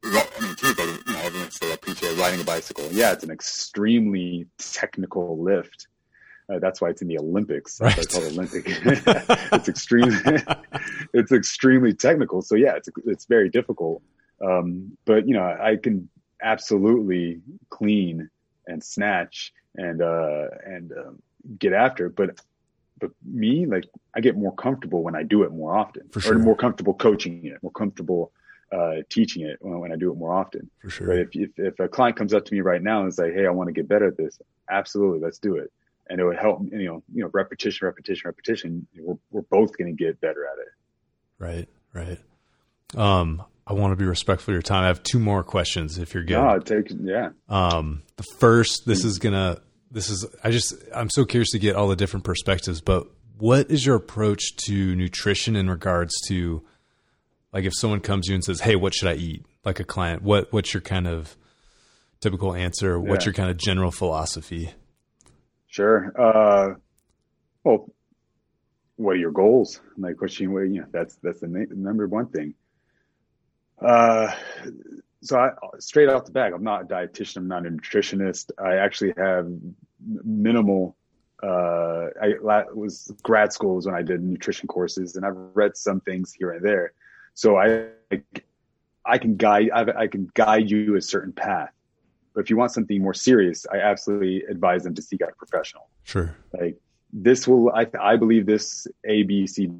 [0.04, 2.88] I mean, it seems like you know everyone say appreciate riding a bicycle.
[2.90, 5.88] Yeah, it's an extremely technical lift.
[6.50, 7.78] Uh, that's why it's in the Olympics.
[7.78, 7.98] Right.
[7.98, 8.64] It's called Olympic.
[8.66, 10.16] it's extremely,
[11.12, 12.40] it's extremely technical.
[12.40, 14.02] So yeah, it's it's very difficult.
[14.42, 16.08] Um, but you know, I can
[16.42, 18.30] absolutely clean
[18.68, 21.22] and snatch and uh, and um,
[21.58, 22.16] get after it.
[22.16, 22.40] But
[23.00, 23.84] but me, like
[24.14, 26.34] I get more comfortable when I do it more often, For sure.
[26.34, 28.32] or more comfortable coaching it, more comfortable
[28.72, 30.70] uh, teaching it when, when I do it more often.
[30.80, 31.06] For sure.
[31.08, 33.34] But if, if if a client comes up to me right now and is like,
[33.34, 34.38] "Hey, I want to get better at this,"
[34.70, 35.72] absolutely, let's do it,
[36.08, 36.60] and it would help.
[36.62, 38.86] You know, you know, repetition, repetition, repetition.
[38.98, 40.68] We're we're both going to get better at it.
[41.38, 41.68] Right.
[41.94, 42.18] Right.
[42.96, 44.84] Um, I want to be respectful of your time.
[44.84, 46.38] I have two more questions if you're good.
[46.42, 47.30] No, take yeah.
[47.50, 51.76] Um, the first, this is gonna, this is, I just, I'm so curious to get
[51.76, 56.64] all the different perspectives, but what is your approach to nutrition in regards to,
[57.52, 59.44] like, if someone comes to you and says, Hey, what should I eat?
[59.64, 61.36] Like a client, what, what's your kind of
[62.20, 62.98] typical answer?
[62.98, 63.28] What's Yeah.
[63.28, 64.72] your kind of general philosophy?
[65.66, 66.10] Sure.
[66.18, 66.74] Uh,
[67.64, 67.86] well,
[68.96, 69.80] what are your goals?
[69.98, 72.54] Like, what you, you know, that's that's the number one thing.
[73.80, 74.32] Uh,
[75.22, 77.38] so I, straight off the back, I'm not a dietitian.
[77.38, 78.50] I'm not a nutritionist.
[78.58, 79.50] I actually have
[80.24, 80.96] minimal.
[81.42, 86.00] Uh, I was grad school was when I did nutrition courses, and I've read some
[86.00, 86.92] things here and there.
[87.34, 87.88] So I,
[89.04, 89.70] I can guide.
[89.72, 91.72] I, I can guide you a certain path.
[92.34, 95.34] But if you want something more serious, I absolutely advise them to seek out a
[95.34, 95.88] professional.
[96.04, 96.36] Sure.
[96.52, 96.76] Like
[97.12, 99.70] this will, I, I believe this A, B, C,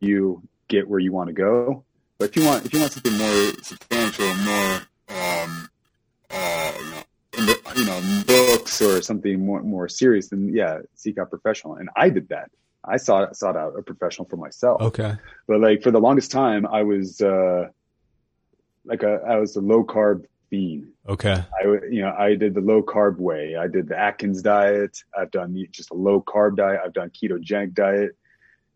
[0.00, 1.84] you get where you want to go.
[2.24, 4.80] But if you want, if you want something more substantial, more,
[5.10, 5.68] um,
[6.30, 7.02] uh, you know,
[7.36, 11.74] in the, you know, books or something more, more serious, then yeah, seek out professional.
[11.74, 12.50] And I did that.
[12.82, 14.80] I sought, sought out a professional for myself.
[14.80, 15.16] Okay.
[15.46, 17.68] But like for the longest time, I was, uh,
[18.86, 20.92] like a, I was a low carb fiend.
[21.06, 21.44] Okay.
[21.60, 23.54] I, you know, I did the low carb way.
[23.54, 24.96] I did the Atkins diet.
[25.14, 26.80] I've done just a low carb diet.
[26.82, 28.16] I've done ketogenic diet,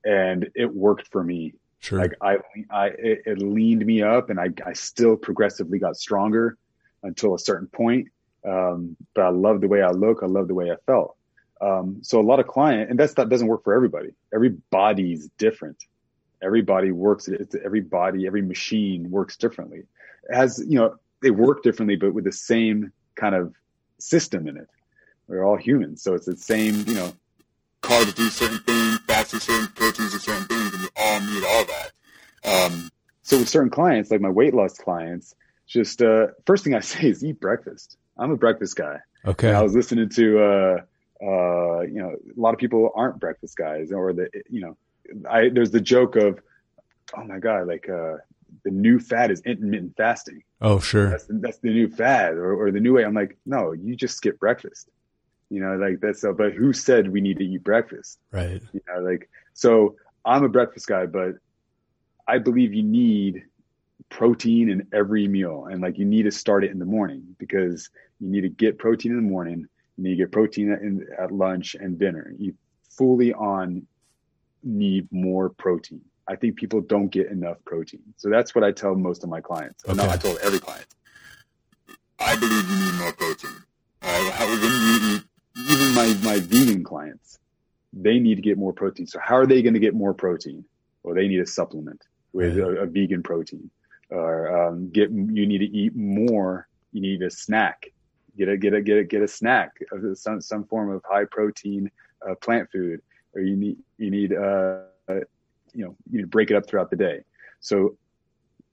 [0.05, 1.55] and it worked for me.
[1.81, 2.01] Sure.
[2.01, 2.39] Like I,
[2.71, 6.57] I, it, it leaned me up, and I, I still progressively got stronger
[7.03, 8.09] until a certain point.
[8.47, 10.23] Um, but I love the way I look.
[10.23, 11.17] I love the way I felt.
[11.61, 14.11] Um, so a lot of client, and that's that doesn't work for everybody.
[14.33, 15.85] Every body's different.
[16.43, 17.27] Every body works.
[17.27, 19.83] It's every body, every machine works differently.
[20.29, 23.55] It has you know they work differently, but with the same kind of
[23.99, 24.69] system in it.
[25.27, 27.13] We're all humans, so it's the same, you know.
[27.83, 31.45] Carbs do certain things, fats do certain, proteins do certain things, and we all need
[31.45, 31.93] all that.
[32.45, 32.91] Um,
[33.23, 35.35] so with certain clients, like my weight loss clients,
[35.67, 37.97] just uh, first thing I say is eat breakfast.
[38.17, 39.01] I'm a breakfast guy.
[39.25, 39.49] okay.
[39.49, 40.81] And I was listening to, uh,
[41.23, 44.77] uh, you know, a lot of people aren't breakfast guys, or the, you know,
[45.29, 46.41] I there's the joke of,
[47.17, 48.17] oh my god, like uh,
[48.65, 51.11] the new fad is intermittent fasting oh, sure.
[51.11, 53.05] that's the, that's the new fad or, or the new way.
[53.05, 54.89] I'm like, no, you just skip breakfast.
[55.51, 58.19] You know, like that's, uh, but who said we need to eat breakfast?
[58.31, 58.63] Right.
[58.73, 61.37] You know, like, so I'm a breakfast guy, but
[62.27, 63.45] I believe you need
[64.11, 65.67] protein in every meal.
[65.71, 67.89] And like, you need to start it in the morning because
[68.21, 69.67] you need to get protein in the morning.
[69.97, 72.33] You need to get protein at, in, at lunch and dinner.
[72.39, 72.55] You
[72.91, 73.87] fully on
[74.63, 76.03] need more protein.
[76.27, 78.03] I think people don't get enough protein.
[78.19, 79.83] So that's what I tell most of my clients.
[79.85, 80.87] Or No, I told every client.
[82.19, 83.51] I believe you need more protein.
[84.03, 85.23] Uh, how, when you eat,
[85.67, 87.39] even my, my vegan clients,
[87.93, 89.07] they need to get more protein.
[89.07, 90.65] So how are they going to get more protein?
[91.03, 92.03] Well, they need a supplement
[92.33, 93.71] with a, a vegan protein
[94.11, 96.69] or, um, get, you need to eat more.
[96.93, 97.87] You need a snack.
[98.37, 101.25] Get a, get a, get a, get a snack of some, some form of high
[101.25, 101.91] protein,
[102.29, 103.01] uh, plant food,
[103.35, 105.21] or you need, you need, uh, uh,
[105.75, 107.23] you know, you need to break it up throughout the day.
[107.61, 107.97] So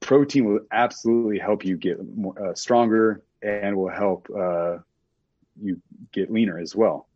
[0.00, 4.78] protein will absolutely help you get more, uh, stronger and will help, uh,
[5.60, 5.80] you
[6.12, 7.08] get leaner as well.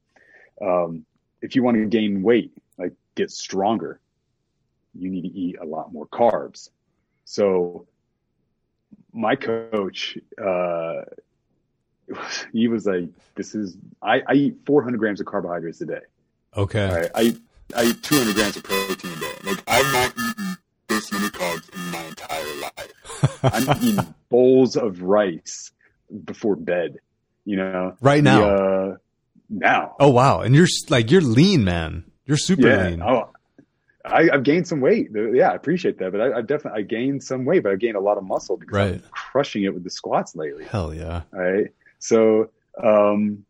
[0.61, 1.05] Um,
[1.43, 4.01] if you want to gain weight, like get stronger,
[4.95, 6.71] you need to eat a lot more carbs.
[7.25, 7.87] So
[9.13, 11.03] my coach, uh,
[12.53, 16.01] he was like, this is, I, I eat 400 grams of carbohydrates a day.
[16.57, 16.85] Okay.
[16.85, 17.11] All right.
[17.15, 17.37] I,
[17.75, 19.33] I eat 200 grams of protein a day.
[19.45, 20.59] Like I've not eaten
[20.89, 23.41] this many carbs in my entire life.
[23.45, 25.73] I'm eating bowls of rice
[26.25, 26.99] before bed,
[27.45, 28.41] you know, Right now.
[28.41, 28.47] The,
[28.93, 28.97] uh,
[29.49, 29.97] now.
[29.99, 30.41] Oh wow.
[30.43, 32.05] And you're like you're lean, man.
[32.27, 32.89] You're super yeah.
[32.89, 33.03] lean.
[33.03, 33.31] Oh,
[34.05, 35.09] I, I've gained some weight.
[35.13, 36.13] Yeah, I appreciate that.
[36.13, 38.57] But I, I definitely I gained some weight, but I gained a lot of muscle
[38.57, 39.11] because I'm Right.
[39.11, 40.65] crushing it with the squats lately.
[40.65, 41.23] Hell yeah.
[41.35, 41.67] All right.
[41.99, 42.51] So,
[42.83, 43.45] um,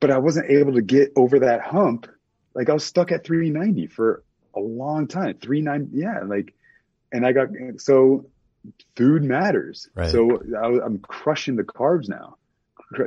[0.00, 2.06] but I wasn't able to get over that hump.
[2.54, 4.24] Like I was stuck at 390 for
[4.56, 5.34] a long time.
[5.40, 5.96] 390.
[5.96, 6.22] Yeah.
[6.24, 6.54] Like,
[7.12, 8.26] and I got, so
[8.96, 9.88] food matters.
[9.94, 10.10] Right.
[10.10, 12.36] So I, I'm crushing the carbs now.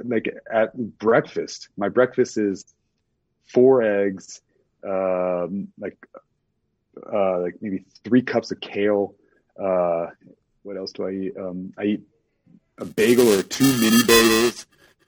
[0.06, 2.66] Like at breakfast, my breakfast is
[3.46, 4.42] four eggs,
[4.88, 5.98] um, like
[7.12, 9.16] uh, like maybe three cups of kale.
[9.62, 10.08] Uh,
[10.64, 11.38] what else do I eat?
[11.38, 12.02] Um, I eat
[12.78, 14.66] a bagel or two mini bagels,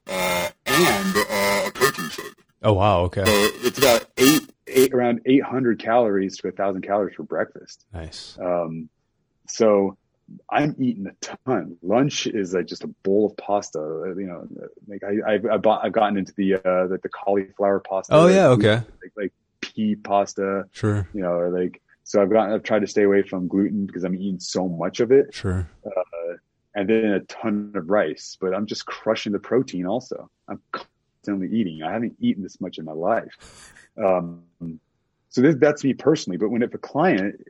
[0.07, 2.33] uh, and uh, a protein shake.
[2.61, 3.23] Oh wow, okay.
[3.25, 3.31] So
[3.65, 7.85] it's about eight, eight around 800 calories to a thousand calories for breakfast.
[7.93, 8.37] Nice.
[8.41, 8.89] Um,
[9.47, 9.97] so
[10.49, 11.13] I'm eating a
[11.45, 11.77] ton.
[11.83, 13.79] Lunch is like just a bowl of pasta.
[14.17, 14.47] You know,
[14.87, 18.13] like I, I've, I've, bought, I've gotten into the, uh, the, the cauliflower pasta.
[18.13, 18.75] Oh yeah, okay.
[18.75, 21.07] Like, like pea pasta, Sure.
[21.13, 24.03] you know, or like, so I've gotten, I've tried to stay away from gluten because
[24.03, 25.69] I'm eating so much of it Sure.
[26.75, 30.29] and then a ton of rice, but I'm just crushing the protein also.
[30.47, 31.83] I'm constantly eating.
[31.83, 33.73] I haven't eaten this much in my life.
[34.03, 34.43] Um,
[35.29, 37.41] so this, that's me personally, but when if a client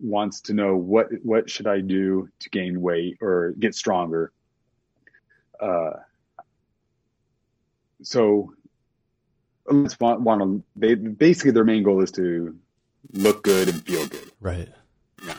[0.00, 4.32] wants to know what, what should I do to gain weight or get stronger?
[5.60, 5.90] Uh,
[8.02, 8.54] so
[9.66, 12.56] let's want, want to, they basically their main goal is to
[13.12, 14.30] look good and feel good.
[14.40, 14.68] Right.
[15.24, 15.34] Yeah.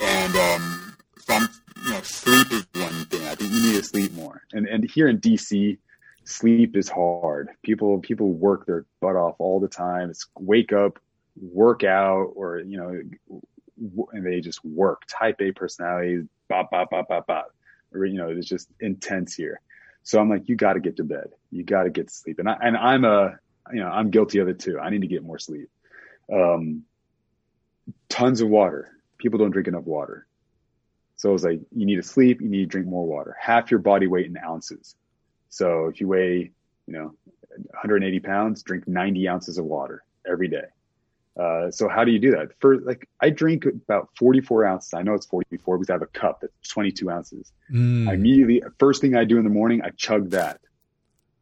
[0.00, 1.48] And um, some,
[1.84, 3.26] you know, sleep is one thing.
[3.26, 4.42] I think you need to sleep more.
[4.52, 5.78] And and here in DC,
[6.24, 7.48] sleep is hard.
[7.62, 10.10] People people work their butt off all the time.
[10.10, 10.98] It's wake up,
[11.36, 13.40] work out, or you know,
[13.78, 15.02] and they just work.
[15.08, 17.54] Type A personalities, bop bop bop bop bop.
[17.94, 19.60] You know, it's just intense here.
[20.02, 21.28] So I'm like, you got to get to bed.
[21.50, 22.38] You got to get to sleep.
[22.38, 23.38] And I and I'm a
[23.72, 24.78] you know I'm guilty of it too.
[24.78, 25.68] I need to get more sleep.
[26.32, 26.84] Um,
[28.08, 28.92] tons of water.
[29.18, 30.26] People don't drink enough water.
[31.16, 33.34] So it was like, you need to sleep, you need to drink more water.
[33.40, 34.94] Half your body weight in ounces.
[35.48, 36.52] So if you weigh,
[36.86, 37.14] you know,
[37.56, 40.66] 180 pounds, drink 90 ounces of water every day.
[41.38, 42.48] Uh, so how do you do that?
[42.60, 44.94] For like, I drink about 44 ounces.
[44.94, 47.52] I know it's 44 because I have a cup that's 22 ounces.
[47.70, 48.08] Mm.
[48.08, 50.60] I immediately, first thing I do in the morning, I chug that.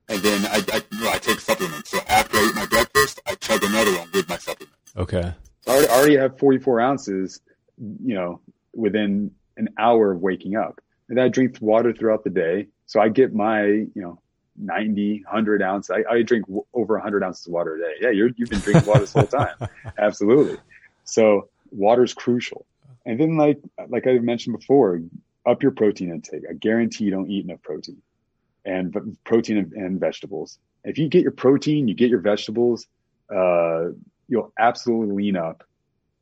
[0.08, 1.90] And then I, I, well, I take supplements.
[1.90, 4.76] So after I eat my breakfast, I chug another one with my supplements.
[4.96, 5.32] Okay.
[5.66, 7.40] I already, I already have 44 ounces,
[7.78, 8.40] you know,
[8.74, 10.80] within an hour of waking up.
[11.08, 12.66] And I drink water throughout the day.
[12.86, 14.20] So I get my, you know,
[14.56, 15.90] 90, 100 ounce.
[15.90, 17.94] I, I drink w- over 100 ounces of water a day.
[18.00, 19.54] Yeah, you're, you've been drinking water this whole time.
[19.98, 20.58] Absolutely.
[21.04, 22.64] So water is crucial.
[23.06, 23.58] And then like,
[23.88, 25.00] like I mentioned before,
[25.46, 26.42] up your protein intake.
[26.48, 28.00] I guarantee you don't eat enough protein
[28.64, 30.58] and protein and, and vegetables.
[30.84, 32.86] If you get your protein, you get your vegetables,
[33.34, 33.88] uh,
[34.28, 35.64] you'll absolutely lean up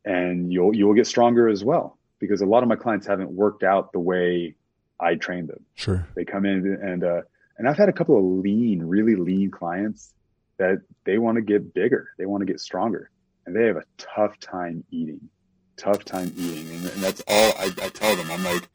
[0.04, 3.62] and you'll, you'll get stronger as well because a lot of my clients haven't worked
[3.62, 4.54] out the way
[4.98, 5.64] I trained them.
[5.74, 6.06] Sure.
[6.14, 7.22] They come in and, uh,
[7.62, 10.12] and I've had a couple of lean, really lean clients
[10.59, 12.09] that they want to get bigger.
[12.18, 13.09] They want to get stronger
[13.47, 15.28] and they have a tough time eating,
[15.76, 16.68] tough time eating.
[16.74, 18.68] And, and that's All I, I tell them, I'm like,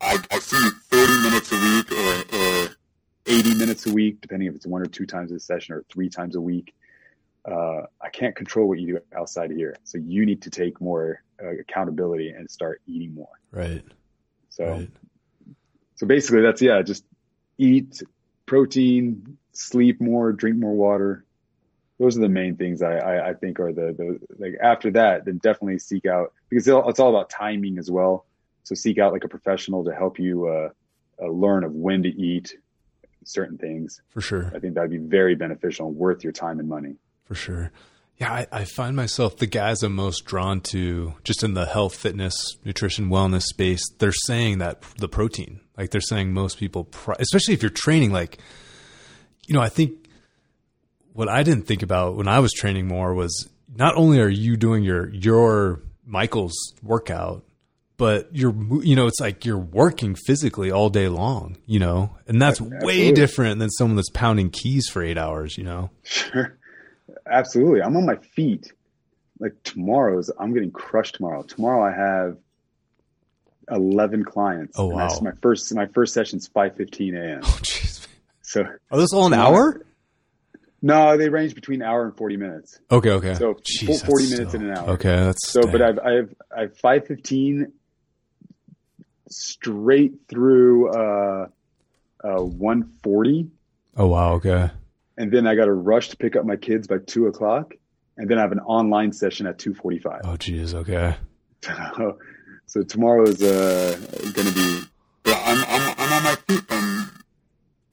[0.00, 2.68] I, I see you 30 minutes a week or, or
[3.26, 6.08] 80 minutes a week, depending if it's one or two times a session or three
[6.08, 6.74] times a week.
[7.48, 9.76] Uh, I can't control what you do outside of here.
[9.84, 13.38] So you need to take more uh, accountability and start eating more.
[13.52, 13.84] Right.
[14.50, 14.90] So, Right.
[15.94, 17.04] so basically that's, yeah, just
[17.58, 18.02] eat
[18.52, 21.24] protein, sleep more, drink more water.
[21.98, 25.24] Those are the main things I, I, I think are the, the, like after that,
[25.24, 28.26] then definitely seek out because it's all, it's all about timing as well.
[28.64, 30.68] So seek out like a professional to help you, uh,
[31.18, 32.54] uh, learn of when to eat
[33.24, 34.02] certain things.
[34.10, 34.52] For sure.
[34.54, 36.96] I think that'd be very beneficial and worth your time and money.
[37.24, 37.72] For sure.
[38.18, 41.96] Yeah, I, I find myself the guys I'm most drawn to just in the health,
[41.96, 43.82] fitness, nutrition, wellness space.
[43.98, 48.38] They're saying that the protein, like they're saying most people, especially if you're training, like,
[49.46, 50.08] you know, I think
[51.14, 54.56] what I didn't think about when I was training more was not only are you
[54.56, 57.44] doing your, your Michael's workout,
[57.96, 62.40] but you're, you know, it's like you're working physically all day long, you know, and
[62.40, 65.90] that's way different than someone that's pounding keys for eight hours, you know?
[66.02, 66.56] Sure.
[67.26, 67.82] Absolutely.
[67.82, 68.72] I'm on my feet.
[69.38, 71.42] Like tomorrow's, I'm getting crushed tomorrow.
[71.42, 72.36] Tomorrow I have
[73.70, 74.78] 11 clients.
[74.78, 75.08] Oh, wow.
[75.22, 77.40] my first, my first session's 5.15 a.m.
[77.44, 78.06] Oh, jeez.
[78.42, 79.84] So Are those all an hour?
[80.82, 82.78] no, they range between hour and 40 minutes.
[82.90, 83.34] Okay, okay.
[83.34, 84.90] So, Jeez, fo- 40 minutes in an hour.
[84.90, 85.80] Okay, that's So, but.
[85.80, 87.72] I've, I've, I've 5.15
[89.28, 91.46] straight through, uh,
[92.24, 93.50] uh, 140.
[93.96, 94.70] oh wow, okay.
[95.16, 97.74] And then I got to rush to pick up my kids by two o'clock.
[98.16, 100.20] And then I have an online session at 245.
[100.24, 101.16] Oh geez, okay.
[101.96, 102.18] So,
[102.66, 103.96] so tomorrow is uh,
[104.34, 104.80] going to be
[105.22, 107.10] But I'm, I'm, I'm on my feet from,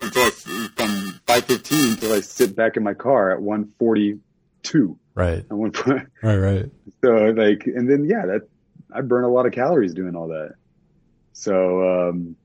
[0.01, 0.29] until I,
[0.75, 4.97] from 515 until I sit back in my car at 142.
[5.15, 6.07] Right, At one point.
[6.23, 6.65] right, right.
[7.03, 8.47] So like, and then yeah, that
[8.93, 10.55] I burn a lot of calories doing all that.
[11.33, 12.35] So, um,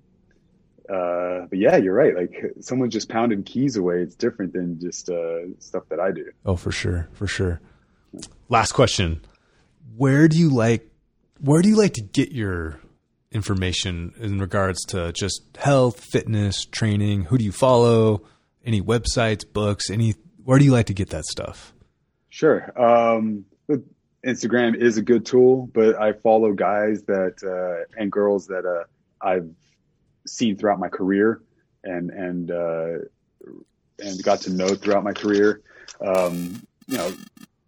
[0.88, 2.14] uh, but yeah, you're right.
[2.14, 4.00] Like someone just pounding keys away.
[4.00, 6.30] It's different than just uh, stuff that I do.
[6.44, 7.60] Oh, for sure, for sure.
[8.48, 9.24] Last question:
[9.96, 10.90] Where do you like?
[11.40, 12.80] Where do you like to get your
[13.32, 17.24] information in regards to just health, fitness, training?
[17.24, 18.22] Who do you follow?
[18.64, 19.90] Any websites, books?
[19.90, 20.14] Any?
[20.44, 21.72] Where do you like to get that stuff?
[22.28, 22.72] Sure.
[22.80, 23.44] Um,
[24.24, 28.84] Instagram is a good tool, but I follow guys that uh, and girls that uh,
[29.26, 29.50] I've
[30.26, 31.40] seen throughout my career
[31.82, 32.92] and and uh,
[33.98, 35.60] and got to know throughout my career.
[36.00, 37.12] Um, you know,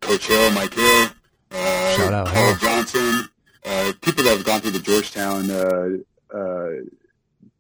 [0.00, 1.08] Coach Hill, Mike Hill,
[1.52, 2.56] uh, Shout out, Paul Hill.
[2.56, 3.28] Johnson,
[3.64, 6.70] uh, people that have gone through the Georgetown uh, uh,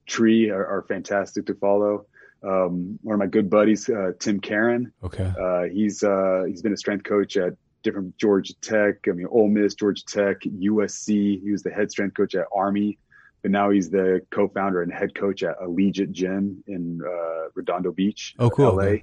[0.06, 2.06] tree are, are fantastic to follow.
[2.42, 5.32] Um, one of my good buddies, uh, Tim Karen, Okay.
[5.40, 8.96] uh, he's uh, he's been a strength coach at different Georgia Tech.
[9.08, 11.40] I mean, Ole Miss, Georgia Tech, USC.
[11.42, 12.98] He was the head strength coach at Army,
[13.42, 18.34] but now he's the co-founder and head coach at Allegiant Gym in uh, Redondo Beach,
[18.38, 18.76] Oh, cool.
[18.76, 18.96] LA.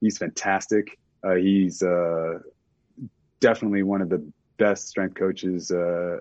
[0.00, 0.98] He's fantastic.
[1.24, 2.38] Uh, he's uh,
[3.40, 4.24] definitely one of the
[4.58, 6.18] best strength coaches, uh,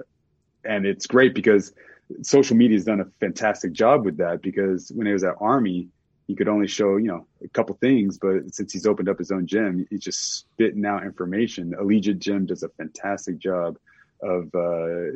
[0.63, 1.73] and it's great because
[2.21, 4.41] social media has done a fantastic job with that.
[4.41, 5.89] Because when he was at Army,
[6.27, 9.31] he could only show you know a couple things, but since he's opened up his
[9.31, 11.73] own gym, he's just spitting out information.
[11.79, 13.77] Allegiant Gym does a fantastic job
[14.23, 15.11] of uh,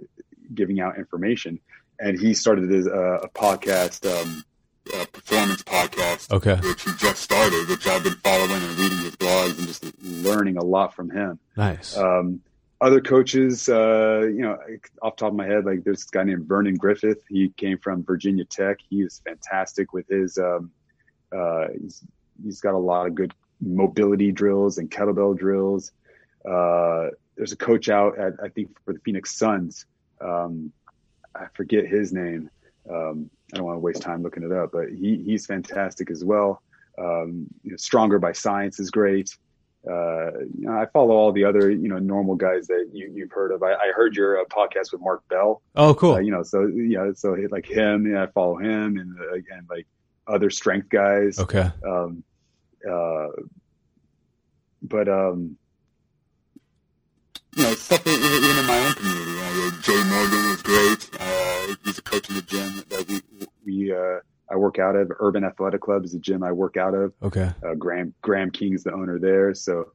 [0.53, 1.59] giving out information,
[2.01, 4.43] and he started his, uh, a podcast, um,
[4.99, 6.55] a performance podcast, Okay.
[6.67, 10.57] which he just started, which I've been following and reading his blogs and just learning
[10.57, 11.39] a lot from him.
[11.55, 11.95] Nice.
[11.95, 12.41] Um,
[12.81, 14.57] other coaches, uh, you know,
[15.03, 17.19] off the top of my head, like there's this guy named Vernon Griffith.
[17.29, 18.79] He came from Virginia Tech.
[18.89, 20.39] He is fantastic with his.
[20.39, 20.71] Um,
[21.31, 22.03] uh, he's,
[22.43, 25.91] he's got a lot of good mobility drills and kettlebell drills.
[26.43, 29.85] Uh, there's a coach out at I think for the Phoenix Suns.
[30.19, 30.71] Um,
[31.35, 32.49] I forget his name.
[32.89, 36.23] Um, I don't want to waste time looking it up, but he he's fantastic as
[36.23, 36.61] well.
[36.97, 39.35] Um, you know, Stronger by Science is great
[39.89, 43.31] uh, you know, I follow all the other, you know, normal guys that you, you've
[43.31, 43.63] heard of.
[43.63, 46.15] I, I heard your uh, podcast with Mark Bell, oh, cool.
[46.15, 49.67] uh, you know, so, yeah, so like him, yeah, I follow him and, uh, and
[49.69, 49.87] like
[50.27, 51.39] other strength guys.
[51.39, 51.71] okay.
[51.87, 52.23] Um,
[52.87, 53.27] uh,
[54.83, 55.57] but, um,
[57.61, 59.31] you know, stuff in, in, my own community.
[59.39, 61.09] Uh, Jay Morgan is great.
[61.19, 63.21] Uh, he's a coach in the gym that we,
[63.63, 64.19] we, uh,
[64.51, 65.11] I work out of.
[65.19, 67.51] Urban Athletic Club is a gym I work out of Okay.
[67.63, 69.91] uh, Graham Graham King is the owner there, so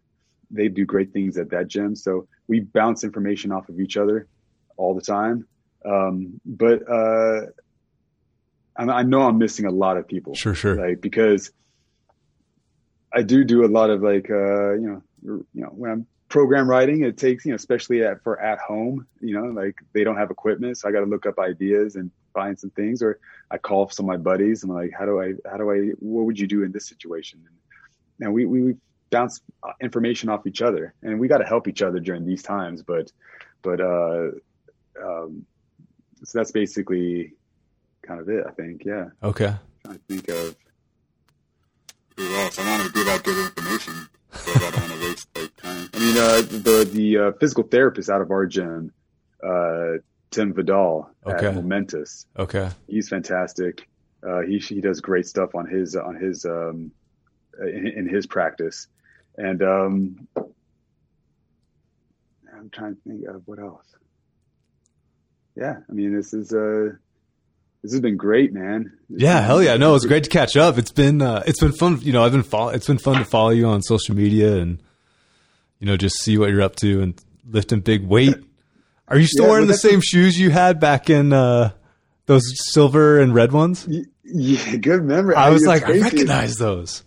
[0.51, 1.97] they do great things at that gym.
[1.97, 4.29] So we bounce information off of each other
[4.77, 5.47] all the time.
[5.85, 7.41] Um, but uh,
[8.77, 10.77] I, I know I'm missing a lot of people, Sure, sure.
[10.77, 11.51] like because
[13.13, 15.03] I do do a lot of like uh, you know
[15.53, 19.07] you know when I'm program writing, it takes you know especially at for at home,
[19.21, 22.11] you know like they don't have equipment, so I got to look up ideas and
[22.33, 23.19] find some things, or
[23.51, 24.63] I call some of my buddies.
[24.63, 26.87] And I'm like, how do I how do I what would you do in this
[26.87, 27.41] situation?
[28.21, 28.75] And we we, we
[29.11, 29.41] bounce
[29.81, 32.83] information off each other, and we got to help each other during these times.
[32.83, 33.13] But
[33.63, 34.31] but uh,
[35.03, 35.47] um,
[36.25, 37.33] so that's basically
[38.03, 38.45] kind of it.
[38.47, 38.85] I think.
[38.85, 39.07] Yeah.
[39.23, 39.55] Okay.
[39.89, 40.57] i think of.
[42.17, 42.59] Who else?
[42.59, 45.89] I want to give out good information, but I don't want to time.
[45.95, 48.93] I mean, uh, the the uh, physical therapist out of our gym,
[49.43, 49.93] uh,
[50.31, 51.47] Tim Vidal Okay.
[51.47, 52.27] at Momentous.
[52.39, 52.71] Okay.
[52.87, 53.89] He's fantastic.
[54.27, 56.91] Uh, he he does great stuff on his on his um,
[57.61, 58.89] in, in his practice,
[59.37, 63.87] and um, I'm trying to think of what else.
[65.55, 66.91] Yeah, I mean, this is uh,
[67.87, 68.93] this has been great, man.
[69.09, 69.77] This Yeah, hell yeah.
[69.77, 70.77] No, it's great to catch up.
[70.79, 71.99] It's been uh, it's been fun.
[72.03, 74.83] You know, I've been follow- it's been fun to follow you on social media and
[75.79, 77.15] you know just see what you're up to and
[77.49, 78.35] lifting big weight.
[79.09, 81.71] Are you still Yeah, wearing the same shoes you had back in uh,
[82.27, 82.43] those
[82.73, 83.87] silver and red ones?
[84.25, 85.37] Yeah, good memory.
[85.37, 87.05] I was It's like, I recognize those.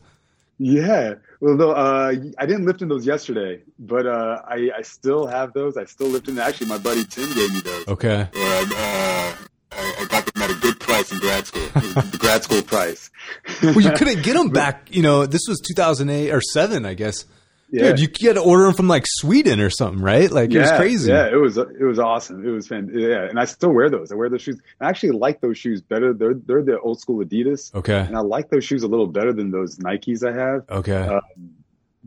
[0.57, 1.15] Yeah.
[1.41, 5.53] Well, though, uh, I didn't lift in those yesterday, but uh, I, I still have
[5.53, 5.77] those.
[5.77, 6.37] I still lift in.
[6.39, 7.87] Actually, my buddy Tim gave me those.
[7.87, 8.27] Okay.
[8.35, 9.33] Uh, uh,
[9.71, 11.61] I, I got them at a good price in grad school.
[11.73, 13.09] the grad school price.
[13.61, 14.87] Well, you couldn't get them back.
[14.91, 17.25] You know, this was 2008 or seven, I guess.
[17.71, 17.93] Yeah.
[17.93, 20.31] Dude, you had to order them from like Sweden or something, right?
[20.31, 21.11] Like it was crazy.
[21.11, 22.43] Yeah, it was it was awesome.
[22.47, 22.89] It was fan.
[22.93, 24.11] Yeah, and I still wear those.
[24.11, 24.59] I wear those shoes.
[24.81, 26.13] I actually like those shoes better.
[26.13, 27.99] They're they're the old school Adidas, Okay.
[27.99, 30.63] and I like those shoes a little better than those Nikes I have.
[30.69, 30.97] Okay.
[30.97, 31.19] Uh,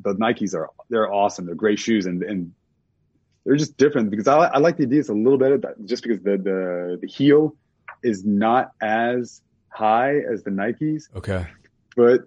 [0.02, 1.46] the Nikes are they're awesome.
[1.46, 2.52] They're great shoes, and and
[3.44, 6.38] they're just different because I, I like the Adidas a little better, just because the
[6.38, 7.56] the the heel
[8.02, 11.46] is not as high as the Nikes, okay.
[11.96, 12.22] but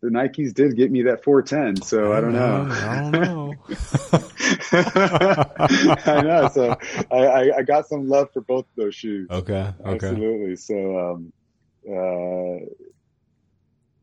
[0.00, 2.68] the Nikes did get me that 410, so I don't know.
[2.70, 3.54] I don't know.
[6.06, 6.48] I know.
[6.52, 6.76] So
[7.10, 9.28] I, I, I got some love for both of those shoes.
[9.30, 9.72] okay.
[9.84, 10.06] Okay.
[10.06, 10.56] Absolutely.
[10.56, 11.32] So, um,
[11.88, 12.64] uh,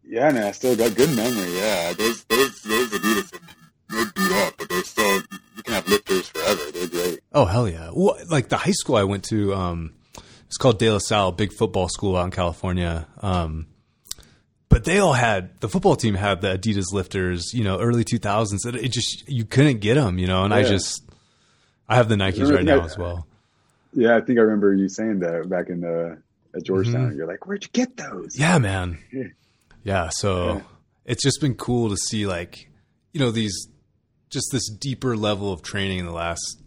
[0.07, 1.56] yeah, man, I still got good memory.
[1.56, 1.94] Yeah.
[1.94, 3.40] Those those those Adidas they're
[7.46, 7.92] Oh hell yeah!
[7.94, 9.94] Well, like the high school I went to, um,
[10.48, 13.08] it's called De La Salle, big football school out in California.
[13.22, 13.68] Um,
[14.68, 18.18] but they all had the football team had the Adidas lifters, you know, early two
[18.18, 18.66] thousands.
[18.66, 20.44] It, just you couldn't get them, you know.
[20.44, 21.04] And I just
[21.88, 23.28] I have the Nikes right now as well.
[23.94, 26.18] Yeah, I think I remember you saying that back in the
[26.56, 27.16] at Georgetown.
[27.16, 28.34] You're like, where'd you get those?
[28.34, 28.42] Mm-hmm.
[28.42, 28.98] Yeah, man.
[29.12, 29.24] Yeah.
[29.84, 30.62] Yeah, so Yeah.
[31.06, 32.72] it's just been cool to see like,
[33.14, 33.68] you know, these
[34.32, 36.60] just this deeper level of training in the last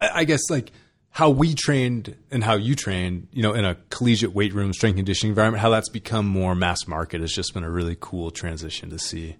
[0.00, 0.72] I guess like
[1.10, 4.96] how we trained and how you trained, you know, in a collegiate weight room strength
[4.96, 8.90] conditioning environment, how that's become more mass market has just been a really cool transition
[8.90, 9.36] to see.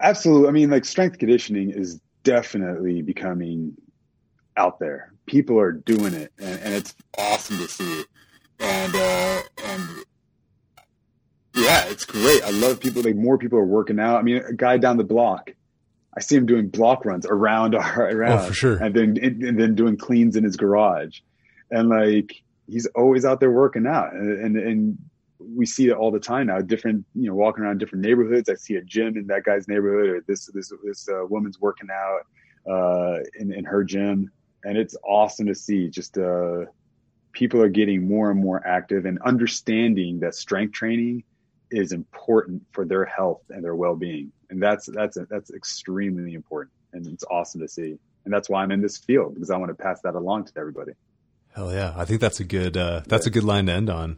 [0.00, 0.48] Absolutely.
[0.48, 3.76] I mean, like strength conditioning is definitely becoming
[4.56, 5.12] out there.
[5.26, 8.04] People are doing it, and, and it's Awesome to see,
[8.58, 9.88] and uh, and
[11.54, 12.42] yeah, it's great.
[12.42, 13.02] I love people.
[13.02, 14.16] Like more people are working out.
[14.16, 15.52] I mean, a guy down the block,
[16.16, 18.76] I see him doing block runs around our around, Oh, for sure.
[18.82, 21.20] and then and, and then doing cleans in his garage,
[21.70, 24.98] and like he's always out there working out, and and, and
[25.40, 26.60] we see it all the time now.
[26.60, 28.48] Different, you know, walking around different neighborhoods.
[28.48, 31.88] I see a gym in that guy's neighborhood, or this this this uh, woman's working
[31.92, 32.20] out
[32.70, 34.30] uh, in in her gym,
[34.64, 35.88] and it's awesome to see.
[35.88, 36.64] Just uh,
[37.32, 41.24] people are getting more and more active and understanding that strength training
[41.70, 47.06] is important for their health and their well-being and that's that's that's extremely important and
[47.06, 49.74] it's awesome to see and that's why i'm in this field because i want to
[49.74, 50.92] pass that along to everybody
[51.54, 51.92] Hell yeah.
[51.96, 54.16] I think that's a good uh that's a good line to end on.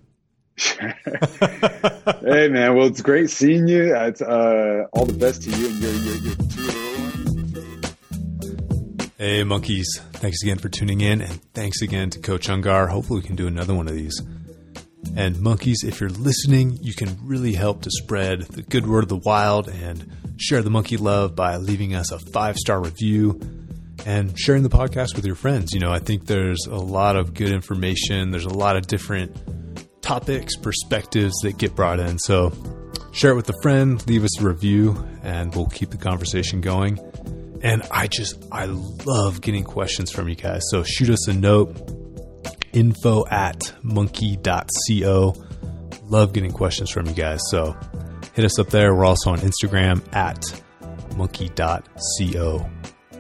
[0.57, 5.79] hey man well it's great seeing you it's uh all the best to you and
[5.83, 7.17] your your, your two little ones
[9.19, 10.01] Hey, monkeys.
[10.13, 12.89] Thanks again for tuning in, and thanks again to Coach Ungar.
[12.91, 14.21] Hopefully, we can do another one of these.
[15.15, 19.09] And, monkeys, if you're listening, you can really help to spread the good word of
[19.09, 23.41] the wild and share the monkey love by leaving us a five star review
[24.05, 25.73] and sharing the podcast with your friends.
[25.73, 29.37] You know, I think there's a lot of good information, there's a lot of different
[30.03, 32.19] topics, perspectives that get brought in.
[32.19, 32.53] So,
[33.13, 36.99] share it with a friend, leave us a review, and we'll keep the conversation going.
[37.63, 40.63] And I just, I love getting questions from you guys.
[40.71, 41.75] So shoot us a note,
[42.77, 45.35] info at monkey.co.
[46.03, 47.41] Love getting questions from you guys.
[47.51, 47.77] So
[48.35, 48.95] hit us up there.
[48.95, 50.45] We're also on Instagram at
[51.17, 52.71] monkey.co.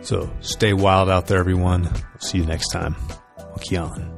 [0.03, 1.91] So stay wild out there, everyone.
[2.20, 2.95] See you next time.
[3.39, 4.15] Monkey on.